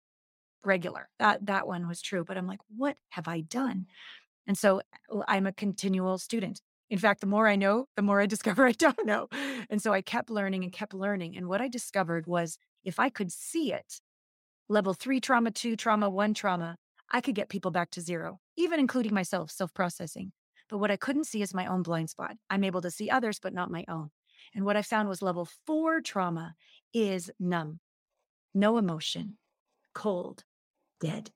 regular. 0.64 1.10
That 1.18 1.44
that 1.44 1.66
one 1.66 1.86
was 1.86 2.00
true. 2.00 2.24
But 2.24 2.38
I'm 2.38 2.46
like, 2.46 2.60
what 2.74 2.96
have 3.10 3.28
I 3.28 3.42
done? 3.42 3.84
And 4.46 4.56
so 4.56 4.80
I'm 5.28 5.46
a 5.46 5.52
continual 5.52 6.16
student. 6.16 6.62
In 6.88 6.96
fact, 6.98 7.20
the 7.20 7.26
more 7.26 7.46
I 7.46 7.56
know, 7.56 7.88
the 7.94 8.00
more 8.00 8.22
I 8.22 8.26
discover 8.34 8.66
I 8.66 8.72
don't 8.72 9.04
know. 9.04 9.28
And 9.68 9.82
so 9.82 9.92
I 9.92 10.00
kept 10.00 10.30
learning 10.30 10.64
and 10.64 10.72
kept 10.72 10.94
learning. 10.94 11.36
And 11.36 11.46
what 11.46 11.60
I 11.60 11.68
discovered 11.68 12.26
was 12.26 12.56
if 12.82 12.98
I 12.98 13.10
could 13.10 13.30
see 13.30 13.70
it, 13.74 14.00
level 14.70 14.94
three 14.94 15.20
trauma, 15.20 15.50
two 15.50 15.76
trauma, 15.76 16.08
one 16.08 16.32
trauma, 16.32 16.76
I 17.12 17.20
could 17.20 17.34
get 17.34 17.50
people 17.50 17.70
back 17.70 17.90
to 17.90 18.00
zero, 18.00 18.40
even 18.56 18.80
including 18.80 19.12
myself, 19.12 19.50
self 19.50 19.74
processing. 19.74 20.32
But 20.70 20.78
what 20.78 20.90
I 20.90 20.96
couldn't 20.96 21.24
see 21.26 21.42
is 21.42 21.52
my 21.52 21.66
own 21.66 21.82
blind 21.82 22.08
spot. 22.08 22.36
I'm 22.48 22.64
able 22.64 22.80
to 22.80 22.90
see 22.90 23.10
others, 23.10 23.38
but 23.38 23.52
not 23.52 23.70
my 23.70 23.84
own. 23.88 24.08
And 24.56 24.64
what 24.64 24.76
I 24.76 24.82
found 24.82 25.08
was 25.08 25.20
level 25.20 25.46
four 25.66 26.00
trauma 26.00 26.54
is 26.94 27.30
numb, 27.38 27.78
no 28.54 28.78
emotion, 28.78 29.36
cold, 29.94 30.44
dead. 30.98 31.30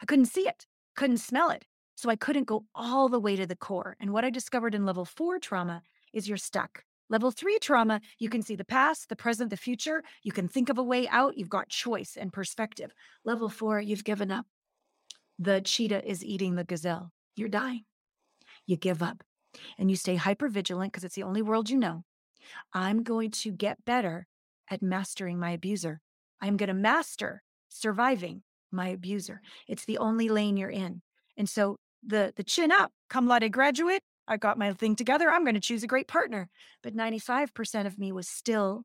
I 0.00 0.06
couldn't 0.06 0.26
see 0.26 0.48
it, 0.48 0.66
couldn't 0.96 1.18
smell 1.18 1.50
it. 1.50 1.66
So 1.94 2.08
I 2.08 2.16
couldn't 2.16 2.46
go 2.46 2.64
all 2.74 3.10
the 3.10 3.20
way 3.20 3.36
to 3.36 3.46
the 3.46 3.54
core. 3.54 3.96
And 4.00 4.12
what 4.12 4.24
I 4.24 4.30
discovered 4.30 4.74
in 4.74 4.86
level 4.86 5.04
four 5.04 5.38
trauma 5.38 5.82
is 6.14 6.26
you're 6.26 6.38
stuck. 6.38 6.84
Level 7.10 7.30
three 7.30 7.58
trauma, 7.58 8.00
you 8.18 8.30
can 8.30 8.40
see 8.40 8.56
the 8.56 8.64
past, 8.64 9.10
the 9.10 9.16
present, 9.16 9.50
the 9.50 9.56
future. 9.56 10.02
You 10.22 10.32
can 10.32 10.48
think 10.48 10.70
of 10.70 10.78
a 10.78 10.82
way 10.82 11.06
out. 11.08 11.36
You've 11.36 11.50
got 11.50 11.68
choice 11.68 12.16
and 12.18 12.32
perspective. 12.32 12.92
Level 13.24 13.50
four, 13.50 13.78
you've 13.80 14.04
given 14.04 14.30
up. 14.30 14.46
The 15.38 15.60
cheetah 15.60 16.08
is 16.08 16.24
eating 16.24 16.54
the 16.54 16.64
gazelle. 16.64 17.12
You're 17.36 17.48
dying. 17.48 17.84
You 18.64 18.76
give 18.76 19.02
up 19.02 19.22
and 19.78 19.90
you 19.90 19.96
stay 19.96 20.16
hyper 20.16 20.48
vigilant 20.48 20.92
because 20.92 21.04
it's 21.04 21.14
the 21.14 21.24
only 21.24 21.42
world 21.42 21.68
you 21.68 21.76
know. 21.76 22.04
I'm 22.72 23.02
going 23.02 23.30
to 23.30 23.50
get 23.50 23.84
better 23.84 24.26
at 24.70 24.82
mastering 24.82 25.38
my 25.38 25.50
abuser. 25.50 26.00
I'm 26.40 26.56
going 26.56 26.68
to 26.68 26.74
master 26.74 27.42
surviving 27.68 28.42
my 28.70 28.88
abuser. 28.88 29.40
It's 29.66 29.84
the 29.84 29.98
only 29.98 30.28
lane 30.28 30.56
you're 30.56 30.70
in. 30.70 31.02
And 31.36 31.48
so 31.48 31.78
the 32.06 32.32
the 32.36 32.44
chin 32.44 32.70
up, 32.70 32.92
cum 33.08 33.26
laude 33.26 33.50
graduate, 33.52 34.02
I 34.26 34.36
got 34.36 34.58
my 34.58 34.72
thing 34.72 34.94
together. 34.94 35.30
I'm 35.30 35.44
going 35.44 35.54
to 35.54 35.60
choose 35.60 35.82
a 35.82 35.88
great 35.88 36.06
partner. 36.06 36.48
But 36.82 36.94
95% 36.94 37.86
of 37.86 37.98
me 37.98 38.12
was 38.12 38.28
still 38.28 38.84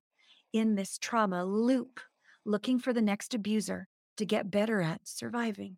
in 0.53 0.75
this 0.75 0.97
trauma 0.97 1.45
loop, 1.45 1.99
looking 2.45 2.79
for 2.79 2.93
the 2.93 3.01
next 3.01 3.33
abuser 3.33 3.87
to 4.17 4.25
get 4.25 4.51
better 4.51 4.81
at 4.81 5.01
surviving. 5.03 5.77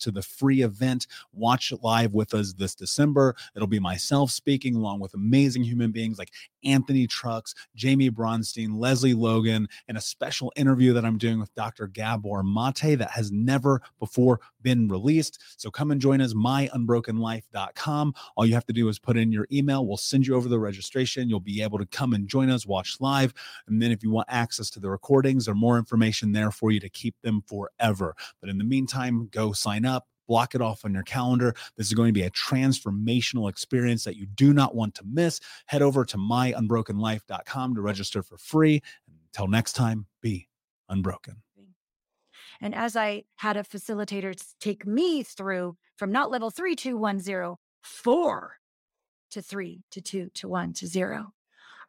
to 0.01 0.11
the 0.11 0.21
free 0.21 0.61
event. 0.61 1.07
Watch 1.33 1.73
live 1.81 2.13
with 2.13 2.33
us 2.33 2.53
this 2.53 2.75
December. 2.75 3.35
It'll 3.55 3.67
be 3.67 3.79
myself 3.79 4.31
speaking 4.31 4.75
along 4.75 4.99
with 4.99 5.13
amazing 5.13 5.63
human 5.63 5.91
beings 5.91 6.19
like 6.19 6.31
Anthony 6.63 7.07
Trucks, 7.07 7.53
Jamie 7.75 8.09
Bronstein, 8.11 8.77
Leslie 8.77 9.13
Logan, 9.13 9.67
and 9.87 9.97
a 9.97 10.01
special 10.01 10.51
interview 10.55 10.93
that 10.93 11.05
I'm 11.05 11.17
doing 11.17 11.39
with 11.39 11.53
Dr. 11.55 11.87
Gabor 11.87 12.43
Mate 12.43 12.97
that 12.97 13.11
has 13.11 13.31
never 13.31 13.81
before 13.99 14.39
been 14.61 14.87
released. 14.87 15.39
So 15.57 15.71
come 15.71 15.91
and 15.91 16.01
join 16.01 16.21
us, 16.21 16.33
myunbrokenlife.com. 16.33 18.13
All 18.35 18.45
you 18.45 18.53
have 18.53 18.65
to 18.65 18.73
do 18.73 18.87
is 18.89 18.99
put 18.99 19.17
in 19.17 19.31
your 19.31 19.47
email. 19.51 19.85
We'll 19.85 19.97
send 19.97 20.27
you 20.27 20.35
over 20.35 20.47
the 20.47 20.59
registration. 20.59 21.29
You'll 21.29 21.39
be 21.39 21.61
able 21.61 21.79
to 21.79 21.85
come 21.85 22.13
and 22.13 22.27
join 22.27 22.49
us, 22.49 22.65
watch 22.65 22.97
live. 22.99 23.33
And 23.67 23.81
then 23.81 23.91
if 23.91 24.03
you 24.03 24.11
want 24.11 24.27
access 24.29 24.69
to 24.71 24.79
the 24.79 24.89
recordings 24.89 25.47
or 25.47 25.55
more 25.55 25.77
information 25.77 26.31
there 26.31 26.51
for 26.51 26.71
you 26.71 26.79
to 26.79 26.89
keep 26.89 27.15
them 27.21 27.43
forever. 27.47 28.15
But 28.39 28.49
in 28.49 28.57
the 28.57 28.63
meantime, 28.63 29.29
go 29.31 29.51
sign 29.53 29.85
up 29.85 30.07
block 30.31 30.55
it 30.55 30.61
off 30.61 30.85
on 30.85 30.93
your 30.93 31.03
calendar. 31.03 31.53
This 31.75 31.87
is 31.87 31.93
going 31.93 32.07
to 32.07 32.13
be 32.13 32.23
a 32.23 32.31
transformational 32.31 33.49
experience 33.49 34.05
that 34.05 34.15
you 34.15 34.25
do 34.25 34.53
not 34.53 34.73
want 34.73 34.95
to 34.95 35.03
miss. 35.05 35.41
Head 35.65 35.81
over 35.81 36.05
to 36.05 36.15
myunbrokenlife.com 36.15 37.75
to 37.75 37.81
register 37.81 38.23
for 38.23 38.37
free. 38.37 38.81
Until 39.33 39.49
next 39.49 39.73
time, 39.73 40.05
be 40.21 40.47
unbroken. 40.87 41.41
And 42.61 42.73
as 42.73 42.95
I 42.95 43.23
had 43.35 43.57
a 43.57 43.63
facilitator 43.63 44.33
take 44.61 44.87
me 44.87 45.21
through 45.21 45.75
from 45.97 46.13
not 46.13 46.31
level 46.31 46.49
three, 46.49 46.77
two, 46.77 46.95
one, 46.95 47.19
zero, 47.19 47.59
four 47.81 48.59
to 49.31 49.41
three, 49.41 49.83
to 49.91 49.99
two, 49.99 50.29
to 50.35 50.47
one, 50.47 50.71
to 50.75 50.87
zero, 50.87 51.33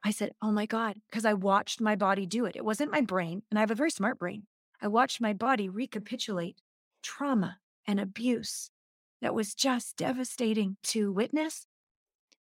I 0.03 0.11
said, 0.11 0.33
Oh 0.43 0.51
my 0.51 0.67
God, 0.67 0.97
because 1.09 1.25
I 1.25 1.35
watched 1.35 1.81
my 1.81 1.95
body 1.95 2.27
do 2.27 2.45
it. 2.47 2.57
It 2.57 2.65
wasn't 2.65 2.91
my 2.91 3.03
brain, 3.03 3.45
and 3.51 3.59
I 3.59 3.63
have 3.63 3.71
a 3.71 3.77
very 3.77 3.93
smart 3.93 4.19
brain. 4.19 4.49
I 4.81 4.89
watched 4.89 5.21
my 5.21 5.33
body 5.33 5.69
recapitulate 5.69 6.61
trauma 7.05 7.59
and 7.87 8.01
abuse 8.01 8.71
that 9.21 9.35
was 9.35 9.55
just 9.55 9.97
devastating 9.97 10.77
to 10.85 11.13
witness. 11.13 11.67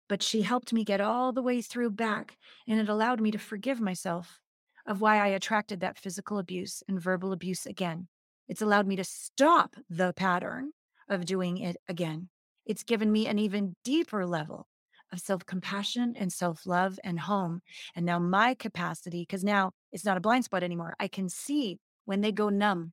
But 0.09 0.23
she 0.23 0.43
helped 0.43 0.73
me 0.73 0.85
get 0.85 1.01
all 1.01 1.33
the 1.33 1.43
way 1.43 1.63
through 1.63 1.91
back, 1.91 2.37
and 2.67 2.81
it 2.81 2.89
allowed 2.89 3.21
me 3.21 3.31
to 3.31 3.39
forgive 3.39 3.81
myself. 3.81 4.41
of 4.87 5.01
why 5.01 5.19
I 5.19 5.29
attracted 5.29 5.81
that 5.81 5.99
physical 5.99 6.39
abuse 6.39 6.83
and 6.89 7.01
verbal 7.01 7.33
abuse 7.33 7.67
again. 7.67 8.09
It's 8.49 8.63
allowed 8.63 8.87
me 8.87 8.97
to 8.97 9.05
stop 9.05 9.77
the 9.89 10.13
pattern 10.13 10.73
of 11.09 11.25
doing 11.27 11.59
it 11.59 11.77
again. 11.89 12.29
It's 12.67 12.83
given 12.83 13.13
me 13.13 13.27
an 13.27 13.39
even 13.39 13.77
deeper 13.85 14.27
level 14.27 14.67
of 15.13 15.21
self 15.21 15.45
compassion 15.47 16.15
and 16.17 16.33
self 16.33 16.67
love 16.67 16.99
and 17.05 17.21
home. 17.21 17.61
And 17.95 18.07
now 18.07 18.19
my 18.19 18.55
capacity, 18.55 19.23
because 19.23 19.45
now 19.45 19.73
it's 19.93 20.05
not 20.05 20.17
a 20.17 20.21
blind 20.21 20.45
spot 20.45 20.63
anymore, 20.63 20.95
I 20.99 21.09
can 21.09 21.29
see 21.29 21.79
when 22.05 22.21
they 22.21 22.33
go 22.33 22.49
numb, 22.49 22.93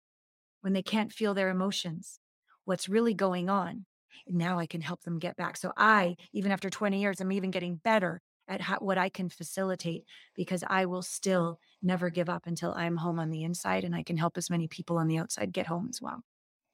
when 0.62 0.74
they 0.74 0.84
can't 0.84 1.12
feel 1.12 1.34
their 1.34 1.50
emotions, 1.50 2.20
what's 2.68 2.90
really 2.90 3.14
going 3.14 3.50
on. 3.50 3.86
Now 4.28 4.60
I 4.60 4.66
can 4.66 4.82
help 4.82 5.04
them 5.04 5.20
get 5.20 5.38
back. 5.38 5.56
So 5.56 5.72
I, 5.78 6.18
even 6.34 6.52
after 6.52 6.70
20 6.70 7.00
years, 7.00 7.22
I'm 7.22 7.32
even 7.32 7.50
getting 7.50 7.76
better 7.76 8.22
at 8.48 8.60
how, 8.60 8.78
what 8.80 8.98
I 8.98 9.08
can 9.08 9.30
facilitate 9.30 10.04
because 10.36 10.64
I 10.68 10.86
will 10.86 11.02
still 11.02 11.60
never 11.82 12.10
give 12.10 12.30
up 12.30 12.46
until 12.46 12.74
I'm 12.74 12.98
home 12.98 13.20
on 13.20 13.30
the 13.30 13.44
inside 13.44 13.86
and 13.86 13.96
I 13.96 14.04
can 14.04 14.18
help 14.18 14.38
as 14.38 14.50
many 14.50 14.68
people 14.68 14.98
on 14.98 15.08
the 15.08 15.18
outside 15.18 15.54
get 15.54 15.68
home 15.68 15.88
as 15.90 16.02
well. 16.02 16.24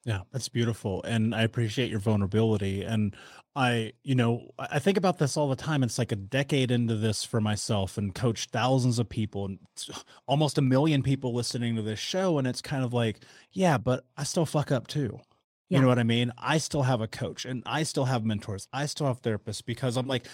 Yeah, 0.05 0.21
that's 0.31 0.49
beautiful. 0.49 1.01
And 1.03 1.33
I 1.33 1.43
appreciate 1.43 1.89
your 1.89 1.99
vulnerability. 1.99 2.83
And 2.83 3.15
I, 3.55 3.93
you 4.03 4.15
know, 4.15 4.49
I 4.59 4.79
think 4.79 4.97
about 4.97 5.17
this 5.17 5.37
all 5.37 5.47
the 5.47 5.55
time. 5.55 5.81
It's 5.83 5.97
like 5.97 6.11
a 6.11 6.17
decade 6.17 6.71
into 6.71 6.95
this 6.95 7.23
for 7.23 7.39
myself 7.39 7.97
and 7.97 8.13
coached 8.13 8.49
thousands 8.49 8.99
of 8.99 9.07
people 9.07 9.45
and 9.45 9.59
almost 10.27 10.57
a 10.57 10.61
million 10.61 11.03
people 11.03 11.33
listening 11.33 11.75
to 11.75 11.81
this 11.81 11.99
show. 11.99 12.37
And 12.37 12.47
it's 12.47 12.61
kind 12.61 12.83
of 12.83 12.93
like, 12.93 13.23
yeah, 13.51 13.77
but 13.77 14.05
I 14.17 14.23
still 14.23 14.45
fuck 14.45 14.71
up 14.71 14.87
too. 14.87 15.19
You 15.73 15.81
know 15.81 15.87
what 15.87 15.99
I 15.99 16.03
mean? 16.03 16.31
I 16.37 16.57
still 16.57 16.83
have 16.83 17.01
a 17.01 17.07
coach 17.07 17.45
and 17.45 17.63
I 17.65 17.83
still 17.83 18.05
have 18.05 18.23
mentors. 18.23 18.67
I 18.71 18.85
still 18.85 19.07
have 19.07 19.21
therapists 19.21 19.65
because 19.65 19.97
I'm 19.97 20.07
like 20.07 20.27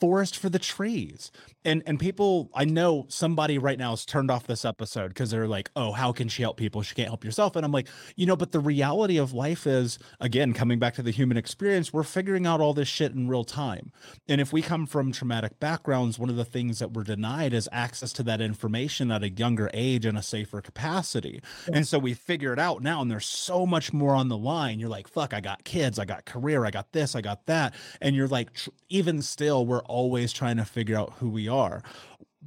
forest 0.00 0.36
for 0.36 0.48
the 0.48 0.58
trees. 0.58 1.30
And 1.64 1.82
and 1.86 1.98
people 1.98 2.50
I 2.54 2.64
know 2.64 3.06
somebody 3.08 3.58
right 3.58 3.78
now 3.78 3.90
has 3.90 4.04
turned 4.04 4.30
off 4.30 4.46
this 4.46 4.64
episode 4.64 5.08
because 5.08 5.30
they're 5.30 5.46
like, 5.46 5.70
"Oh, 5.76 5.92
how 5.92 6.12
can 6.12 6.28
she 6.28 6.42
help 6.42 6.56
people? 6.56 6.82
She 6.82 6.94
can't 6.94 7.08
help 7.08 7.24
yourself." 7.24 7.56
And 7.56 7.64
I'm 7.64 7.72
like, 7.72 7.88
"You 8.16 8.26
know, 8.26 8.36
but 8.36 8.52
the 8.52 8.60
reality 8.60 9.18
of 9.18 9.32
life 9.32 9.66
is 9.66 9.98
again, 10.20 10.52
coming 10.52 10.78
back 10.78 10.94
to 10.94 11.02
the 11.02 11.10
human 11.10 11.36
experience, 11.36 11.92
we're 11.92 12.02
figuring 12.02 12.46
out 12.46 12.60
all 12.60 12.74
this 12.74 12.88
shit 12.88 13.12
in 13.12 13.28
real 13.28 13.44
time. 13.44 13.92
And 14.28 14.40
if 14.40 14.52
we 14.52 14.62
come 14.62 14.86
from 14.86 15.12
traumatic 15.12 15.60
backgrounds, 15.60 16.18
one 16.18 16.30
of 16.30 16.36
the 16.36 16.44
things 16.44 16.78
that 16.80 16.92
we're 16.92 17.04
denied 17.04 17.54
is 17.54 17.68
access 17.72 18.12
to 18.14 18.22
that 18.24 18.40
information 18.40 19.10
at 19.10 19.22
a 19.22 19.30
younger 19.30 19.70
age 19.72 20.04
and 20.04 20.18
a 20.18 20.22
safer 20.22 20.60
capacity. 20.60 21.40
Yeah. 21.68 21.76
And 21.76 21.86
so 21.86 21.98
we 21.98 22.14
figure 22.14 22.52
it 22.52 22.58
out 22.58 22.82
now 22.82 23.00
and 23.02 23.10
there's 23.10 23.26
so 23.26 23.66
much 23.66 23.92
more 23.92 24.14
on 24.14 24.28
the 24.28 24.36
line 24.36 24.71
you're 24.80 24.90
like, 24.90 25.08
fuck, 25.08 25.34
I 25.34 25.40
got 25.40 25.64
kids, 25.64 25.98
I 25.98 26.04
got 26.04 26.24
career, 26.24 26.64
I 26.64 26.70
got 26.70 26.92
this, 26.92 27.14
I 27.14 27.20
got 27.20 27.46
that. 27.46 27.74
And 28.00 28.14
you're 28.16 28.28
like, 28.28 28.52
tr- 28.52 28.70
even 28.88 29.22
still, 29.22 29.66
we're 29.66 29.82
always 29.84 30.32
trying 30.32 30.56
to 30.56 30.64
figure 30.64 30.96
out 30.96 31.14
who 31.18 31.28
we 31.28 31.48
are. 31.48 31.82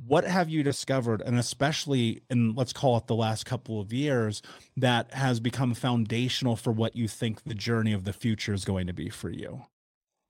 What 0.05 0.25
have 0.25 0.49
you 0.49 0.61
discovered, 0.61 1.21
and 1.21 1.39
especially 1.39 2.21
in 2.29 2.53
let's 2.53 2.73
call 2.73 2.97
it 2.97 3.07
the 3.07 3.15
last 3.15 3.45
couple 3.45 3.79
of 3.79 3.93
years, 3.93 4.41
that 4.75 5.13
has 5.13 5.39
become 5.39 5.73
foundational 5.73 6.55
for 6.57 6.71
what 6.71 6.95
you 6.95 7.07
think 7.07 7.43
the 7.43 7.53
journey 7.53 7.93
of 7.93 8.03
the 8.03 8.13
future 8.13 8.53
is 8.53 8.65
going 8.65 8.87
to 8.87 8.93
be 8.93 9.09
for 9.09 9.29
you? 9.29 9.61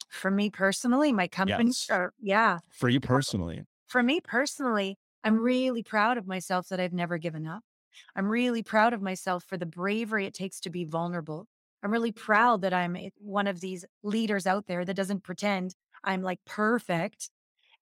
For 0.09 0.29
me 0.29 0.49
personally, 0.49 1.11
my 1.11 1.27
company, 1.27 1.69
yes. 1.69 1.87
or, 1.89 2.13
yeah. 2.21 2.59
For 2.69 2.89
you 2.89 2.99
personally. 2.99 3.63
For 3.87 4.03
me 4.03 4.21
personally, 4.23 4.97
I'm 5.23 5.39
really 5.39 5.81
proud 5.81 6.17
of 6.17 6.27
myself 6.27 6.69
that 6.69 6.79
I've 6.79 6.93
never 6.93 7.17
given 7.17 7.47
up. 7.47 7.63
I'm 8.15 8.27
really 8.27 8.61
proud 8.61 8.93
of 8.93 9.01
myself 9.01 9.43
for 9.43 9.57
the 9.57 9.65
bravery 9.65 10.25
it 10.25 10.33
takes 10.33 10.59
to 10.61 10.69
be 10.69 10.83
vulnerable, 10.83 11.47
I'm 11.85 11.91
really 11.91 12.11
proud 12.11 12.61
that 12.61 12.73
I'm 12.73 12.97
one 13.19 13.47
of 13.47 13.61
these 13.61 13.85
leaders 14.03 14.47
out 14.47 14.65
there 14.67 14.83
that 14.85 14.95
doesn't 14.95 15.23
pretend 15.23 15.75
I'm 16.03 16.23
like 16.23 16.39
perfect. 16.45 17.29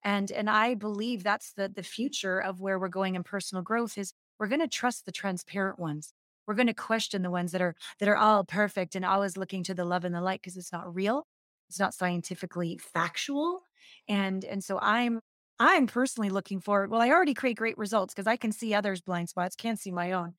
And 0.04 0.30
and 0.30 0.50
I 0.50 0.74
believe 0.74 1.22
that's 1.24 1.54
the 1.54 1.70
the 1.70 1.82
future 1.82 2.38
of 2.38 2.60
where 2.60 2.78
we're 2.78 2.88
going 2.88 3.14
in 3.14 3.24
personal 3.24 3.62
growth 3.62 3.96
is 3.96 4.12
we're 4.38 4.48
going 4.48 4.60
to 4.60 4.68
trust 4.68 5.06
the 5.06 5.12
transparent 5.12 5.78
ones. 5.78 6.12
We're 6.46 6.54
going 6.54 6.66
to 6.66 6.74
question 6.74 7.22
the 7.22 7.30
ones 7.30 7.52
that 7.52 7.62
are 7.62 7.74
that 7.98 8.08
are 8.08 8.16
all 8.16 8.44
perfect 8.44 8.94
and 8.94 9.06
always 9.06 9.38
looking 9.38 9.62
to 9.64 9.74
the 9.74 9.86
love 9.86 10.04
and 10.04 10.14
the 10.14 10.20
light 10.20 10.42
because 10.42 10.58
it's 10.58 10.72
not 10.72 10.94
real. 10.94 11.26
It's 11.70 11.80
not 11.80 11.94
scientifically 11.94 12.76
factual. 12.78 13.62
And 14.06 14.44
and 14.44 14.62
so 14.62 14.78
I'm 14.82 15.20
I'm 15.58 15.86
personally 15.86 16.30
looking 16.30 16.60
forward. 16.60 16.90
Well, 16.90 17.00
I 17.00 17.10
already 17.10 17.34
create 17.34 17.56
great 17.56 17.78
results 17.78 18.12
because 18.12 18.26
I 18.26 18.36
can 18.36 18.52
see 18.52 18.74
others' 18.74 19.00
blind 19.00 19.30
spots, 19.30 19.56
can't 19.56 19.78
see 19.78 19.92
my 19.92 20.12
own. 20.12 20.34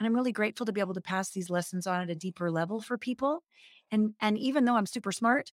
And 0.00 0.06
I'm 0.06 0.14
really 0.14 0.32
grateful 0.32 0.64
to 0.64 0.72
be 0.72 0.80
able 0.80 0.94
to 0.94 1.00
pass 1.02 1.30
these 1.30 1.50
lessons 1.50 1.86
on 1.86 2.00
at 2.00 2.08
a 2.10 2.14
deeper 2.14 2.50
level 2.50 2.80
for 2.80 2.96
people. 2.96 3.44
And 3.92 4.14
and 4.20 4.38
even 4.38 4.64
though 4.64 4.76
I'm 4.76 4.86
super 4.86 5.12
smart, 5.12 5.52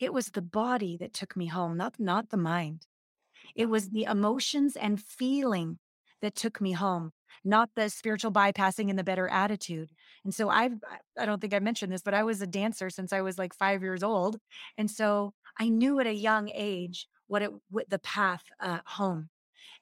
it 0.00 0.12
was 0.12 0.28
the 0.30 0.42
body 0.42 0.96
that 0.98 1.14
took 1.14 1.36
me 1.36 1.46
home, 1.46 1.76
not 1.76 2.00
not 2.00 2.30
the 2.30 2.36
mind. 2.36 2.86
It 3.54 3.66
was 3.66 3.90
the 3.90 4.04
emotions 4.04 4.76
and 4.76 5.00
feeling 5.00 5.78
that 6.20 6.34
took 6.34 6.60
me 6.60 6.72
home, 6.72 7.12
not 7.44 7.70
the 7.76 7.88
spiritual 7.90 8.32
bypassing 8.32 8.90
and 8.90 8.98
the 8.98 9.04
better 9.04 9.28
attitude. 9.28 9.90
And 10.24 10.34
so 10.34 10.48
I've 10.48 10.74
I 11.18 11.26
don't 11.26 11.40
think 11.40 11.54
I 11.54 11.60
mentioned 11.60 11.92
this, 11.92 12.02
but 12.02 12.14
I 12.14 12.24
was 12.24 12.42
a 12.42 12.46
dancer 12.46 12.90
since 12.90 13.12
I 13.12 13.20
was 13.20 13.38
like 13.38 13.54
5 13.54 13.82
years 13.82 14.02
old. 14.02 14.38
And 14.76 14.90
so 14.90 15.32
I 15.60 15.68
knew 15.68 16.00
at 16.00 16.06
a 16.08 16.14
young 16.14 16.50
age 16.54 17.08
what 17.28 17.42
it 17.42 17.50
what 17.70 17.88
the 17.90 18.00
path 18.00 18.42
uh, 18.60 18.80
home. 18.86 19.28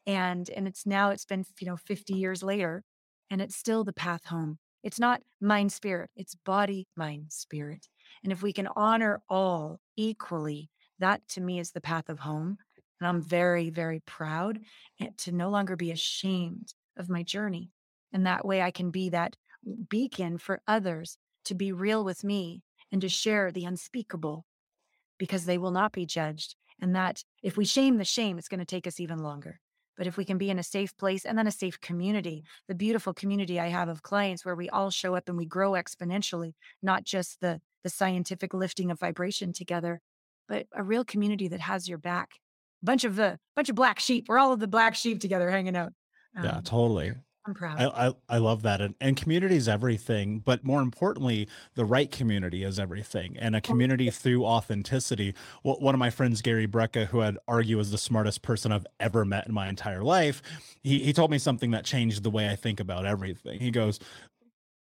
And 0.06 0.50
and 0.50 0.68
it's 0.68 0.86
now 0.86 1.10
it's 1.10 1.24
been, 1.24 1.44
you 1.60 1.66
know, 1.68 1.76
50 1.76 2.14
years 2.14 2.42
later 2.42 2.84
and 3.30 3.40
it's 3.40 3.56
still 3.56 3.84
the 3.84 3.92
path 3.92 4.26
home. 4.26 4.58
It's 4.82 5.00
not 5.00 5.22
mind 5.40 5.72
spirit, 5.72 6.10
it's 6.14 6.34
body, 6.34 6.86
mind, 6.96 7.26
spirit. 7.32 7.86
And 8.22 8.32
if 8.32 8.42
we 8.42 8.52
can 8.52 8.68
honor 8.76 9.22
all 9.28 9.80
equally, 9.96 10.70
that 10.98 11.26
to 11.28 11.40
me 11.40 11.58
is 11.58 11.72
the 11.72 11.80
path 11.80 12.08
of 12.08 12.20
home. 12.20 12.58
And 13.00 13.08
I'm 13.08 13.22
very, 13.22 13.70
very 13.70 14.00
proud 14.00 14.60
eh, 15.00 15.08
to 15.18 15.32
no 15.32 15.50
longer 15.50 15.76
be 15.76 15.90
ashamed 15.90 16.74
of 16.96 17.08
my 17.08 17.22
journey. 17.22 17.70
And 18.12 18.26
that 18.26 18.44
way 18.44 18.62
I 18.62 18.70
can 18.70 18.90
be 18.90 19.10
that 19.10 19.36
beacon 19.88 20.38
for 20.38 20.60
others 20.66 21.16
to 21.46 21.54
be 21.54 21.72
real 21.72 22.04
with 22.04 22.22
me 22.22 22.62
and 22.92 23.00
to 23.00 23.08
share 23.08 23.50
the 23.50 23.64
unspeakable 23.64 24.46
because 25.18 25.44
they 25.44 25.58
will 25.58 25.70
not 25.70 25.92
be 25.92 26.06
judged. 26.06 26.54
And 26.80 26.94
that 26.94 27.24
if 27.42 27.56
we 27.56 27.64
shame 27.64 27.98
the 27.98 28.04
shame, 28.04 28.38
it's 28.38 28.48
going 28.48 28.60
to 28.60 28.64
take 28.64 28.86
us 28.86 29.00
even 29.00 29.18
longer. 29.18 29.60
But 29.96 30.06
if 30.06 30.16
we 30.16 30.24
can 30.24 30.38
be 30.38 30.50
in 30.50 30.58
a 30.58 30.62
safe 30.62 30.96
place 30.96 31.24
and 31.24 31.38
then 31.38 31.46
a 31.46 31.52
safe 31.52 31.80
community, 31.80 32.44
the 32.68 32.74
beautiful 32.74 33.14
community 33.14 33.60
I 33.60 33.68
have 33.68 33.88
of 33.88 34.02
clients 34.02 34.44
where 34.44 34.56
we 34.56 34.68
all 34.68 34.90
show 34.90 35.14
up 35.14 35.28
and 35.28 35.38
we 35.38 35.46
grow 35.46 35.72
exponentially, 35.72 36.54
not 36.82 37.04
just 37.04 37.40
the 37.40 37.60
the 37.82 37.90
scientific 37.90 38.54
lifting 38.54 38.90
of 38.90 38.98
vibration 38.98 39.52
together, 39.52 40.00
but 40.48 40.66
a 40.74 40.82
real 40.82 41.04
community 41.04 41.48
that 41.48 41.60
has 41.60 41.86
your 41.86 41.98
back. 41.98 42.30
Bunch 42.82 43.04
of 43.04 43.16
the 43.16 43.38
bunch 43.54 43.68
of 43.68 43.76
black 43.76 43.98
sheep. 43.98 44.26
We're 44.28 44.38
all 44.38 44.52
of 44.52 44.60
the 44.60 44.66
black 44.66 44.94
sheep 44.94 45.20
together 45.20 45.50
hanging 45.50 45.76
out. 45.76 45.92
Um, 46.36 46.44
yeah, 46.44 46.60
totally. 46.64 47.12
I'm 47.46 47.54
proud. 47.54 47.78
I, 47.78 48.08
I, 48.08 48.12
I 48.28 48.38
love 48.38 48.62
that. 48.62 48.80
And, 48.80 48.94
and 49.00 49.16
community 49.16 49.56
is 49.56 49.68
everything, 49.68 50.38
but 50.38 50.64
more 50.64 50.80
importantly, 50.80 51.46
the 51.74 51.84
right 51.84 52.10
community 52.10 52.64
is 52.64 52.78
everything. 52.78 53.36
And 53.38 53.54
a 53.54 53.60
community 53.60 54.08
through 54.10 54.46
authenticity. 54.46 55.34
Well, 55.62 55.76
one 55.78 55.94
of 55.94 55.98
my 55.98 56.10
friends, 56.10 56.40
Gary 56.40 56.66
Brecka, 56.66 57.06
who 57.06 57.20
I'd 57.20 57.36
argue 57.46 57.78
is 57.80 57.90
the 57.90 57.98
smartest 57.98 58.42
person 58.42 58.72
I've 58.72 58.86
ever 58.98 59.24
met 59.24 59.46
in 59.46 59.52
my 59.52 59.68
entire 59.68 60.02
life, 60.02 60.40
he, 60.82 61.00
he 61.00 61.12
told 61.12 61.30
me 61.30 61.38
something 61.38 61.72
that 61.72 61.84
changed 61.84 62.22
the 62.22 62.30
way 62.30 62.48
I 62.48 62.56
think 62.56 62.80
about 62.80 63.04
everything. 63.04 63.60
He 63.60 63.70
goes, 63.70 64.00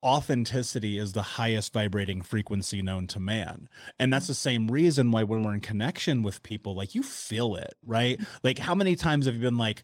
authenticity 0.04 0.98
is 0.98 1.14
the 1.14 1.22
highest 1.22 1.74
vibrating 1.74 2.22
frequency 2.22 2.82
known 2.82 3.08
to 3.08 3.20
man. 3.20 3.70
And 3.98 4.14
that's 4.14 4.26
mm-hmm. 4.26 4.32
the 4.32 4.36
same 4.36 4.68
reason 4.68 5.12
why 5.12 5.24
when 5.24 5.44
we're 5.44 5.54
in 5.54 5.62
connection 5.62 6.22
with 6.22 6.44
people, 6.44 6.76
like 6.76 6.94
you 6.94 7.02
feel 7.02 7.56
it, 7.56 7.74
right? 7.86 8.20
Mm-hmm. 8.20 8.38
Like 8.44 8.60
how 8.60 8.76
many 8.76 8.96
times 8.96 9.26
have 9.26 9.36
you 9.36 9.42
been 9.42 9.58
like, 9.58 9.84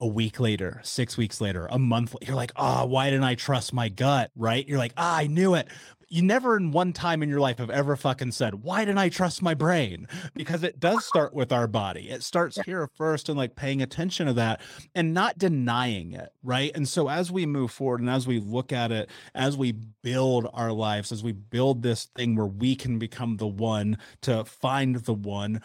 a 0.00 0.06
week 0.06 0.38
later, 0.38 0.80
six 0.84 1.16
weeks 1.16 1.40
later, 1.40 1.66
a 1.70 1.78
month, 1.78 2.14
later, 2.14 2.26
you're 2.26 2.36
like, 2.36 2.52
ah, 2.56 2.82
oh, 2.82 2.86
why 2.86 3.08
didn't 3.08 3.24
I 3.24 3.34
trust 3.34 3.72
my 3.72 3.88
gut? 3.88 4.30
Right? 4.36 4.66
You're 4.68 4.78
like, 4.78 4.92
ah, 4.96 5.16
I 5.16 5.26
knew 5.26 5.54
it. 5.54 5.68
You 6.08 6.22
never 6.22 6.56
in 6.56 6.70
one 6.70 6.92
time 6.92 7.22
in 7.22 7.28
your 7.28 7.40
life 7.40 7.58
have 7.58 7.70
ever 7.70 7.96
fucking 7.96 8.30
said, 8.30 8.62
why 8.62 8.84
didn't 8.84 8.98
I 8.98 9.08
trust 9.08 9.42
my 9.42 9.54
brain? 9.54 10.06
Because 10.34 10.62
it 10.62 10.78
does 10.78 11.04
start 11.04 11.34
with 11.34 11.50
our 11.50 11.66
body. 11.66 12.10
It 12.10 12.22
starts 12.22 12.60
here 12.64 12.88
first 12.94 13.28
and 13.28 13.36
like 13.36 13.56
paying 13.56 13.82
attention 13.82 14.26
to 14.26 14.32
that 14.34 14.60
and 14.94 15.12
not 15.12 15.38
denying 15.38 16.12
it. 16.12 16.28
Right. 16.44 16.70
And 16.76 16.86
so 16.86 17.08
as 17.08 17.32
we 17.32 17.44
move 17.44 17.72
forward 17.72 18.00
and 18.00 18.10
as 18.10 18.24
we 18.24 18.38
look 18.38 18.72
at 18.72 18.92
it, 18.92 19.10
as 19.34 19.56
we 19.56 19.72
build 19.72 20.48
our 20.52 20.70
lives, 20.70 21.10
as 21.10 21.24
we 21.24 21.32
build 21.32 21.82
this 21.82 22.04
thing 22.14 22.36
where 22.36 22.46
we 22.46 22.76
can 22.76 23.00
become 23.00 23.38
the 23.38 23.48
one 23.48 23.98
to 24.22 24.44
find 24.44 24.96
the 24.96 25.14
one, 25.14 25.60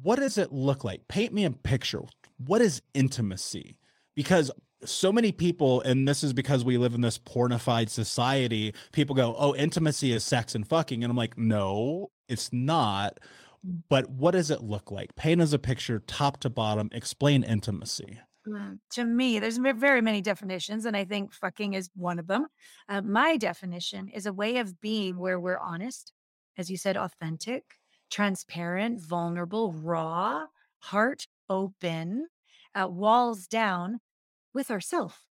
what 0.00 0.18
does 0.18 0.38
it 0.38 0.50
look 0.50 0.82
like? 0.82 1.08
Paint 1.08 1.34
me 1.34 1.44
a 1.44 1.50
picture 1.50 2.04
what 2.38 2.60
is 2.60 2.82
intimacy? 2.94 3.78
Because 4.14 4.50
so 4.84 5.12
many 5.12 5.32
people, 5.32 5.80
and 5.82 6.06
this 6.06 6.22
is 6.22 6.32
because 6.32 6.64
we 6.64 6.78
live 6.78 6.94
in 6.94 7.00
this 7.00 7.18
pornified 7.18 7.88
society, 7.88 8.74
people 8.92 9.14
go, 9.14 9.34
oh, 9.38 9.54
intimacy 9.54 10.12
is 10.12 10.24
sex 10.24 10.54
and 10.54 10.66
fucking. 10.66 11.02
And 11.02 11.10
I'm 11.10 11.16
like, 11.16 11.38
no, 11.38 12.10
it's 12.28 12.52
not. 12.52 13.18
But 13.88 14.10
what 14.10 14.32
does 14.32 14.50
it 14.50 14.62
look 14.62 14.90
like? 14.90 15.16
Paint 15.16 15.40
as 15.40 15.52
a 15.52 15.58
picture, 15.58 16.00
top 16.00 16.38
to 16.40 16.50
bottom, 16.50 16.90
explain 16.92 17.42
intimacy. 17.42 18.18
To 18.90 19.04
me, 19.06 19.38
there's 19.38 19.56
very 19.56 20.02
many 20.02 20.20
definitions, 20.20 20.84
and 20.84 20.94
I 20.94 21.04
think 21.04 21.32
fucking 21.32 21.72
is 21.72 21.88
one 21.96 22.18
of 22.18 22.26
them. 22.26 22.46
Uh, 22.90 23.00
my 23.00 23.38
definition 23.38 24.08
is 24.08 24.26
a 24.26 24.34
way 24.34 24.58
of 24.58 24.82
being 24.82 25.18
where 25.18 25.40
we're 25.40 25.58
honest, 25.58 26.12
as 26.58 26.70
you 26.70 26.76
said, 26.76 26.98
authentic, 26.98 27.64
transparent, 28.10 29.00
vulnerable, 29.00 29.72
raw, 29.72 30.44
heart 30.80 31.26
open, 31.48 32.26
uh, 32.74 32.88
walls 32.88 33.46
down, 33.46 34.00
with 34.54 34.70
ourself. 34.70 35.24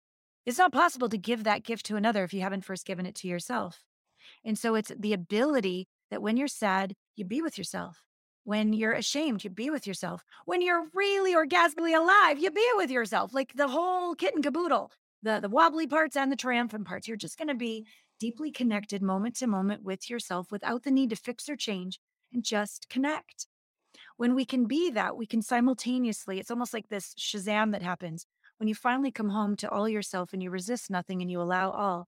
It's 0.45 0.59
not 0.59 0.73
possible 0.73 1.09
to 1.09 1.17
give 1.17 1.45
that 1.45 1.63
gift 1.63 1.87
to 1.87 1.97
another 1.97 2.25
if 2.25 2.35
you 2.35 2.41
haven't 2.41 2.65
first 2.65 2.85
given 2.85 3.07
it 3.07 3.15
to 3.17 3.29
yourself. 3.29 3.85
And 4.45 4.59
so 4.59 4.75
it's 4.75 4.93
the 4.99 5.13
ability 5.13 5.87
that 6.11 6.23
when 6.23 6.37
you're 6.37 6.49
sad, 6.49 6.95
you 7.15 7.25
be 7.25 7.41
with 7.41 7.57
yourself. 7.57 8.03
When 8.45 8.73
you're 8.73 8.93
ashamed, 8.93 9.45
you 9.45 9.51
be 9.51 9.71
with 9.71 9.87
yourself. 9.87 10.25
When 10.47 10.63
you're 10.63 10.89
really 10.95 11.33
orgasmically 11.35 11.97
alive, 11.97 12.41
you 12.41 12.51
be 12.51 12.69
with 12.75 12.91
yourself. 12.91 13.33
Like 13.33 13.53
the 13.55 13.69
whole 13.69 14.17
kit 14.17 14.35
and 14.35 14.43
caboodle, 14.43 14.91
the, 15.23 15.39
the 15.41 15.49
wobbly 15.49 15.87
parts 15.87 16.17
and 16.17 16.33
the 16.33 16.37
triumphant 16.37 16.87
parts. 16.87 17.07
You're 17.07 17.17
just 17.17 17.39
going 17.39 17.49
to 17.49 17.55
be 17.55 17.87
deeply 18.19 18.51
connected 18.51 19.01
moment 19.01 19.37
to 19.37 19.47
moment 19.47 19.85
with 19.85 20.11
yourself 20.11 20.51
without 20.51 20.83
the 20.83 20.91
need 20.91 21.11
to 21.11 21.17
fix 21.17 21.49
or 21.49 21.57
change 21.57 22.01
and 22.33 22.43
just 22.43 22.89
connect. 22.89 23.47
When 24.23 24.37
we 24.37 24.45
can 24.45 24.67
be 24.67 24.89
that, 24.93 25.17
we 25.17 25.27
can 25.27 25.43
simultaneously, 25.43 26.39
it's 26.39 26.53
almost 26.53 26.73
like 26.73 26.89
this 26.89 27.13
Shazam 27.19 27.73
that 27.73 27.83
happens. 27.83 28.25
When 28.59 28.69
you 28.69 28.75
finally 28.77 29.11
come 29.11 29.31
home 29.31 29.57
to 29.57 29.69
all 29.69 29.89
yourself 29.89 30.33
and 30.33 30.41
you 30.41 30.49
resist 30.49 30.93
nothing 30.93 31.21
and 31.21 31.29
you 31.29 31.43
allow 31.43 31.73
all, 31.73 32.07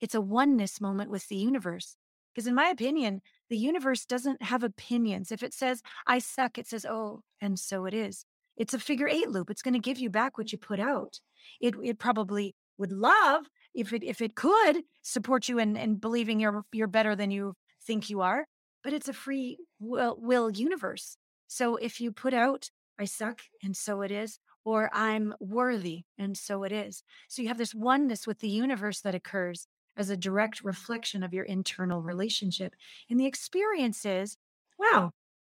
it's 0.00 0.14
a 0.14 0.20
oneness 0.20 0.80
moment 0.80 1.10
with 1.10 1.26
the 1.26 1.34
universe. 1.34 1.96
Because, 2.32 2.46
in 2.46 2.54
my 2.54 2.68
opinion, 2.68 3.22
the 3.50 3.56
universe 3.56 4.04
doesn't 4.04 4.40
have 4.40 4.62
opinions. 4.62 5.32
If 5.32 5.42
it 5.42 5.52
says, 5.52 5.82
I 6.06 6.20
suck, 6.20 6.58
it 6.58 6.68
says, 6.68 6.86
oh, 6.88 7.22
and 7.40 7.58
so 7.58 7.86
it 7.86 7.92
is. 7.92 8.24
It's 8.56 8.72
a 8.72 8.78
figure 8.78 9.08
eight 9.08 9.28
loop. 9.28 9.50
It's 9.50 9.62
going 9.62 9.74
to 9.74 9.80
give 9.80 9.98
you 9.98 10.10
back 10.10 10.38
what 10.38 10.52
you 10.52 10.58
put 10.58 10.78
out. 10.78 11.18
It, 11.60 11.74
it 11.82 11.98
probably 11.98 12.54
would 12.76 12.92
love 12.92 13.46
if 13.74 13.92
it 13.92 14.04
if 14.04 14.20
it 14.20 14.36
could 14.36 14.84
support 15.02 15.48
you 15.48 15.58
in, 15.58 15.76
in 15.76 15.96
believing 15.96 16.38
you're 16.38 16.62
you're 16.70 16.86
better 16.86 17.16
than 17.16 17.32
you 17.32 17.54
think 17.84 18.10
you 18.10 18.20
are, 18.20 18.46
but 18.84 18.92
it's 18.92 19.08
a 19.08 19.12
free 19.12 19.58
will, 19.80 20.16
will 20.20 20.52
universe. 20.52 21.16
So 21.48 21.76
if 21.76 22.00
you 22.00 22.12
put 22.12 22.32
out, 22.32 22.70
I 22.98 23.04
suck, 23.06 23.40
and 23.62 23.76
so 23.76 24.02
it 24.02 24.10
is, 24.10 24.38
or 24.64 24.90
I'm 24.92 25.34
worthy, 25.40 26.04
and 26.16 26.36
so 26.36 26.62
it 26.62 26.72
is. 26.72 27.02
So 27.28 27.42
you 27.42 27.48
have 27.48 27.58
this 27.58 27.74
oneness 27.74 28.26
with 28.26 28.38
the 28.38 28.48
universe 28.48 29.00
that 29.00 29.14
occurs 29.14 29.66
as 29.96 30.10
a 30.10 30.16
direct 30.16 30.62
reflection 30.62 31.22
of 31.22 31.34
your 31.34 31.44
internal 31.44 32.02
relationship. 32.02 32.74
And 33.10 33.18
the 33.18 33.26
experience 33.26 34.04
is, 34.04 34.36
wow, 34.78 35.12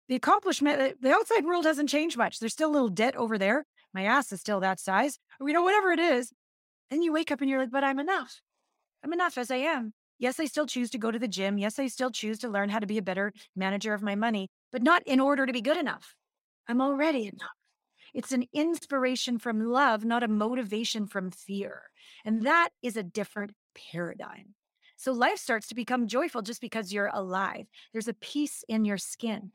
the 0.09 0.15
accomplishment, 0.15 0.81
uh, 0.81 0.93
the 1.01 1.13
outside 1.13 1.45
world 1.45 1.67
hasn't 1.67 1.89
changed 1.89 2.17
much. 2.17 2.39
There's 2.39 2.53
still 2.53 2.71
a 2.71 2.73
little 2.73 2.89
debt 2.89 3.17
over 3.17 3.37
there. 3.37 3.67
My 3.93 4.05
ass 4.05 4.33
is 4.33 4.41
still 4.41 4.61
that 4.61 4.81
size, 4.81 5.19
or, 5.41 5.49
you 5.49 5.55
know, 5.55 5.63
whatever 5.63 5.93
it 5.93 5.99
is. 5.99 6.33
And 6.91 7.05
you 7.05 7.13
wake 7.13 7.31
up 7.31 7.41
and 7.41 7.51
you're 7.51 7.61
like, 7.61 7.71
but 7.71 7.85
I'm 7.85 7.99
enough. 7.99 8.41
I'm 9.05 9.13
enough 9.13 9.39
as 9.39 9.51
I 9.51 9.57
am. 9.57 9.93
Yes, 10.19 10.39
I 10.39 10.45
still 10.45 10.67
choose 10.67 10.91
to 10.91 10.99
go 10.99 11.11
to 11.11 11.19
the 11.19 11.29
gym. 11.29 11.59
Yes, 11.59 11.79
I 11.79 11.87
still 11.87 12.11
choose 12.11 12.39
to 12.41 12.49
learn 12.49 12.69
how 12.69 12.79
to 12.79 12.87
be 12.87 12.99
a 12.99 13.03
better 13.03 13.33
manager 13.57 13.95
of 13.95 14.03
my 14.03 14.15
money, 14.15 14.51
but 14.73 14.83
not 14.83 15.03
in 15.07 15.21
order 15.21 15.47
to 15.47 15.53
be 15.53 15.61
good 15.61 15.77
enough. 15.77 16.15
I'm 16.69 16.81
already 16.81 17.27
enough. 17.27 17.51
It's 18.15 18.33
an 18.33 18.47
inspiration 18.53 19.39
from 19.39 19.65
love, 19.65 20.05
not 20.05 20.23
a 20.23 20.29
motivation 20.29 21.07
from 21.07 21.31
fear. 21.31 21.83
And 22.25 22.43
that 22.47 22.71
is 22.83 22.97
a 22.97 23.03
different 23.03 23.53
paradigm. 23.93 24.55
So 24.97 25.13
life 25.13 25.39
starts 25.39 25.69
to 25.69 25.75
become 25.75 26.09
joyful 26.09 26.43
just 26.43 26.61
because 26.61 26.93
you're 26.93 27.11
alive. 27.13 27.67
There's 27.93 28.09
a 28.09 28.15
peace 28.15 28.65
in 28.69 28.85
your 28.85 28.99
skin. 28.99 29.53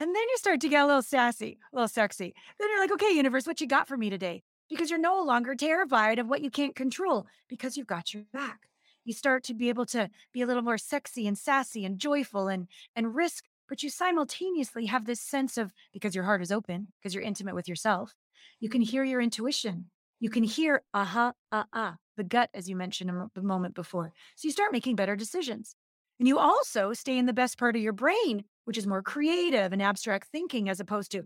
And 0.00 0.14
then 0.14 0.22
you 0.30 0.36
start 0.36 0.60
to 0.60 0.68
get 0.68 0.82
a 0.82 0.86
little 0.86 1.02
sassy, 1.02 1.58
a 1.72 1.76
little 1.76 1.88
sexy. 1.88 2.34
Then 2.58 2.68
you're 2.70 2.80
like, 2.80 2.92
okay, 2.92 3.14
universe, 3.14 3.46
what 3.46 3.60
you 3.60 3.66
got 3.66 3.88
for 3.88 3.96
me 3.96 4.10
today? 4.10 4.44
Because 4.70 4.90
you're 4.90 4.98
no 4.98 5.22
longer 5.22 5.54
terrified 5.54 6.18
of 6.18 6.28
what 6.28 6.40
you 6.40 6.50
can't 6.50 6.76
control 6.76 7.26
because 7.48 7.76
you've 7.76 7.86
got 7.86 8.14
your 8.14 8.24
back. 8.32 8.68
You 9.04 9.12
start 9.12 9.42
to 9.44 9.54
be 9.54 9.70
able 9.70 9.86
to 9.86 10.08
be 10.32 10.42
a 10.42 10.46
little 10.46 10.62
more 10.62 10.78
sexy 10.78 11.26
and 11.26 11.36
sassy 11.36 11.84
and 11.84 11.98
joyful 11.98 12.48
and 12.48 12.68
and 12.94 13.14
risk, 13.14 13.44
but 13.68 13.82
you 13.82 13.90
simultaneously 13.90 14.86
have 14.86 15.04
this 15.04 15.20
sense 15.20 15.58
of 15.58 15.72
because 15.92 16.14
your 16.14 16.24
heart 16.24 16.42
is 16.42 16.52
open, 16.52 16.88
because 17.00 17.14
you're 17.14 17.22
intimate 17.22 17.54
with 17.54 17.68
yourself, 17.68 18.14
you 18.60 18.68
can 18.68 18.80
hear 18.80 19.04
your 19.04 19.20
intuition. 19.20 19.90
You 20.20 20.30
can 20.30 20.42
hear 20.42 20.82
aha, 20.92 21.32
uh, 21.52 21.64
uh, 21.72 21.92
the 22.16 22.24
gut, 22.24 22.50
as 22.52 22.68
you 22.68 22.74
mentioned 22.74 23.10
a 23.10 23.42
moment 23.42 23.74
before. 23.74 24.12
So 24.36 24.48
you 24.48 24.52
start 24.52 24.72
making 24.72 24.96
better 24.96 25.14
decisions. 25.14 25.76
And 26.18 26.26
you 26.26 26.38
also 26.38 26.92
stay 26.92 27.16
in 27.16 27.26
the 27.26 27.32
best 27.32 27.58
part 27.58 27.76
of 27.76 27.82
your 27.82 27.92
brain, 27.92 28.44
which 28.64 28.76
is 28.76 28.86
more 28.86 29.02
creative 29.02 29.72
and 29.72 29.80
abstract 29.80 30.28
thinking, 30.32 30.68
as 30.68 30.80
opposed 30.80 31.12
to 31.12 31.22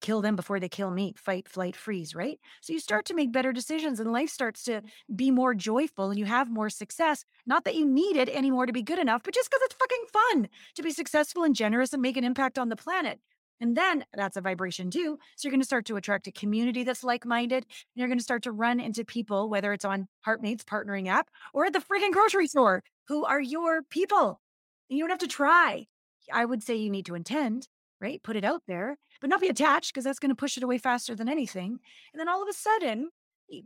kill 0.00 0.22
them 0.22 0.36
before 0.36 0.60
they 0.60 0.68
kill 0.68 0.90
me, 0.90 1.14
fight, 1.16 1.48
flight, 1.48 1.76
freeze, 1.76 2.14
right? 2.14 2.38
So 2.60 2.72
you 2.72 2.80
start 2.80 3.04
to 3.06 3.14
make 3.14 3.32
better 3.32 3.52
decisions 3.52 4.00
and 4.00 4.12
life 4.12 4.30
starts 4.30 4.62
to 4.64 4.82
be 5.14 5.30
more 5.30 5.54
joyful 5.54 6.10
and 6.10 6.18
you 6.18 6.24
have 6.24 6.50
more 6.50 6.70
success. 6.70 7.24
Not 7.46 7.64
that 7.64 7.74
you 7.74 7.86
need 7.86 8.16
it 8.16 8.28
anymore 8.28 8.66
to 8.66 8.72
be 8.72 8.82
good 8.82 8.98
enough, 8.98 9.22
but 9.24 9.34
just 9.34 9.50
because 9.50 9.62
it's 9.64 9.74
fucking 9.74 10.04
fun 10.12 10.48
to 10.74 10.82
be 10.82 10.90
successful 10.90 11.44
and 11.44 11.54
generous 11.54 11.92
and 11.92 12.02
make 12.02 12.16
an 12.16 12.24
impact 12.24 12.58
on 12.58 12.68
the 12.68 12.76
planet. 12.76 13.20
And 13.60 13.76
then 13.76 14.04
that's 14.14 14.36
a 14.36 14.40
vibration 14.40 14.90
too. 14.90 15.18
So 15.36 15.46
you're 15.48 15.50
going 15.50 15.60
to 15.60 15.66
start 15.66 15.84
to 15.86 15.96
attract 15.96 16.28
a 16.28 16.32
community 16.32 16.84
that's 16.84 17.02
like 17.02 17.26
minded. 17.26 17.64
And 17.64 17.96
you're 17.96 18.08
going 18.08 18.18
to 18.18 18.24
start 18.24 18.44
to 18.44 18.52
run 18.52 18.78
into 18.78 19.04
people, 19.04 19.48
whether 19.48 19.72
it's 19.72 19.84
on 19.84 20.06
Heartmates 20.20 20.64
partnering 20.64 21.08
app 21.08 21.28
or 21.52 21.66
at 21.66 21.72
the 21.72 21.80
freaking 21.80 22.12
grocery 22.12 22.46
store, 22.46 22.82
who 23.08 23.24
are 23.24 23.40
your 23.40 23.82
people. 23.82 24.40
You 24.88 25.00
don't 25.00 25.10
have 25.10 25.18
to 25.20 25.26
try. 25.26 25.86
I 26.32 26.44
would 26.44 26.62
say 26.62 26.76
you 26.76 26.90
need 26.90 27.06
to 27.06 27.14
intend, 27.14 27.68
right? 28.00 28.22
Put 28.22 28.36
it 28.36 28.44
out 28.44 28.62
there, 28.68 28.96
but 29.20 29.30
not 29.30 29.40
be 29.40 29.48
attached 29.48 29.92
because 29.92 30.04
that's 30.04 30.18
going 30.18 30.30
to 30.30 30.34
push 30.34 30.56
it 30.56 30.62
away 30.62 30.78
faster 30.78 31.14
than 31.14 31.28
anything. 31.28 31.78
And 32.12 32.20
then 32.20 32.28
all 32.28 32.42
of 32.42 32.48
a 32.48 32.52
sudden, 32.52 33.10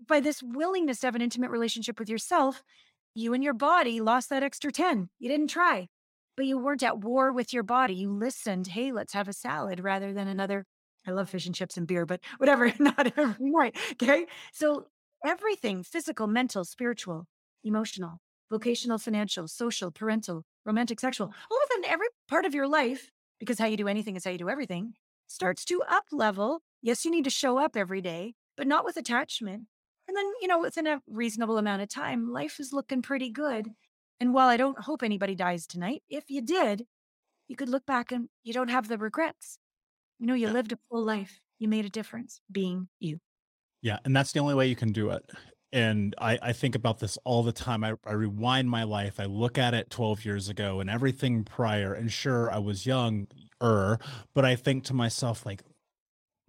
by 0.07 0.21
this 0.21 0.43
willingness 0.43 1.01
to 1.01 1.07
have 1.07 1.15
an 1.15 1.23
intimate 1.23 1.51
relationship 1.51 1.99
with 1.99 2.09
yourself, 2.09 2.63
you 3.15 3.35
and 3.35 3.45
your 3.45 3.55
body 3.55 4.01
lost 4.01 4.31
that 4.31 4.43
extra 4.43 4.73
10. 4.73 5.11
You 5.19 5.29
didn't 5.29 5.49
try 5.49 5.89
but 6.37 6.47
you 6.47 6.59
weren't 6.59 6.83
at 6.83 6.99
war 6.99 7.33
with 7.33 7.53
your 7.53 7.63
body. 7.63 7.95
You 7.95 8.11
listened, 8.11 8.69
hey, 8.69 8.93
let's 8.93 9.13
have 9.13 9.29
a 9.29 9.33
salad 9.33 9.81
rather 9.81 10.13
than 10.13 10.29
another. 10.29 10.65
I 11.07 11.11
love 11.11 11.29
fish 11.29 11.47
and 11.47 11.55
chips 11.55 11.77
and 11.77 11.87
beer, 11.87 12.07
but 12.07 12.21
whatever, 12.39 12.73
not 12.79 13.13
every 13.17 13.51
night. 13.51 13.77
Okay. 13.93 14.27
So 14.53 14.87
everything 15.25 15.83
physical, 15.83 16.27
mental, 16.27 16.65
spiritual, 16.65 17.27
emotional, 17.65 18.19
vocational, 18.51 18.99
financial, 18.99 19.49
social, 19.49 19.91
parental, 19.91 20.45
romantic, 20.65 21.01
sexual, 21.01 21.27
all 21.27 21.57
of 21.57 21.63
a 21.65 21.73
sudden, 21.73 21.85
every 21.87 22.09
part 22.29 22.45
of 22.45 22.55
your 22.55 22.69
life, 22.69 23.11
because 23.41 23.59
how 23.59 23.67
you 23.67 23.77
do 23.77 23.89
anything 23.89 24.17
is 24.17 24.25
how 24.25 24.31
you 24.31 24.39
do 24.39 24.51
everything, 24.51 24.95
starts 25.33 25.65
to 25.67 25.83
up 25.89 26.05
level. 26.13 26.61
Yes, 26.83 27.05
you 27.05 27.11
need 27.11 27.25
to 27.25 27.31
show 27.31 27.59
up 27.59 27.77
every 27.77 28.01
day, 28.01 28.35
but 28.57 28.67
not 28.67 28.85
with 28.85 28.97
attachment. 28.97 29.65
And 30.09 30.17
then, 30.17 30.25
you 30.41 30.49
know, 30.49 30.61
within 30.61 30.87
a 30.87 31.01
reasonable 31.07 31.59
amount 31.59 31.83
of 31.83 31.89
time, 31.89 32.31
life 32.31 32.59
is 32.61 32.73
looking 32.73 33.03
pretty 33.03 33.31
good. 33.31 33.69
And 34.21 34.35
while 34.35 34.49
I 34.49 34.57
don't 34.57 34.79
hope 34.79 35.03
anybody 35.03 35.35
dies 35.35 35.67
tonight, 35.67 36.03
if 36.09 36.25
you 36.29 36.43
did, 36.43 36.85
you 37.49 37.57
could 37.57 37.69
look 37.69 37.87
back 37.87 38.13
and 38.13 38.29
you 38.45 38.53
don't 38.53 38.71
have 38.71 38.89
the 38.89 38.99
regrets. 38.99 39.59
You 40.19 40.27
know, 40.27 40.35
you 40.35 40.49
yeah. 40.49 40.53
lived 40.53 40.73
a 40.73 40.79
full 40.89 41.05
life. 41.05 41.41
You 41.59 41.69
made 41.69 41.85
a 41.85 41.91
difference 41.91 42.41
being 42.51 42.89
you. 43.01 43.19
Yeah. 43.81 43.99
And 44.05 44.15
that's 44.15 44.33
the 44.33 44.41
only 44.41 44.55
way 44.55 44.69
you 44.69 44.77
can 44.77 44.93
do 44.93 45.11
it. 45.11 45.25
And 45.73 46.15
I, 46.19 46.39
I 46.43 46.53
think 46.53 46.75
about 46.75 46.99
this 46.99 47.17
all 47.25 47.43
the 47.43 47.53
time. 47.53 47.83
I, 47.83 47.95
I 48.07 48.13
rewind 48.13 48.69
my 48.69 48.83
life. 48.83 49.19
I 49.19 49.25
look 49.25 49.57
at 49.57 49.73
it 49.73 49.89
12 49.89 50.25
years 50.25 50.49
ago 50.49 50.81
and 50.81 50.91
everything 50.91 51.45
prior. 51.45 51.95
And 51.95 52.13
sure, 52.13 52.53
I 52.53 52.59
was 52.59 52.85
young, 52.85 53.27
er, 53.63 53.99
but 54.35 54.45
I 54.45 54.55
think 54.55 54.85
to 54.85 54.95
myself, 54.95 55.47
like, 55.47 55.63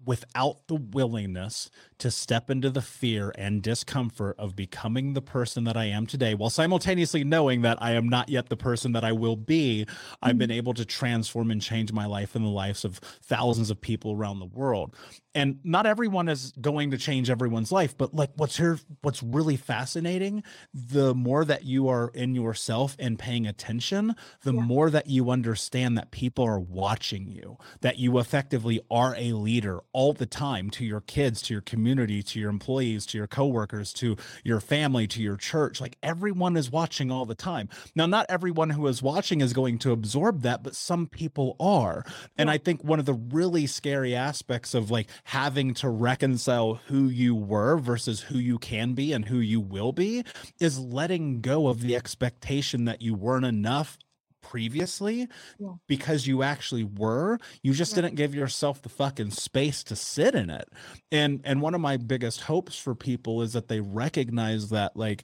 without 0.05 0.67
the 0.67 0.75
willingness 0.75 1.69
to 1.97 2.11
step 2.11 2.49
into 2.49 2.69
the 2.69 2.81
fear 2.81 3.31
and 3.37 3.61
discomfort 3.61 4.35
of 4.37 4.55
becoming 4.55 5.13
the 5.13 5.21
person 5.21 5.63
that 5.63 5.77
I 5.77 5.85
am 5.85 6.05
today, 6.05 6.33
while 6.33 6.49
simultaneously 6.49 7.23
knowing 7.23 7.61
that 7.61 7.81
I 7.81 7.91
am 7.91 8.09
not 8.09 8.29
yet 8.29 8.49
the 8.49 8.57
person 8.57 8.91
that 8.93 9.03
I 9.03 9.11
will 9.11 9.35
be. 9.35 9.85
I've 10.21 10.37
been 10.37 10.49
mm-hmm. 10.49 10.57
able 10.57 10.73
to 10.73 10.85
transform 10.85 11.51
and 11.51 11.61
change 11.61 11.93
my 11.93 12.05
life 12.05 12.35
and 12.35 12.43
the 12.43 12.49
lives 12.49 12.83
of 12.83 12.97
thousands 12.97 13.69
of 13.69 13.79
people 13.79 14.11
around 14.13 14.39
the 14.39 14.45
world 14.45 14.95
and 15.35 15.59
not 15.63 15.85
everyone 15.85 16.27
is 16.27 16.51
going 16.59 16.91
to 16.91 16.97
change 16.97 17.29
everyone's 17.29 17.71
life 17.71 17.97
but 17.97 18.13
like 18.13 18.31
what's 18.35 18.57
here 18.57 18.79
what's 19.01 19.23
really 19.23 19.57
fascinating 19.57 20.43
the 20.73 21.13
more 21.13 21.45
that 21.45 21.63
you 21.63 21.87
are 21.87 22.09
in 22.13 22.35
yourself 22.35 22.95
and 22.99 23.19
paying 23.19 23.45
attention 23.47 24.15
the 24.43 24.53
yeah. 24.53 24.61
more 24.61 24.89
that 24.89 25.07
you 25.07 25.29
understand 25.29 25.97
that 25.97 26.11
people 26.11 26.43
are 26.45 26.59
watching 26.59 27.27
you 27.27 27.57
that 27.81 27.97
you 27.97 28.17
effectively 28.19 28.79
are 28.89 29.15
a 29.17 29.33
leader 29.33 29.81
all 29.91 30.13
the 30.13 30.25
time 30.25 30.69
to 30.69 30.85
your 30.85 31.01
kids 31.01 31.41
to 31.41 31.53
your 31.53 31.61
community 31.61 32.21
to 32.21 32.39
your 32.39 32.49
employees 32.49 33.05
to 33.05 33.17
your 33.17 33.27
coworkers 33.27 33.93
to 33.93 34.15
your 34.43 34.59
family 34.59 35.07
to 35.07 35.21
your 35.21 35.37
church. 35.37 35.81
Like 35.81 35.97
everyone 36.03 36.57
is 36.57 36.71
watching 36.71 37.11
all 37.11 37.25
the 37.25 37.35
time. 37.35 37.69
Now 37.95 38.05
not 38.05 38.25
everyone 38.29 38.71
who 38.71 38.87
is 38.87 39.01
watching 39.01 39.41
is 39.41 39.53
going 39.53 39.79
to 39.79 39.91
absorb 39.91 40.41
that 40.41 40.63
but 40.63 40.75
some 40.75 41.07
people 41.07 41.55
are. 41.59 42.05
And 42.37 42.49
i 42.49 42.57
think 42.57 42.83
one 42.83 42.99
of 42.99 43.05
the 43.05 43.13
really 43.13 43.67
scary 43.67 44.15
aspects 44.15 44.73
of 44.73 44.91
like 44.91 45.09
having 45.25 45.73
to 45.73 45.89
reconcile 45.89 46.75
who 46.87 47.07
you 47.07 47.33
were 47.33 47.77
versus 47.77 48.21
who 48.21 48.37
you 48.37 48.59
can 48.59 48.93
be 48.93 49.13
and 49.13 49.25
who 49.25 49.39
you 49.39 49.59
will 49.59 49.91
be 49.91 50.23
is 50.59 50.79
letting 50.79 51.41
go 51.41 51.67
of 51.67 51.81
the 51.81 51.95
expectation 51.95 52.85
that 52.85 53.01
you 53.01 53.13
weren't 53.13 53.45
enough 53.45 53.97
previously 54.41 55.27
yeah. 55.57 55.69
because 55.87 56.27
you 56.27 56.43
actually 56.43 56.83
were 56.83 57.39
you 57.63 57.73
just 57.73 57.95
yeah. 57.95 58.01
didn't 58.01 58.15
give 58.15 58.35
yourself 58.35 58.81
the 58.81 58.89
fucking 58.89 59.31
space 59.31 59.83
to 59.85 59.95
sit 59.95 60.35
in 60.35 60.49
it 60.49 60.67
and 61.13 61.39
and 61.45 61.61
one 61.61 61.73
of 61.73 61.79
my 61.79 61.95
biggest 61.95 62.41
hopes 62.41 62.77
for 62.77 62.93
people 62.93 63.41
is 63.41 63.53
that 63.53 63.69
they 63.69 63.79
recognize 63.79 64.69
that 64.69 64.95
like 64.97 65.23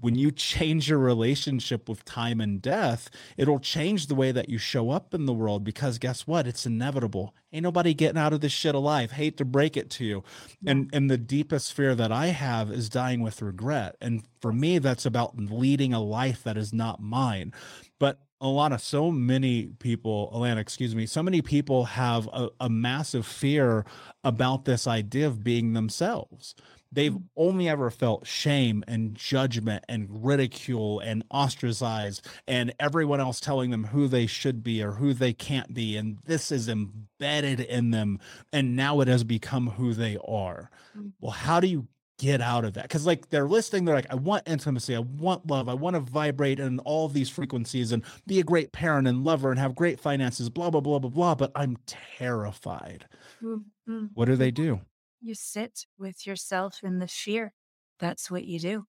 when 0.00 0.14
you 0.14 0.30
change 0.30 0.88
your 0.88 0.98
relationship 0.98 1.88
with 1.88 2.04
time 2.04 2.40
and 2.40 2.60
death, 2.60 3.10
it'll 3.36 3.60
change 3.60 4.06
the 4.06 4.14
way 4.14 4.32
that 4.32 4.48
you 4.48 4.58
show 4.58 4.90
up 4.90 5.14
in 5.14 5.26
the 5.26 5.32
world 5.32 5.64
because 5.64 5.98
guess 5.98 6.26
what? 6.26 6.46
It's 6.46 6.66
inevitable. 6.66 7.34
Ain't 7.52 7.64
nobody 7.64 7.94
getting 7.94 8.18
out 8.18 8.32
of 8.32 8.40
this 8.40 8.52
shit 8.52 8.74
alive. 8.74 9.12
Hate 9.12 9.36
to 9.38 9.44
break 9.44 9.76
it 9.76 9.90
to 9.90 10.04
you. 10.04 10.24
And 10.66 10.88
and 10.92 11.10
the 11.10 11.18
deepest 11.18 11.72
fear 11.72 11.94
that 11.94 12.12
I 12.12 12.28
have 12.28 12.70
is 12.70 12.88
dying 12.88 13.20
with 13.22 13.42
regret. 13.42 13.96
And 14.00 14.22
for 14.40 14.52
me, 14.52 14.78
that's 14.78 15.06
about 15.06 15.36
leading 15.38 15.92
a 15.92 16.00
life 16.00 16.42
that 16.44 16.56
is 16.56 16.72
not 16.72 17.00
mine. 17.02 17.52
But 17.98 18.20
a 18.40 18.48
lot 18.48 18.72
of 18.72 18.80
so 18.80 19.10
many 19.10 19.66
people, 19.66 20.30
Allana, 20.34 20.58
excuse 20.58 20.94
me, 20.94 21.04
so 21.04 21.22
many 21.22 21.42
people 21.42 21.84
have 21.84 22.26
a, 22.32 22.48
a 22.58 22.70
massive 22.70 23.26
fear 23.26 23.84
about 24.24 24.64
this 24.64 24.86
idea 24.86 25.26
of 25.26 25.44
being 25.44 25.74
themselves 25.74 26.54
they've 26.92 27.12
mm-hmm. 27.12 27.24
only 27.36 27.68
ever 27.68 27.90
felt 27.90 28.26
shame 28.26 28.84
and 28.88 29.14
judgment 29.14 29.84
and 29.88 30.24
ridicule 30.24 31.00
and 31.00 31.24
ostracized 31.30 32.26
and 32.46 32.74
everyone 32.80 33.20
else 33.20 33.40
telling 33.40 33.70
them 33.70 33.84
who 33.84 34.08
they 34.08 34.26
should 34.26 34.62
be 34.62 34.82
or 34.82 34.92
who 34.92 35.14
they 35.14 35.32
can't 35.32 35.72
be. 35.72 35.96
And 35.96 36.18
this 36.24 36.50
is 36.50 36.68
embedded 36.68 37.60
in 37.60 37.90
them. 37.90 38.18
And 38.52 38.76
now 38.76 39.00
it 39.00 39.08
has 39.08 39.24
become 39.24 39.68
who 39.68 39.94
they 39.94 40.18
are. 40.26 40.70
Mm-hmm. 40.96 41.08
well 41.20 41.32
how 41.32 41.60
do 41.60 41.68
you 41.68 41.86
get 42.18 42.42
out 42.42 42.64
of 42.64 42.74
that? 42.74 42.82
Because 42.82 43.06
like 43.06 43.30
they're 43.30 43.48
listening. 43.48 43.84
They're 43.84 43.94
like 43.94 44.10
i 44.10 44.14
want 44.14 44.46
intimacy. 44.46 44.94
I 44.94 45.00
want 45.00 45.48
love. 45.48 45.68
I 45.68 45.74
want 45.74 45.94
to 45.94 46.00
vibrate 46.00 46.60
in 46.60 46.78
all 46.80 47.08
these 47.08 47.30
frequencies 47.30 47.92
and 47.92 48.02
be 48.26 48.40
a 48.40 48.44
great 48.44 48.72
parent 48.72 49.08
and 49.08 49.24
lover 49.24 49.50
and 49.50 49.58
have 49.58 49.74
great 49.74 49.98
finances 49.98 50.50
blah 50.50 50.70
blah 50.70 50.80
blah 50.80 50.98
blah 50.98 51.10
blah. 51.10 51.34
But 51.34 51.52
i'm 51.54 51.78
terrified. 51.86 53.06
Mm-hmm. 53.42 54.06
what 54.12 54.26
do 54.26 54.36
they 54.36 54.50
do 54.50 54.80
you 55.20 55.34
sit 55.34 55.86
with 55.98 56.26
yourself 56.26 56.80
in 56.82 56.98
the 56.98 57.08
fear. 57.08 57.52
That's 57.98 58.30
what 58.30 58.44
you 58.44 58.58
do. 58.58 58.86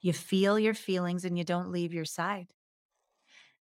You 0.00 0.12
feel 0.12 0.58
your 0.58 0.74
feelings 0.74 1.24
and 1.24 1.36
you 1.38 1.44
don't 1.44 1.70
leave 1.72 1.92
your 1.92 2.04
side. 2.04 2.48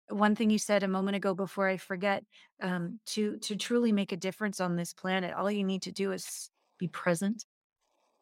One 0.09 0.35
thing 0.35 0.49
you 0.49 0.59
said 0.59 0.83
a 0.83 0.87
moment 0.87 1.15
ago 1.15 1.33
before 1.33 1.69
I 1.69 1.77
forget, 1.77 2.25
um, 2.61 2.99
to 3.07 3.37
to 3.39 3.55
truly 3.55 3.91
make 3.91 4.11
a 4.11 4.17
difference 4.17 4.59
on 4.59 4.75
this 4.75 4.93
planet, 4.93 5.33
all 5.33 5.49
you 5.49 5.63
need 5.63 5.83
to 5.83 5.91
do 5.91 6.11
is 6.11 6.49
be 6.77 6.87
present 6.87 7.45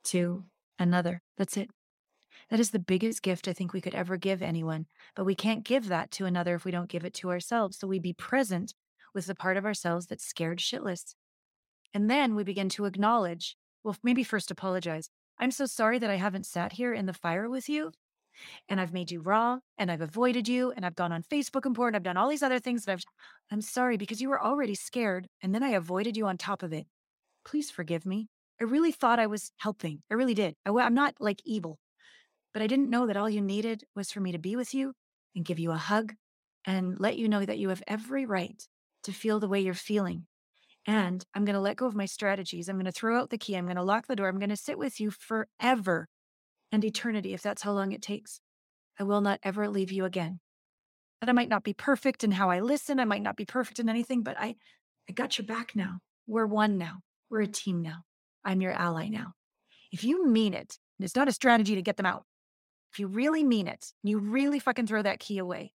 to 0.05 0.45
another. 0.79 1.21
That's 1.37 1.57
it. 1.57 1.69
That 2.49 2.59
is 2.59 2.71
the 2.71 2.79
biggest 2.79 3.21
gift 3.23 3.47
I 3.47 3.53
think 3.53 3.73
we 3.73 3.81
could 3.81 3.95
ever 3.95 4.17
give 4.17 4.41
anyone. 4.41 4.87
But 5.15 5.25
we 5.25 5.35
can't 5.35 5.63
give 5.63 5.87
that 5.87 6.11
to 6.11 6.25
another 6.25 6.55
if 6.55 6.65
we 6.65 6.71
don't 6.71 6.89
give 6.89 7.05
it 7.05 7.13
to 7.15 7.29
ourselves. 7.31 7.77
So 7.77 7.87
we 7.87 7.99
be 7.99 8.13
present 8.13 8.73
with 9.13 9.25
the 9.25 9.35
part 9.35 9.57
of 9.57 9.65
ourselves 9.65 10.07
that's 10.07 10.25
scared 10.25 10.59
shitless. 10.59 11.15
And 11.93 12.09
then 12.09 12.35
we 12.35 12.43
begin 12.43 12.69
to 12.69 12.85
acknowledge, 12.85 13.55
well, 13.83 13.95
maybe 14.03 14.23
first 14.23 14.51
apologize. 14.51 15.09
I'm 15.39 15.51
so 15.51 15.65
sorry 15.65 15.99
that 15.99 16.09
I 16.09 16.15
haven't 16.15 16.45
sat 16.45 16.73
here 16.73 16.93
in 16.93 17.05
the 17.05 17.13
fire 17.13 17.49
with 17.49 17.69
you 17.69 17.91
and 18.67 18.79
I've 18.79 18.93
made 18.93 19.11
you 19.11 19.21
raw 19.21 19.59
and 19.77 19.91
I've 19.91 20.01
avoided 20.01 20.47
you 20.47 20.71
and 20.71 20.85
I've 20.85 20.95
gone 20.95 21.11
on 21.11 21.23
Facebook 21.23 21.65
and 21.65 21.75
porn. 21.75 21.95
I've 21.95 22.03
done 22.03 22.17
all 22.17 22.29
these 22.29 22.43
other 22.43 22.59
things 22.59 22.85
that 22.85 22.93
I've, 22.93 23.03
I'm 23.51 23.61
sorry 23.61 23.97
because 23.97 24.21
you 24.21 24.29
were 24.29 24.41
already 24.41 24.75
scared 24.75 25.27
and 25.41 25.53
then 25.53 25.63
I 25.63 25.69
avoided 25.69 26.17
you 26.17 26.27
on 26.27 26.37
top 26.37 26.63
of 26.63 26.73
it. 26.73 26.85
Please 27.45 27.71
forgive 27.71 28.05
me. 28.05 28.27
I 28.61 28.65
really 28.65 28.91
thought 28.91 29.19
I 29.19 29.27
was 29.27 29.51
helping. 29.57 30.03
I 30.11 30.15
really 30.15 30.33
did. 30.33 30.55
I, 30.65 30.71
I'm 30.71 30.93
not 30.93 31.15
like 31.19 31.41
evil, 31.45 31.79
but 32.53 32.61
I 32.61 32.67
didn't 32.67 32.89
know 32.89 33.07
that 33.07 33.17
all 33.17 33.29
you 33.29 33.41
needed 33.41 33.83
was 33.95 34.11
for 34.11 34.19
me 34.19 34.33
to 34.33 34.39
be 34.39 34.55
with 34.55 34.73
you 34.73 34.93
and 35.35 35.45
give 35.45 35.59
you 35.59 35.71
a 35.71 35.77
hug 35.77 36.13
and 36.65 36.99
let 36.99 37.17
you 37.17 37.29
know 37.29 37.45
that 37.45 37.57
you 37.57 37.69
have 37.69 37.83
every 37.87 38.25
right 38.25 38.61
to 39.03 39.13
feel 39.13 39.39
the 39.39 39.47
way 39.47 39.61
you're 39.61 39.73
feeling 39.73 40.25
and 40.89 41.23
I'm 41.35 41.45
going 41.45 41.53
to 41.53 41.59
let 41.59 41.77
go 41.77 41.85
of 41.85 41.93
my 41.93 42.07
strategies. 42.07 42.67
I'm 42.67 42.77
going 42.77 42.85
to 42.85 42.91
throw 42.91 43.19
out 43.19 43.29
the 43.29 43.37
key. 43.37 43.53
I'm 43.53 43.65
going 43.65 43.75
to 43.75 43.83
lock 43.83 44.07
the 44.07 44.15
door. 44.15 44.27
I'm 44.27 44.39
going 44.39 44.49
to 44.49 44.57
sit 44.57 44.79
with 44.79 44.99
you 44.99 45.11
forever 45.11 46.07
and 46.71 46.83
eternity, 46.83 47.35
if 47.35 47.43
that's 47.43 47.61
how 47.61 47.73
long 47.73 47.91
it 47.91 48.01
takes. 48.01 48.39
I 48.99 49.03
will 49.03 49.21
not 49.21 49.39
ever 49.43 49.69
leave 49.69 49.91
you 49.91 50.03
again. 50.03 50.39
That 51.21 51.29
I 51.29 51.33
might 51.33 51.47
not 51.47 51.63
be 51.63 51.75
perfect 51.75 52.23
in 52.23 52.31
how 52.31 52.49
I 52.49 52.61
listen. 52.61 52.99
I 52.99 53.05
might 53.05 53.21
not 53.21 53.35
be 53.35 53.45
perfect 53.45 53.77
in 53.77 53.87
anything, 53.87 54.23
but 54.23 54.35
I, 54.39 54.55
I 55.07 55.13
got 55.13 55.37
your 55.37 55.45
back 55.45 55.75
now. 55.75 55.99
We're 56.25 56.47
one 56.47 56.79
now. 56.79 57.01
We're 57.29 57.41
a 57.41 57.47
team 57.47 57.83
now. 57.83 58.01
I'm 58.43 58.59
your 58.59 58.71
ally 58.71 59.09
now. 59.09 59.33
If 59.91 60.03
you 60.03 60.25
mean 60.25 60.55
it, 60.55 60.79
and 60.97 61.05
it's 61.05 61.15
not 61.15 61.27
a 61.27 61.33
strategy 61.33 61.75
to 61.75 61.83
get 61.83 61.97
them 61.97 62.07
out. 62.07 62.23
If 62.91 62.97
you 62.97 63.05
really 63.05 63.43
mean 63.43 63.67
it, 63.67 63.93
you 64.01 64.17
really 64.17 64.57
fucking 64.57 64.87
throw 64.87 65.03
that 65.03 65.19
key 65.19 65.37
away, 65.37 65.71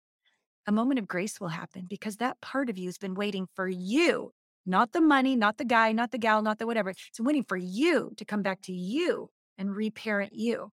a 0.66 0.72
moment 0.72 0.98
of 0.98 1.06
grace 1.06 1.40
will 1.40 1.48
happen 1.48 1.86
because 1.88 2.16
that 2.16 2.40
part 2.40 2.68
of 2.68 2.78
you 2.78 2.88
has 2.88 2.98
been 2.98 3.14
waiting 3.14 3.46
for 3.54 3.68
you 3.68 4.32
not 4.66 4.92
the 4.92 5.00
money, 5.00 5.36
not 5.36 5.58
the 5.58 5.64
guy, 5.64 5.92
not 5.92 6.10
the 6.10 6.18
gal, 6.18 6.42
not 6.42 6.58
the 6.58 6.66
whatever. 6.66 6.90
It's 6.90 7.20
waiting 7.20 7.44
for 7.44 7.56
you 7.56 8.12
to 8.16 8.24
come 8.24 8.42
back 8.42 8.60
to 8.62 8.72
you 8.72 9.30
and 9.58 9.74
reparent 9.76 10.32
you 10.34 10.72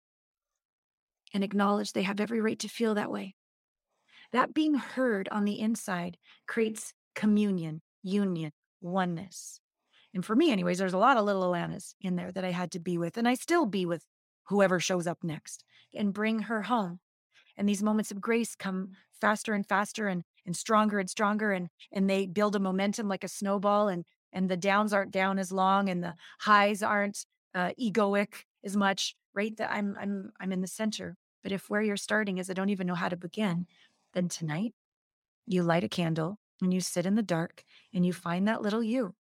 and 1.32 1.44
acknowledge 1.44 1.92
they 1.92 2.02
have 2.02 2.20
every 2.20 2.40
right 2.40 2.58
to 2.58 2.68
feel 2.68 2.94
that 2.94 3.10
way. 3.10 3.34
That 4.32 4.54
being 4.54 4.74
heard 4.74 5.28
on 5.30 5.44
the 5.44 5.58
inside 5.58 6.16
creates 6.46 6.92
communion, 7.14 7.82
union, 8.02 8.52
oneness. 8.80 9.60
And 10.14 10.24
for 10.24 10.34
me, 10.34 10.50
anyways, 10.50 10.78
there's 10.78 10.94
a 10.94 10.98
lot 10.98 11.16
of 11.16 11.24
little 11.24 11.42
Allanas 11.42 11.94
in 12.00 12.16
there 12.16 12.32
that 12.32 12.44
I 12.44 12.50
had 12.50 12.70
to 12.72 12.80
be 12.80 12.98
with, 12.98 13.16
and 13.16 13.28
I 13.28 13.34
still 13.34 13.66
be 13.66 13.84
with 13.84 14.04
whoever 14.48 14.80
shows 14.80 15.06
up 15.06 15.18
next 15.22 15.64
and 15.94 16.12
bring 16.12 16.40
her 16.40 16.62
home. 16.62 17.00
And 17.56 17.68
these 17.68 17.82
moments 17.82 18.10
of 18.10 18.20
grace 18.20 18.54
come 18.54 18.92
faster 19.20 19.52
and 19.52 19.66
faster 19.66 20.08
and 20.08 20.24
and 20.48 20.56
stronger 20.56 20.98
and 20.98 21.10
stronger 21.10 21.52
and 21.52 21.68
and 21.92 22.08
they 22.08 22.26
build 22.26 22.56
a 22.56 22.58
momentum 22.58 23.06
like 23.06 23.22
a 23.22 23.28
snowball 23.28 23.88
and 23.88 24.04
and 24.32 24.48
the 24.48 24.56
downs 24.56 24.92
aren't 24.92 25.12
down 25.12 25.38
as 25.38 25.52
long 25.52 25.88
and 25.88 26.02
the 26.02 26.14
highs 26.40 26.82
aren't 26.82 27.26
uh, 27.54 27.70
egoic 27.80 28.44
as 28.64 28.76
much 28.76 29.14
right? 29.34 29.56
That 29.58 29.70
i'm 29.70 29.94
i'm 30.00 30.32
i'm 30.40 30.52
in 30.52 30.62
the 30.62 30.66
center. 30.66 31.16
But 31.44 31.52
if 31.52 31.70
where 31.70 31.82
you're 31.82 31.96
starting 32.08 32.38
is 32.38 32.50
i 32.50 32.54
don't 32.54 32.70
even 32.70 32.86
know 32.86 32.96
how 32.96 33.10
to 33.10 33.16
begin 33.16 33.66
then 34.14 34.28
tonight 34.28 34.72
you 35.46 35.62
light 35.62 35.84
a 35.84 35.88
candle 35.88 36.38
and 36.62 36.72
you 36.72 36.80
sit 36.80 37.06
in 37.06 37.14
the 37.14 37.22
dark 37.22 37.62
and 37.94 38.04
you 38.04 38.12
find 38.12 38.48
that 38.48 38.62
little 38.62 38.82
you. 38.82 39.14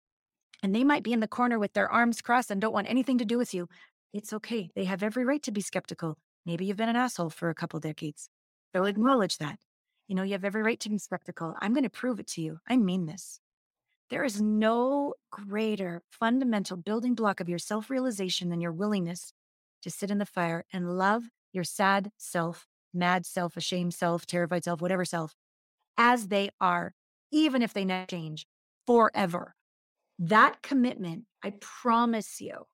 And 0.64 0.74
they 0.74 0.84
might 0.84 1.04
be 1.04 1.14
in 1.14 1.20
the 1.20 1.28
corner 1.28 1.60
with 1.60 1.74
their 1.74 1.92
arms 1.92 2.22
crossed 2.22 2.50
and 2.50 2.62
don't 2.62 2.74
want 2.74 2.90
anything 2.90 3.18
to 3.18 3.26
do 3.26 3.38
with 3.38 3.54
you. 3.54 3.68
It's 4.14 4.32
okay. 4.32 4.70
They 4.76 4.86
have 4.86 5.04
every 5.04 5.26
right 5.26 5.44
to 5.44 5.52
be 5.52 5.62
skeptical. 5.62 6.18
Maybe 6.46 6.66
you've 6.66 6.78
been 6.78 6.90
an 6.90 6.96
asshole 6.96 7.30
for 7.30 7.50
a 7.50 7.56
couple 7.56 7.80
decades. 7.80 8.30
They'll 8.74 8.86
acknowledge 8.86 9.38
that 9.38 9.60
you 10.08 10.16
know, 10.16 10.24
you 10.24 10.34
have 10.34 10.46
every 10.46 10.62
right 10.62 10.80
to 10.82 10.90
be 10.90 10.98
skeptical. 10.98 11.56
I'm 11.60 11.74
going 11.74 11.84
to 11.84 11.90
prove 11.90 12.20
it 12.20 12.28
to 12.30 12.42
you. 12.42 12.60
I 12.68 12.78
mean 12.78 13.06
this. 13.06 13.40
There 14.10 14.24
is 14.24 14.40
no 14.40 15.16
greater 15.32 16.04
fundamental 16.12 16.78
building 16.78 17.16
block 17.16 17.40
of 17.40 17.50
your 17.50 17.58
self 17.60 17.90
realization 17.90 18.50
than 18.50 18.62
your 18.62 18.72
willingness 18.72 19.34
to 19.82 19.90
sit 19.90 20.12
in 20.12 20.20
the 20.20 20.26
fire 20.26 20.66
and 20.72 20.98
love 20.98 21.24
your 21.52 21.64
sad 21.64 22.12
self, 22.18 22.68
mad 22.94 23.26
self, 23.26 23.58
ashamed 23.58 23.94
self, 23.94 24.26
terrified 24.26 24.64
self, 24.64 24.82
whatever 24.82 25.06
self, 25.06 25.36
as 25.98 26.28
they 26.28 26.50
are, 26.62 26.94
even 27.32 27.62
if 27.62 27.74
they 27.74 27.86
never 27.86 28.06
change 28.06 28.46
forever. 28.86 29.56
That 30.20 30.62
commitment, 30.62 31.24
I 31.44 31.54
promise 31.60 32.40
you, 32.40 32.66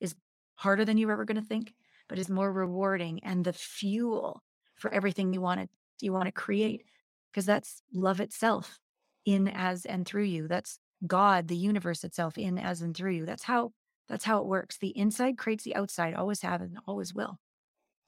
is 0.00 0.14
harder 0.54 0.84
than 0.84 0.96
you're 0.96 1.12
ever 1.12 1.24
going 1.24 1.40
to 1.40 1.46
think, 1.46 1.74
but 2.08 2.18
is 2.18 2.30
more 2.30 2.52
rewarding 2.52 3.20
and 3.24 3.44
the 3.44 3.52
fuel 3.52 4.42
for 4.76 4.92
everything 4.92 5.32
you 5.32 5.40
wanted 5.40 5.68
you 6.02 6.12
want 6.12 6.26
to 6.26 6.32
create? 6.32 6.84
Because 7.30 7.46
that's 7.46 7.82
love 7.92 8.20
itself 8.20 8.78
in 9.24 9.48
as 9.48 9.84
and 9.84 10.06
through 10.06 10.24
you. 10.24 10.48
That's 10.48 10.78
God, 11.06 11.48
the 11.48 11.56
universe 11.56 12.04
itself 12.04 12.38
in 12.38 12.58
as 12.58 12.82
and 12.82 12.96
through 12.96 13.12
you. 13.12 13.26
That's 13.26 13.44
how 13.44 13.72
that's 14.08 14.24
how 14.24 14.38
it 14.38 14.46
works. 14.46 14.78
The 14.78 14.96
inside 14.96 15.38
creates 15.38 15.64
the 15.64 15.76
outside, 15.76 16.14
always 16.14 16.42
have 16.42 16.60
and 16.60 16.78
always 16.86 17.14
will. 17.14 17.38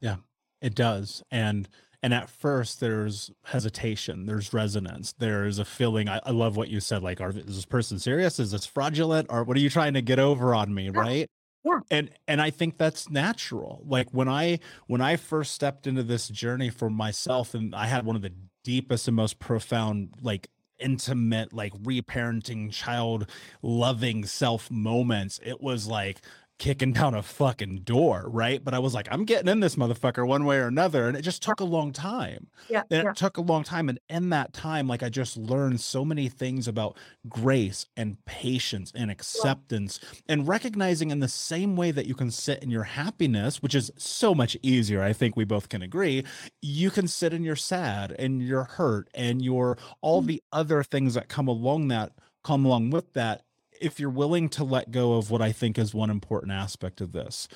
Yeah, 0.00 0.16
it 0.60 0.74
does. 0.74 1.22
And 1.30 1.68
and 2.02 2.12
at 2.12 2.28
first 2.28 2.80
there's 2.80 3.30
hesitation, 3.44 4.26
there's 4.26 4.52
resonance, 4.52 5.14
there's 5.14 5.58
a 5.58 5.64
feeling. 5.64 6.08
I, 6.08 6.20
I 6.24 6.30
love 6.32 6.56
what 6.56 6.68
you 6.68 6.80
said, 6.80 7.02
like, 7.02 7.20
are 7.20 7.30
is 7.30 7.46
this 7.46 7.64
person 7.64 7.98
serious? 7.98 8.38
Is 8.38 8.50
this 8.50 8.66
fraudulent? 8.66 9.28
Or 9.30 9.44
what 9.44 9.56
are 9.56 9.60
you 9.60 9.70
trying 9.70 9.94
to 9.94 10.02
get 10.02 10.18
over 10.18 10.54
on 10.54 10.74
me? 10.74 10.90
Right. 10.90 11.28
Yeah. 11.64 11.80
And 11.90 12.10
and 12.28 12.40
I 12.42 12.50
think 12.50 12.76
that's 12.76 13.08
natural. 13.10 13.82
Like 13.86 14.10
when 14.10 14.28
I 14.28 14.58
when 14.86 15.00
I 15.00 15.16
first 15.16 15.54
stepped 15.54 15.86
into 15.86 16.02
this 16.02 16.28
journey 16.28 16.70
for 16.70 16.90
myself 16.90 17.54
and 17.54 17.74
I 17.74 17.86
had 17.86 18.04
one 18.04 18.16
of 18.16 18.22
the 18.22 18.32
deepest 18.64 19.08
and 19.08 19.16
most 19.16 19.38
profound 19.38 20.14
like 20.20 20.48
intimate 20.80 21.52
like 21.52 21.72
reparenting 21.82 22.70
child 22.72 23.30
loving 23.62 24.24
self 24.24 24.70
moments 24.72 25.38
it 25.44 25.60
was 25.60 25.86
like 25.86 26.20
kicking 26.58 26.92
down 26.92 27.14
a 27.14 27.22
fucking 27.22 27.80
door, 27.80 28.26
right? 28.28 28.62
But 28.62 28.74
I 28.74 28.78
was 28.78 28.94
like, 28.94 29.08
I'm 29.10 29.24
getting 29.24 29.48
in 29.48 29.60
this 29.60 29.76
motherfucker 29.76 30.26
one 30.26 30.44
way 30.44 30.58
or 30.58 30.66
another. 30.66 31.08
And 31.08 31.16
it 31.16 31.22
just 31.22 31.42
took 31.42 31.60
a 31.60 31.64
long 31.64 31.92
time. 31.92 32.48
Yeah. 32.68 32.82
And 32.90 33.04
yeah. 33.04 33.10
it 33.10 33.16
took 33.16 33.36
a 33.36 33.42
long 33.42 33.64
time. 33.64 33.88
And 33.88 33.98
in 34.08 34.30
that 34.30 34.52
time, 34.52 34.86
like 34.86 35.02
I 35.02 35.08
just 35.08 35.36
learned 35.36 35.80
so 35.80 36.04
many 36.04 36.28
things 36.28 36.68
about 36.68 36.96
grace 37.28 37.86
and 37.96 38.24
patience 38.24 38.92
and 38.94 39.10
acceptance 39.10 39.98
yeah. 40.02 40.20
and 40.28 40.48
recognizing 40.48 41.10
in 41.10 41.20
the 41.20 41.28
same 41.28 41.76
way 41.76 41.90
that 41.90 42.06
you 42.06 42.14
can 42.14 42.30
sit 42.30 42.62
in 42.62 42.70
your 42.70 42.84
happiness, 42.84 43.60
which 43.60 43.74
is 43.74 43.90
so 43.96 44.34
much 44.34 44.56
easier. 44.62 45.02
I 45.02 45.12
think 45.12 45.36
we 45.36 45.44
both 45.44 45.68
can 45.68 45.82
agree. 45.82 46.24
You 46.62 46.90
can 46.90 47.08
sit 47.08 47.32
in 47.32 47.42
your 47.42 47.56
sad 47.56 48.14
and 48.18 48.42
your 48.42 48.64
hurt 48.64 49.08
and 49.14 49.42
your 49.42 49.76
all 50.00 50.20
mm-hmm. 50.20 50.28
the 50.28 50.42
other 50.52 50.82
things 50.82 51.14
that 51.14 51.28
come 51.28 51.48
along 51.48 51.88
that 51.88 52.12
come 52.44 52.64
along 52.64 52.90
with 52.90 53.12
that 53.14 53.42
if 53.84 54.00
you're 54.00 54.10
willing 54.10 54.48
to 54.50 54.64
let 54.64 54.90
go 54.90 55.14
of 55.14 55.30
what 55.30 55.42
I 55.42 55.52
think 55.52 55.78
is 55.78 55.94
one 55.94 56.10
important 56.10 56.52
aspect 56.52 57.00
of 57.00 57.12
this, 57.12 57.46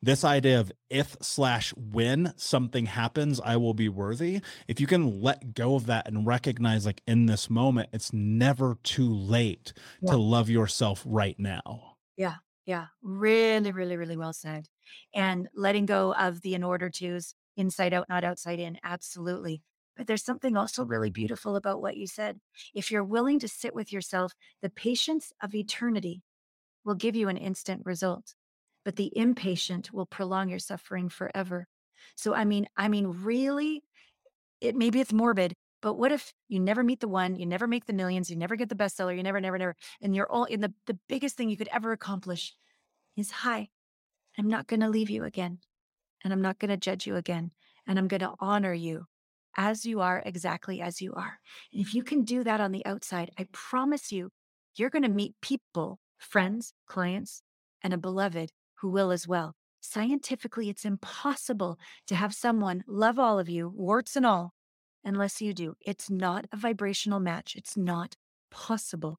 this 0.00 0.22
idea 0.22 0.60
of 0.60 0.70
if 0.90 1.16
slash 1.20 1.74
when 1.76 2.32
something 2.36 2.86
happens, 2.86 3.40
I 3.40 3.56
will 3.56 3.74
be 3.74 3.88
worthy. 3.88 4.40
If 4.68 4.80
you 4.80 4.86
can 4.86 5.20
let 5.20 5.54
go 5.54 5.74
of 5.74 5.86
that 5.86 6.06
and 6.06 6.24
recognize, 6.26 6.86
like 6.86 7.02
in 7.06 7.26
this 7.26 7.50
moment, 7.50 7.88
it's 7.92 8.12
never 8.12 8.76
too 8.84 9.12
late 9.12 9.72
Yeah. 10.00 10.12
to 10.12 10.16
love 10.18 10.48
yourself 10.48 11.02
right 11.04 11.38
now. 11.38 11.96
Yeah. 12.16 12.36
Yeah. 12.64 12.86
Really, 13.02 13.72
really, 13.72 13.96
really 13.96 14.16
well 14.16 14.32
said. 14.32 14.68
And 15.14 15.48
letting 15.54 15.86
go 15.86 16.14
of 16.14 16.42
the 16.42 16.54
in 16.54 16.62
order 16.62 16.90
twos, 16.90 17.34
inside 17.56 17.92
out, 17.92 18.08
not 18.08 18.22
outside 18.24 18.60
in. 18.60 18.78
Absolutely. 18.84 19.62
But 19.98 20.06
there's 20.06 20.24
something 20.24 20.56
also 20.56 20.84
really 20.84 21.10
beautiful 21.10 21.56
about 21.56 21.82
what 21.82 21.96
you 21.96 22.06
said. 22.06 22.38
If 22.72 22.92
you're 22.92 23.02
willing 23.02 23.40
to 23.40 23.48
sit 23.48 23.74
with 23.74 23.92
yourself, 23.92 24.32
the 24.62 24.70
patience 24.70 25.32
of 25.42 25.56
eternity 25.56 26.22
will 26.84 26.94
give 26.94 27.16
you 27.16 27.28
an 27.28 27.36
instant 27.36 27.82
result, 27.84 28.34
but 28.84 28.94
the 28.94 29.10
impatient 29.16 29.92
will 29.92 30.06
prolong 30.06 30.50
your 30.50 30.60
suffering 30.60 31.08
forever. 31.08 31.66
So, 32.14 32.32
I 32.32 32.44
mean, 32.44 32.68
I 32.76 32.86
mean, 32.86 33.08
really, 33.08 33.82
it 34.60 34.76
maybe 34.76 35.00
it's 35.00 35.12
morbid, 35.12 35.54
but 35.82 35.94
what 35.94 36.12
if 36.12 36.32
you 36.46 36.60
never 36.60 36.84
meet 36.84 37.00
the 37.00 37.08
one, 37.08 37.34
you 37.34 37.44
never 37.44 37.66
make 37.66 37.86
the 37.86 37.92
millions, 37.92 38.30
you 38.30 38.36
never 38.36 38.54
get 38.54 38.68
the 38.68 38.76
bestseller, 38.76 39.16
you 39.16 39.24
never, 39.24 39.40
never, 39.40 39.58
never, 39.58 39.74
and 40.00 40.14
you're 40.14 40.30
all 40.30 40.44
in 40.44 40.60
the 40.60 40.72
the 40.86 40.98
biggest 41.08 41.36
thing 41.36 41.50
you 41.50 41.56
could 41.56 41.68
ever 41.72 41.90
accomplish 41.90 42.54
is 43.16 43.32
hi, 43.32 43.68
I'm 44.38 44.48
not 44.48 44.68
going 44.68 44.80
to 44.80 44.88
leave 44.88 45.10
you 45.10 45.24
again, 45.24 45.58
and 46.22 46.32
I'm 46.32 46.42
not 46.42 46.60
going 46.60 46.70
to 46.70 46.76
judge 46.76 47.04
you 47.04 47.16
again, 47.16 47.50
and 47.84 47.98
I'm 47.98 48.06
going 48.06 48.20
to 48.20 48.34
honor 48.38 48.72
you 48.72 49.06
as 49.56 49.84
you 49.84 50.00
are, 50.00 50.22
exactly 50.24 50.80
as 50.80 51.00
you 51.00 51.12
are. 51.14 51.38
And 51.72 51.80
if 51.80 51.94
you 51.94 52.02
can 52.02 52.22
do 52.22 52.44
that 52.44 52.60
on 52.60 52.72
the 52.72 52.84
outside, 52.86 53.30
I 53.38 53.46
promise 53.52 54.12
you, 54.12 54.30
you're 54.76 54.90
going 54.90 55.02
to 55.02 55.08
meet 55.08 55.34
people, 55.42 55.98
friends, 56.18 56.72
clients, 56.86 57.42
and 57.82 57.92
a 57.92 57.98
beloved 57.98 58.52
who 58.80 58.88
will 58.88 59.10
as 59.10 59.26
well. 59.26 59.54
Scientifically, 59.80 60.68
it's 60.68 60.84
impossible 60.84 61.78
to 62.06 62.14
have 62.14 62.34
someone 62.34 62.84
love 62.86 63.18
all 63.18 63.38
of 63.38 63.48
you, 63.48 63.72
warts 63.74 64.16
and 64.16 64.26
all, 64.26 64.52
unless 65.04 65.40
you 65.40 65.54
do. 65.54 65.74
It's 65.80 66.10
not 66.10 66.46
a 66.52 66.56
vibrational 66.56 67.20
match. 67.20 67.54
It's 67.56 67.76
not 67.76 68.16
possible. 68.50 69.18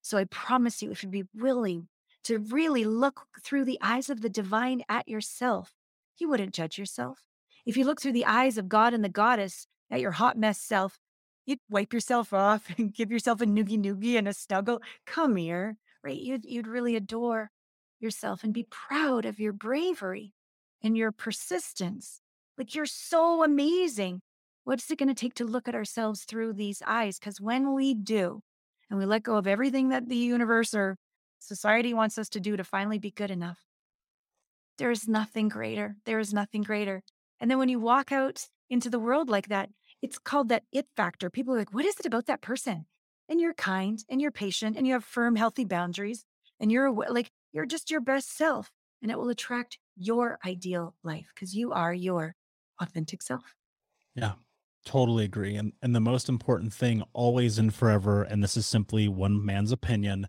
So 0.00 0.18
I 0.18 0.24
promise 0.24 0.82
you, 0.82 0.90
if 0.90 1.02
you'd 1.02 1.12
be 1.12 1.24
willing 1.34 1.88
to 2.24 2.38
really 2.38 2.84
look 2.84 3.26
through 3.42 3.64
the 3.64 3.78
eyes 3.80 4.10
of 4.10 4.20
the 4.20 4.28
divine 4.28 4.82
at 4.88 5.08
yourself, 5.08 5.72
you 6.18 6.28
wouldn't 6.28 6.54
judge 6.54 6.78
yourself. 6.78 7.22
If 7.68 7.76
you 7.76 7.84
look 7.84 8.00
through 8.00 8.12
the 8.12 8.24
eyes 8.24 8.56
of 8.56 8.70
God 8.70 8.94
and 8.94 9.04
the 9.04 9.10
goddess 9.10 9.66
at 9.90 10.00
your 10.00 10.12
hot 10.12 10.38
mess 10.38 10.58
self, 10.58 10.98
you'd 11.44 11.58
wipe 11.68 11.92
yourself 11.92 12.32
off 12.32 12.70
and 12.78 12.94
give 12.94 13.12
yourself 13.12 13.42
a 13.42 13.46
noogie 13.46 13.78
noogie 13.78 14.16
and 14.16 14.26
a 14.26 14.32
snuggle. 14.32 14.80
Come 15.06 15.36
here, 15.36 15.76
right? 16.02 16.18
You'd, 16.18 16.46
you'd 16.46 16.66
really 16.66 16.96
adore 16.96 17.50
yourself 18.00 18.42
and 18.42 18.54
be 18.54 18.66
proud 18.70 19.26
of 19.26 19.38
your 19.38 19.52
bravery 19.52 20.32
and 20.82 20.96
your 20.96 21.12
persistence. 21.12 22.22
Like 22.56 22.74
you're 22.74 22.86
so 22.86 23.44
amazing. 23.44 24.22
What's 24.64 24.90
it 24.90 24.98
going 24.98 25.10
to 25.10 25.14
take 25.14 25.34
to 25.34 25.44
look 25.44 25.68
at 25.68 25.74
ourselves 25.74 26.24
through 26.24 26.54
these 26.54 26.82
eyes? 26.86 27.18
Because 27.18 27.38
when 27.38 27.74
we 27.74 27.92
do, 27.92 28.40
and 28.88 28.98
we 28.98 29.04
let 29.04 29.24
go 29.24 29.36
of 29.36 29.46
everything 29.46 29.90
that 29.90 30.08
the 30.08 30.16
universe 30.16 30.72
or 30.72 30.96
society 31.38 31.92
wants 31.92 32.16
us 32.16 32.30
to 32.30 32.40
do 32.40 32.56
to 32.56 32.64
finally 32.64 32.98
be 32.98 33.10
good 33.10 33.30
enough, 33.30 33.58
there 34.78 34.90
is 34.90 35.06
nothing 35.06 35.50
greater. 35.50 35.96
There 36.06 36.18
is 36.18 36.32
nothing 36.32 36.62
greater. 36.62 37.02
And 37.40 37.50
then 37.50 37.58
when 37.58 37.68
you 37.68 37.78
walk 37.78 38.12
out 38.12 38.46
into 38.70 38.90
the 38.90 38.98
world 38.98 39.28
like 39.28 39.48
that, 39.48 39.70
it's 40.02 40.18
called 40.18 40.48
that 40.48 40.64
it 40.72 40.86
factor. 40.96 41.30
People 41.30 41.54
are 41.54 41.58
like, 41.58 41.74
what 41.74 41.84
is 41.84 41.98
it 41.98 42.06
about 42.06 42.26
that 42.26 42.42
person? 42.42 42.86
And 43.28 43.40
you're 43.40 43.54
kind 43.54 44.02
and 44.08 44.20
you're 44.20 44.30
patient 44.30 44.76
and 44.76 44.86
you 44.86 44.94
have 44.94 45.04
firm, 45.04 45.36
healthy 45.36 45.64
boundaries 45.64 46.24
and 46.60 46.72
you're 46.72 46.90
like, 46.90 47.30
you're 47.52 47.66
just 47.66 47.90
your 47.90 48.00
best 48.00 48.36
self 48.36 48.70
and 49.02 49.10
it 49.10 49.18
will 49.18 49.28
attract 49.28 49.78
your 49.96 50.38
ideal 50.46 50.94
life 51.02 51.30
because 51.34 51.54
you 51.54 51.72
are 51.72 51.92
your 51.92 52.34
authentic 52.80 53.22
self. 53.22 53.54
Yeah, 54.14 54.32
totally 54.84 55.24
agree. 55.24 55.56
And 55.56 55.72
and 55.82 55.94
the 55.94 56.00
most 56.00 56.28
important 56.28 56.72
thing 56.72 57.02
always 57.12 57.58
and 57.58 57.74
forever, 57.74 58.22
and 58.22 58.42
this 58.42 58.56
is 58.56 58.66
simply 58.66 59.08
one 59.08 59.44
man's 59.44 59.72
opinion, 59.72 60.26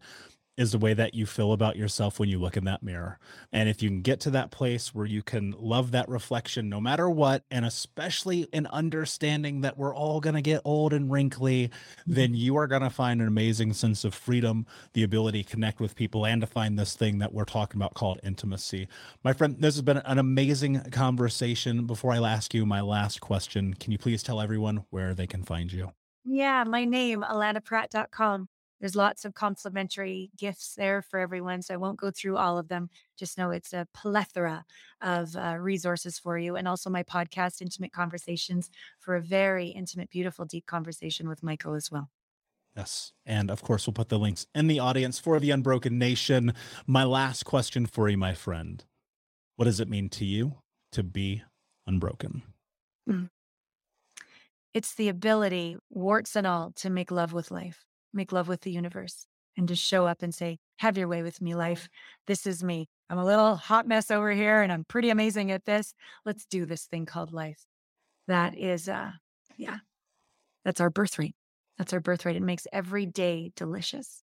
is 0.60 0.74
the 0.74 0.78
way 0.78 0.94
that 0.94 1.14
you 1.14 1.26
feel 1.26 1.54
about 1.54 1.78
yourself 1.78 2.20
when 2.20 2.28
you 2.28 2.38
look 2.38 2.58
in 2.58 2.66
that 2.66 2.84
mirror. 2.84 3.18
And 3.54 3.70
if 3.70 3.82
you 3.82 3.88
can 3.88 4.02
get 4.02 4.20
to 4.22 4.30
that 4.32 4.52
place 4.52 4.94
where 4.94 5.06
you 5.06 5.24
can 5.24 5.56
love 5.58 5.92
that 5.92 6.10
reflection 6.10 6.68
no 6.68 6.82
matter 6.82 7.10
what, 7.10 7.46
and 7.50 7.64
especially 7.64 8.42
in 8.52 8.68
understanding 8.68 9.62
that 9.62 9.78
we're 9.78 9.96
all 9.96 10.20
going 10.20 10.36
to 10.36 10.42
get 10.42 10.62
old 10.66 10.92
and 10.92 11.10
wrinkly, 11.10 11.72
then 12.06 12.34
you 12.34 12.58
are 12.58 12.68
going 12.68 12.82
to 12.82 12.90
find 12.90 13.22
an 13.22 13.28
amazing 13.28 13.72
sense 13.72 14.04
of 14.04 14.14
freedom, 14.14 14.66
the 14.92 15.04
ability 15.04 15.44
to 15.44 15.50
connect 15.50 15.80
with 15.80 15.96
people, 15.96 16.26
and 16.26 16.42
to 16.42 16.48
find 16.48 16.78
this 16.78 16.94
thing 16.94 17.20
that 17.20 17.32
we're 17.32 17.46
talking 17.46 17.80
about 17.80 17.94
called 17.94 18.20
intimacy. 18.22 18.90
My 19.24 19.32
friend, 19.32 19.56
this 19.60 19.76
has 19.76 19.82
been 19.82 20.00
an 20.00 20.20
amazing 20.20 20.82
conversation. 20.92 21.86
Before 21.86 22.12
I 22.12 22.18
ask 22.18 22.54
you 22.54 22.66
my 22.66 22.82
last 22.82 23.22
question, 23.22 23.76
can 23.76 23.94
you 23.94 23.98
please 23.98 24.22
tell 24.24 24.42
everyone 24.42 24.84
where 24.90 25.14
they 25.14 25.26
can 25.26 25.44
find 25.44 25.72
you? 25.72 25.94
Yeah, 26.26 26.66
my 26.66 26.84
name, 26.84 27.22
allanapratt.com. 27.22 28.50
There's 28.80 28.96
lots 28.96 29.26
of 29.26 29.34
complimentary 29.34 30.32
gifts 30.38 30.76
there 30.76 31.02
for 31.02 31.20
everyone. 31.20 31.62
So 31.62 31.74
I 31.74 31.78
won't 31.78 32.00
go 32.00 32.12
through 32.12 32.38
all 32.38 32.58
of 32.58 32.68
them. 32.68 32.90
Just 33.18 33.38
know 33.38 33.52
it's 33.52 33.74
a 33.74 33.88
plethora 33.94 34.66
of 35.02 35.36
uh, 35.36 35.58
resources 35.60 36.18
for 36.18 36.38
you. 36.38 36.56
And 36.56 36.68
also 36.68 36.90
my 36.90 37.04
podcast, 37.04 37.62
Intimate 37.62 37.92
Conversations, 37.92 38.70
for 39.00 39.16
a 39.16 39.22
very 39.22 39.68
intimate, 39.68 40.10
beautiful, 40.10 40.46
deep 40.46 40.66
conversation 40.66 41.28
with 41.28 41.44
Michael 41.44 41.74
as 41.74 41.92
well. 41.92 42.10
Yes. 42.76 43.12
And 43.26 43.52
of 43.52 43.62
course, 43.62 43.88
we'll 43.88 43.94
put 43.94 44.10
the 44.10 44.20
links 44.20 44.46
in 44.56 44.68
the 44.68 44.80
audience 44.80 45.20
for 45.20 45.40
the 45.40 45.52
Unbroken 45.52 45.98
Nation. 45.98 46.54
My 46.88 47.04
last 47.04 47.44
question 47.44 47.86
for 47.86 48.08
you, 48.08 48.18
my 48.18 48.34
friend 48.34 48.84
What 49.56 49.66
does 49.66 49.80
it 49.80 49.90
mean 49.90 50.10
to 50.10 50.26
you 50.26 50.56
to 50.92 51.04
be 51.04 51.44
unbroken? 51.86 52.44
It's 54.74 54.94
the 54.94 55.10
ability, 55.10 55.78
warts 55.90 56.36
and 56.36 56.46
all, 56.46 56.72
to 56.78 56.90
make 56.90 57.10
love 57.10 57.34
with 57.34 57.50
life, 57.50 57.86
make 58.14 58.32
love 58.32 58.48
with 58.48 58.62
the 58.62 58.72
universe, 58.72 59.28
and 59.58 59.68
just 59.68 59.84
show 59.84 60.06
up 60.08 60.22
and 60.22 60.34
say, 60.34 60.58
Have 60.78 60.98
your 60.98 61.08
way 61.08 61.22
with 61.22 61.42
me, 61.42 61.56
life. 61.56 61.90
This 62.28 62.48
is 62.48 62.64
me. 62.64 62.88
I'm 63.10 63.18
a 63.18 63.26
little 63.26 63.56
hot 63.56 63.88
mess 63.88 64.12
over 64.12 64.32
here 64.32 64.62
and 64.62 64.72
I'm 64.72 64.86
pretty 64.86 65.10
amazing 65.10 65.52
at 65.52 65.66
this. 65.66 65.94
Let's 66.26 66.46
do 66.46 66.66
this 66.66 66.86
thing 66.86 67.06
called 67.06 67.34
life. 67.34 67.66
That 68.28 68.56
is, 68.58 68.88
uh, 68.88 69.12
yeah, 69.58 69.78
that's 70.64 70.80
our 70.80 70.92
birthright. 70.92 71.36
That's 71.78 71.94
our 71.94 72.00
birthright. 72.00 72.36
It 72.36 72.44
makes 72.44 72.68
every 72.72 73.08
day 73.08 73.52
delicious. 73.56 74.22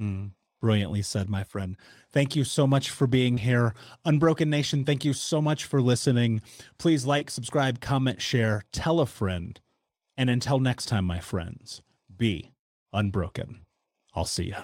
Mm, 0.00 0.32
brilliantly 0.60 1.02
said, 1.02 1.28
my 1.28 1.44
friend. 1.44 1.76
Thank 2.12 2.34
you 2.34 2.42
so 2.42 2.66
much 2.66 2.90
for 2.90 3.06
being 3.06 3.38
here. 3.38 3.74
Unbroken 4.04 4.50
Nation, 4.50 4.84
thank 4.84 5.04
you 5.04 5.12
so 5.12 5.40
much 5.40 5.64
for 5.64 5.80
listening. 5.80 6.42
Please 6.78 7.06
like, 7.06 7.30
subscribe, 7.30 7.80
comment, 7.80 8.20
share, 8.20 8.62
tell 8.72 8.98
a 8.98 9.06
friend. 9.06 9.60
And 10.16 10.28
until 10.28 10.58
next 10.58 10.86
time, 10.86 11.04
my 11.04 11.20
friends, 11.20 11.82
be 12.16 12.53
unbroken. 12.94 13.60
I'll 14.14 14.24
see 14.24 14.50
ya. 14.50 14.62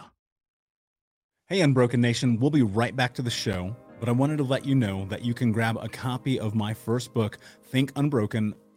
Hey, 1.46 1.60
Unbroken 1.62 2.00
Nation, 2.00 2.38
we'll 2.38 2.50
be 2.50 2.62
right 2.62 2.94
back 2.94 3.12
to 3.14 3.22
the 3.22 3.30
show, 3.30 3.74
but 3.98 4.08
I 4.08 4.12
wanted 4.12 4.38
to 4.38 4.44
let 4.44 4.64
you 4.64 4.76
know 4.76 5.04
that 5.06 5.24
you 5.24 5.34
can 5.34 5.50
grab 5.50 5.76
a 5.80 5.88
copy 5.88 6.38
of 6.38 6.54
my 6.54 6.72
first 6.72 7.12
book, 7.12 7.38
Think 7.64 7.90
Unbroken 7.96 8.54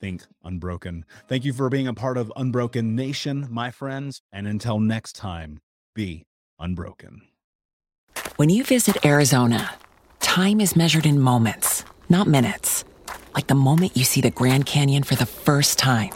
Think 0.00 0.24
Unbroken. 0.44 1.04
Thank 1.28 1.44
you 1.44 1.52
for 1.52 1.68
being 1.70 1.86
a 1.86 1.94
part 1.94 2.18
of 2.18 2.32
Unbroken 2.36 2.94
Nation, 2.94 3.48
my 3.50 3.70
friends. 3.70 4.20
And 4.32 4.46
until 4.46 4.78
next 4.78 5.14
time, 5.14 5.60
be 5.94 6.26
unbroken. 6.58 7.22
When 8.36 8.50
you 8.50 8.64
visit 8.64 9.04
Arizona, 9.04 9.74
time 10.20 10.60
is 10.60 10.76
measured 10.76 11.06
in 11.06 11.20
moments, 11.20 11.84
not 12.08 12.26
minutes. 12.26 12.84
Like 13.34 13.46
the 13.46 13.54
moment 13.54 13.96
you 13.96 14.04
see 14.04 14.20
the 14.20 14.30
Grand 14.30 14.66
Canyon 14.66 15.02
for 15.02 15.14
the 15.14 15.26
first 15.26 15.78
time. 15.78 16.10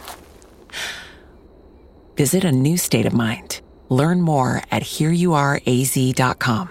visit 2.17 2.45
a 2.45 2.53
new 2.53 2.77
state 2.77 3.07
of 3.07 3.15
mind. 3.15 3.63
Learn 3.89 4.21
more 4.21 4.63
at 4.71 4.83
hereyouareaz.com. 4.83 6.71